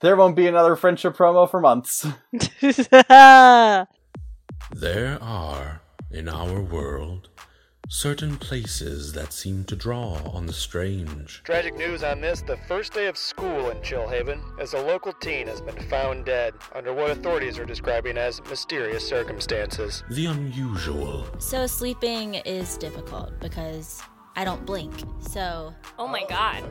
There 0.00 0.14
won't 0.14 0.36
be 0.36 0.46
another 0.46 0.76
friendship 0.76 1.16
promo 1.16 1.50
for 1.50 1.60
months. 1.60 2.06
There 4.74 5.18
are, 5.20 5.82
in 6.10 6.28
our 6.28 6.62
world, 6.62 7.28
certain 7.96 8.38
places 8.38 9.12
that 9.12 9.34
seem 9.34 9.62
to 9.64 9.76
draw 9.76 10.14
on 10.32 10.46
the 10.46 10.52
strange. 10.52 11.42
Tragic 11.44 11.76
news 11.76 12.02
on 12.02 12.22
this 12.22 12.40
the 12.40 12.56
first 12.66 12.94
day 12.94 13.06
of 13.06 13.18
school 13.18 13.68
in 13.68 13.76
Chillhaven, 13.82 14.40
as 14.58 14.72
a 14.72 14.78
local 14.80 15.12
teen 15.12 15.46
has 15.46 15.60
been 15.60 15.76
found 15.90 16.24
dead 16.24 16.54
under 16.74 16.94
what 16.94 17.10
authorities 17.10 17.58
are 17.58 17.66
describing 17.66 18.16
as 18.16 18.40
mysterious 18.48 19.06
circumstances. 19.06 20.04
The 20.08 20.24
unusual, 20.24 21.26
So 21.38 21.66
sleeping 21.66 22.36
is 22.36 22.78
difficult 22.78 23.38
because 23.40 24.00
I 24.36 24.46
don't 24.46 24.64
blink. 24.64 24.94
So 25.20 25.74
Oh 25.98 26.08
my 26.08 26.24
god. 26.30 26.64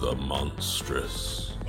the 0.00 0.16
monstrous, 0.16 1.52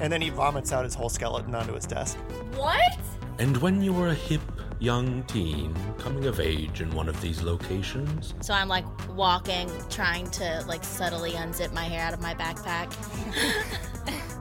And 0.00 0.12
then 0.12 0.22
he 0.22 0.30
vomits 0.30 0.72
out 0.72 0.84
his 0.84 0.94
whole 0.94 1.08
skeleton 1.08 1.56
onto 1.56 1.74
his 1.74 1.86
desk. 1.86 2.16
What? 2.54 2.98
and 3.40 3.56
when 3.56 3.80
you 3.82 3.92
were 3.92 4.08
a 4.08 4.14
hip 4.14 4.42
young 4.80 5.22
teen 5.24 5.74
coming 5.98 6.26
of 6.26 6.40
age 6.40 6.80
in 6.80 6.90
one 6.92 7.08
of 7.08 7.20
these 7.20 7.42
locations, 7.42 8.34
so 8.40 8.54
I'm 8.54 8.68
like 8.68 8.86
walking, 9.14 9.70
trying 9.90 10.30
to 10.32 10.64
like 10.66 10.82
subtly 10.82 11.32
unzip 11.32 11.72
my 11.72 11.84
hair 11.84 12.02
out 12.02 12.14
of 12.14 12.20
my 12.20 12.34
backpack. 12.34 12.90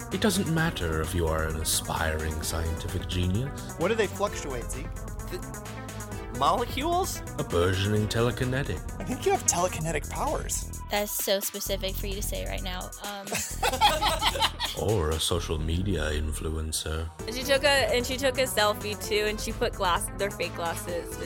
it 0.13 0.21
doesn't 0.21 0.49
matter 0.51 1.01
if 1.01 1.13
you 1.13 1.27
are 1.27 1.43
an 1.43 1.57
aspiring 1.57 2.41
scientific 2.41 3.07
genius, 3.07 3.75
What 3.77 3.89
do 3.89 3.95
they 3.95 4.07
fluctuate, 4.07 4.71
Zeke? 4.71 4.87
Molecules? 6.39 7.21
a 7.37 7.43
burgeoning 7.43 8.07
telekinetic, 8.07 8.79
I 8.99 9.03
think 9.03 9.25
you 9.25 9.31
have 9.33 9.45
telekinetic 9.45 10.09
powers. 10.09 10.71
That's 10.89 11.11
so 11.11 11.41
specific 11.41 11.95
for 11.95 12.07
you 12.07 12.15
to 12.15 12.21
say 12.21 12.45
right 12.47 12.63
now. 12.63 12.89
Um, 13.03 13.27
or 14.81 15.09
a 15.09 15.19
social 15.19 15.59
media 15.59 16.09
influencer. 16.13 17.07
And 17.27 17.35
she 17.35 17.43
took 17.43 17.63
a 17.63 17.93
and 17.93 18.05
she 18.05 18.15
took 18.17 18.37
a 18.37 18.43
selfie 18.43 18.97
too, 19.05 19.25
and 19.27 19.39
she 19.39 19.51
put 19.51 19.73
glass 19.73 20.07
their 20.17 20.31
fake 20.31 20.55
glasses. 20.55 21.17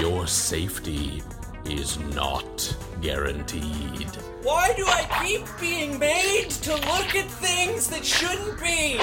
Your 0.00 0.26
safety 0.26 1.22
is 1.66 1.98
not 2.14 2.76
guaranteed. 3.02 4.08
Why 4.42 4.72
do 4.76 4.84
I 4.86 5.24
keep 5.24 5.44
being 5.60 5.98
made 5.98 6.50
to 6.50 6.72
look 6.72 7.14
at 7.14 7.28
things 7.28 7.88
that 7.88 8.04
shouldn't 8.04 8.58
be? 8.60 8.98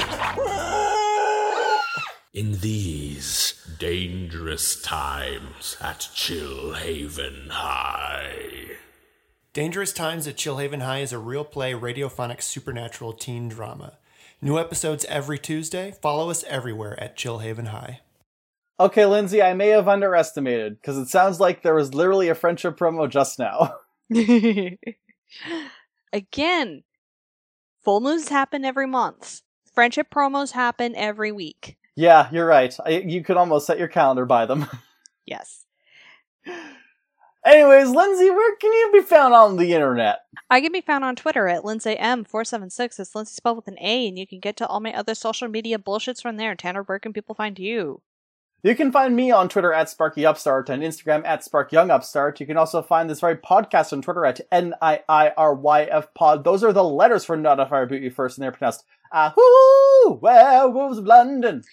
In 2.33 2.59
these 2.61 3.53
dangerous 3.77 4.81
times 4.81 5.77
at 5.79 6.09
Chillhaven 6.15 7.49
High. 7.49 8.77
Dangerous 9.53 9.93
Times 9.93 10.27
at 10.27 10.35
Chillhaven 10.35 10.81
High 10.81 11.01
is 11.01 11.13
a 11.13 11.19
real 11.19 11.45
play 11.45 11.73
radiophonic 11.73 12.41
supernatural 12.41 13.13
teen 13.13 13.49
drama. 13.49 13.99
New 14.41 14.57
episodes 14.57 15.05
every 15.05 15.37
Tuesday. 15.37 15.93
Follow 16.01 16.31
us 16.31 16.43
everywhere 16.45 16.99
at 16.99 17.15
Chillhaven 17.15 17.67
High. 17.67 17.99
Okay, 18.79 19.05
Lindsay, 19.05 19.43
I 19.43 19.53
may 19.53 19.67
have 19.67 19.87
underestimated, 19.87 20.81
because 20.81 20.97
it 20.97 21.09
sounds 21.09 21.39
like 21.39 21.61
there 21.61 21.75
was 21.75 21.93
literally 21.93 22.29
a 22.29 22.35
friendship 22.35 22.79
promo 22.79 23.07
just 23.07 23.37
now. 23.37 23.75
Again, 26.11 26.83
full 27.83 28.01
moons 28.01 28.29
happen 28.29 28.65
every 28.65 28.87
month. 28.87 29.43
Friendship 29.71 30.07
promos 30.09 30.53
happen 30.53 30.95
every 30.95 31.31
week. 31.31 31.77
Yeah, 31.95 32.29
you're 32.31 32.45
right. 32.45 32.75
I, 32.85 32.89
you 32.89 33.23
could 33.23 33.37
almost 33.37 33.67
set 33.67 33.79
your 33.79 33.87
calendar 33.87 34.25
by 34.25 34.45
them. 34.45 34.67
Yes. 35.25 35.63
Anyways, 37.45 37.89
Lindsay, 37.89 38.29
where 38.29 38.55
can 38.57 38.73
you 38.73 38.89
be 38.93 39.01
found 39.01 39.33
on 39.33 39.55
the 39.55 39.73
internet? 39.73 40.19
I 40.49 40.61
can 40.61 40.73
be 40.73 40.81
found 40.81 41.05
on 41.05 41.15
Twitter 41.15 41.47
at 41.47 41.63
LindsayM476. 41.63 42.99
It's 42.99 43.15
Lindsay 43.15 43.33
spelled 43.33 43.57
with 43.57 43.67
an 43.67 43.77
A, 43.79 44.07
and 44.07 44.17
you 44.17 44.27
can 44.27 44.39
get 44.39 44.55
to 44.57 44.67
all 44.67 44.79
my 44.79 44.93
other 44.93 45.15
social 45.15 45.47
media 45.47 45.77
bullshits 45.77 46.21
from 46.21 46.35
there. 46.37 46.55
Tanner, 46.55 46.83
where 46.83 46.99
can 46.99 47.13
people 47.13 47.35
find 47.35 47.59
you? 47.59 48.01
You 48.63 48.75
can 48.75 48.93
find 48.93 49.13
me 49.13 49.29
on 49.29 49.49
Twitter 49.49 49.73
at 49.73 49.87
SparkyUpstart 49.87 50.69
and 50.69 50.81
Instagram 50.81 51.25
at 51.25 51.41
SparkYoungUpstart. 51.41 52.39
You 52.39 52.45
can 52.45 52.55
also 52.55 52.81
find 52.81 53.09
this 53.09 53.19
very 53.19 53.35
podcast 53.35 53.91
on 53.91 54.01
Twitter 54.01 54.25
at 54.25 54.39
N-I-I-R-Y-F 54.53 56.13
pod. 56.13 56.45
Those 56.45 56.63
are 56.63 56.71
the 56.71 56.83
letters 56.83 57.25
for 57.25 57.35
Not 57.35 57.59
If 57.59 57.73
I 57.73 57.79
Reboot 57.83 58.01
You 58.01 58.09
First, 58.09 58.37
and 58.37 58.43
they're 58.43 58.53
pronounced 58.53 58.85
uh, 59.11 59.31
Ahoo! 59.35 59.82
Werewolves 60.11 60.97
of 60.97 61.05
London. 61.05 61.63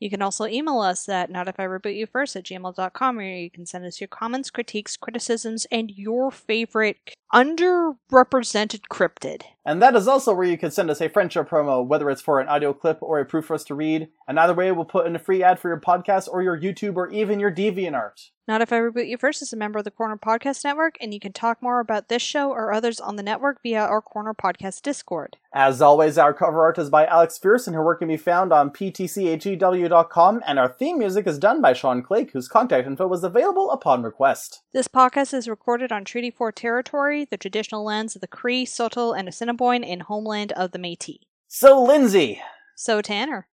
You 0.00 0.10
can 0.10 0.22
also 0.22 0.46
email 0.46 0.78
us 0.78 1.08
at 1.08 1.30
notifirebootyoufirst 1.30 2.36
at 2.36 2.44
gmail.com 2.44 3.16
where 3.16 3.36
you 3.36 3.50
can 3.50 3.66
send 3.66 3.84
us 3.84 4.00
your 4.00 4.08
comments, 4.08 4.48
critiques, 4.48 4.96
criticisms, 4.96 5.66
and 5.72 5.90
your 5.90 6.30
favorite 6.30 6.98
underrepresented 7.32 8.82
cryptid. 8.90 9.42
And 9.64 9.82
that 9.82 9.94
is 9.94 10.08
also 10.08 10.32
where 10.32 10.46
you 10.46 10.56
can 10.56 10.70
send 10.70 10.90
us 10.90 11.00
a 11.00 11.08
friendship 11.08 11.48
promo, 11.48 11.84
whether 11.84 12.08
it's 12.08 12.22
for 12.22 12.40
an 12.40 12.48
audio 12.48 12.72
clip 12.72 12.98
or 13.02 13.20
a 13.20 13.26
proof 13.26 13.44
for 13.46 13.54
us 13.54 13.64
to 13.64 13.74
read. 13.74 14.08
And 14.26 14.40
either 14.40 14.54
way, 14.54 14.72
we'll 14.72 14.86
put 14.86 15.06
in 15.06 15.14
a 15.14 15.18
free 15.18 15.42
ad 15.42 15.58
for 15.58 15.68
your 15.68 15.80
podcast 15.80 16.28
or 16.30 16.42
your 16.42 16.58
YouTube 16.58 16.96
or 16.96 17.10
even 17.10 17.38
your 17.38 17.52
DeviantArt. 17.52 18.30
Not 18.48 18.62
If 18.62 18.72
I 18.72 18.76
Reboot 18.76 19.08
You 19.08 19.18
First 19.18 19.42
is 19.42 19.52
a 19.52 19.58
member 19.58 19.78
of 19.78 19.84
the 19.84 19.90
Corner 19.90 20.16
Podcast 20.16 20.64
Network, 20.64 20.96
and 21.02 21.12
you 21.12 21.20
can 21.20 21.34
talk 21.34 21.60
more 21.60 21.80
about 21.80 22.08
this 22.08 22.22
show 22.22 22.48
or 22.48 22.72
others 22.72 22.98
on 22.98 23.16
the 23.16 23.22
network 23.22 23.62
via 23.62 23.80
our 23.80 24.00
Corner 24.00 24.32
Podcast 24.32 24.80
Discord. 24.80 25.36
As 25.52 25.82
always, 25.82 26.16
our 26.16 26.32
cover 26.32 26.62
art 26.62 26.78
is 26.78 26.88
by 26.88 27.04
Alex 27.04 27.36
Fierce, 27.36 27.66
and 27.66 27.76
her 27.76 27.84
work 27.84 27.98
can 27.98 28.08
be 28.08 28.16
found 28.16 28.50
on 28.50 28.70
ptchew.com, 28.70 30.42
and 30.46 30.58
our 30.58 30.68
theme 30.68 30.98
music 30.98 31.26
is 31.26 31.38
done 31.38 31.60
by 31.60 31.74
Sean 31.74 32.02
Clake, 32.02 32.30
whose 32.30 32.48
contact 32.48 32.86
info 32.86 33.06
was 33.06 33.22
available 33.22 33.70
upon 33.70 34.02
request. 34.02 34.62
This 34.72 34.88
podcast 34.88 35.34
is 35.34 35.46
recorded 35.46 35.92
on 35.92 36.06
Treaty 36.06 36.30
4 36.30 36.50
territory, 36.50 37.17
the 37.24 37.36
traditional 37.36 37.84
lands 37.84 38.14
of 38.14 38.20
the 38.20 38.26
Cree, 38.28 38.64
Saulteaux, 38.64 39.12
and 39.12 39.28
Assiniboine, 39.28 39.84
and 39.84 40.02
homeland 40.02 40.52
of 40.52 40.72
the 40.72 40.78
Métis. 40.78 41.20
So, 41.48 41.82
Lindsay, 41.82 42.40
So, 42.76 43.00
Tanner. 43.00 43.48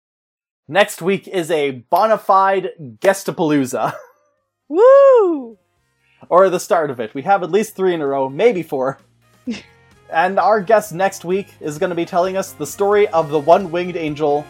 next 0.67 1.01
week 1.01 1.27
is 1.27 1.51
a 1.51 1.71
bona 1.89 2.17
fide 2.17 2.69
guestapalooza. 2.99 3.93
Woo! 4.69 5.57
or 6.29 6.49
the 6.49 6.59
start 6.59 6.89
of 6.89 6.99
it. 7.01 7.13
We 7.13 7.21
have 7.23 7.43
at 7.43 7.51
least 7.51 7.75
three 7.75 7.93
in 7.93 7.99
a 8.01 8.07
row, 8.07 8.29
maybe 8.29 8.63
four. 8.63 8.99
and 10.09 10.39
our 10.39 10.61
guest 10.61 10.93
next 10.93 11.25
week 11.25 11.47
is 11.59 11.77
going 11.77 11.89
to 11.89 11.95
be 11.95 12.05
telling 12.05 12.37
us 12.37 12.53
the 12.53 12.65
story 12.65 13.07
of 13.09 13.29
the 13.29 13.39
one 13.39 13.71
winged 13.71 13.97
angel. 13.97 14.45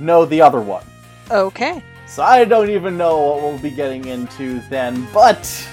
No, 0.00 0.24
the 0.24 0.40
other 0.40 0.60
one. 0.60 0.84
Okay. 1.30 1.82
So 2.06 2.22
I 2.22 2.44
don't 2.44 2.70
even 2.70 2.96
know 2.96 3.20
what 3.20 3.42
we'll 3.42 3.58
be 3.58 3.70
getting 3.70 4.06
into 4.06 4.60
then, 4.68 5.06
but 5.12 5.68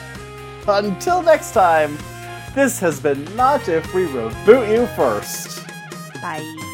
until 0.67 1.21
next 1.21 1.53
time, 1.53 1.97
this 2.53 2.79
has 2.79 2.99
been 2.99 3.23
Not 3.35 3.67
If 3.69 3.93
We 3.93 4.05
Reboot 4.05 4.71
You 4.71 4.87
First. 4.87 5.65
Bye. 6.21 6.68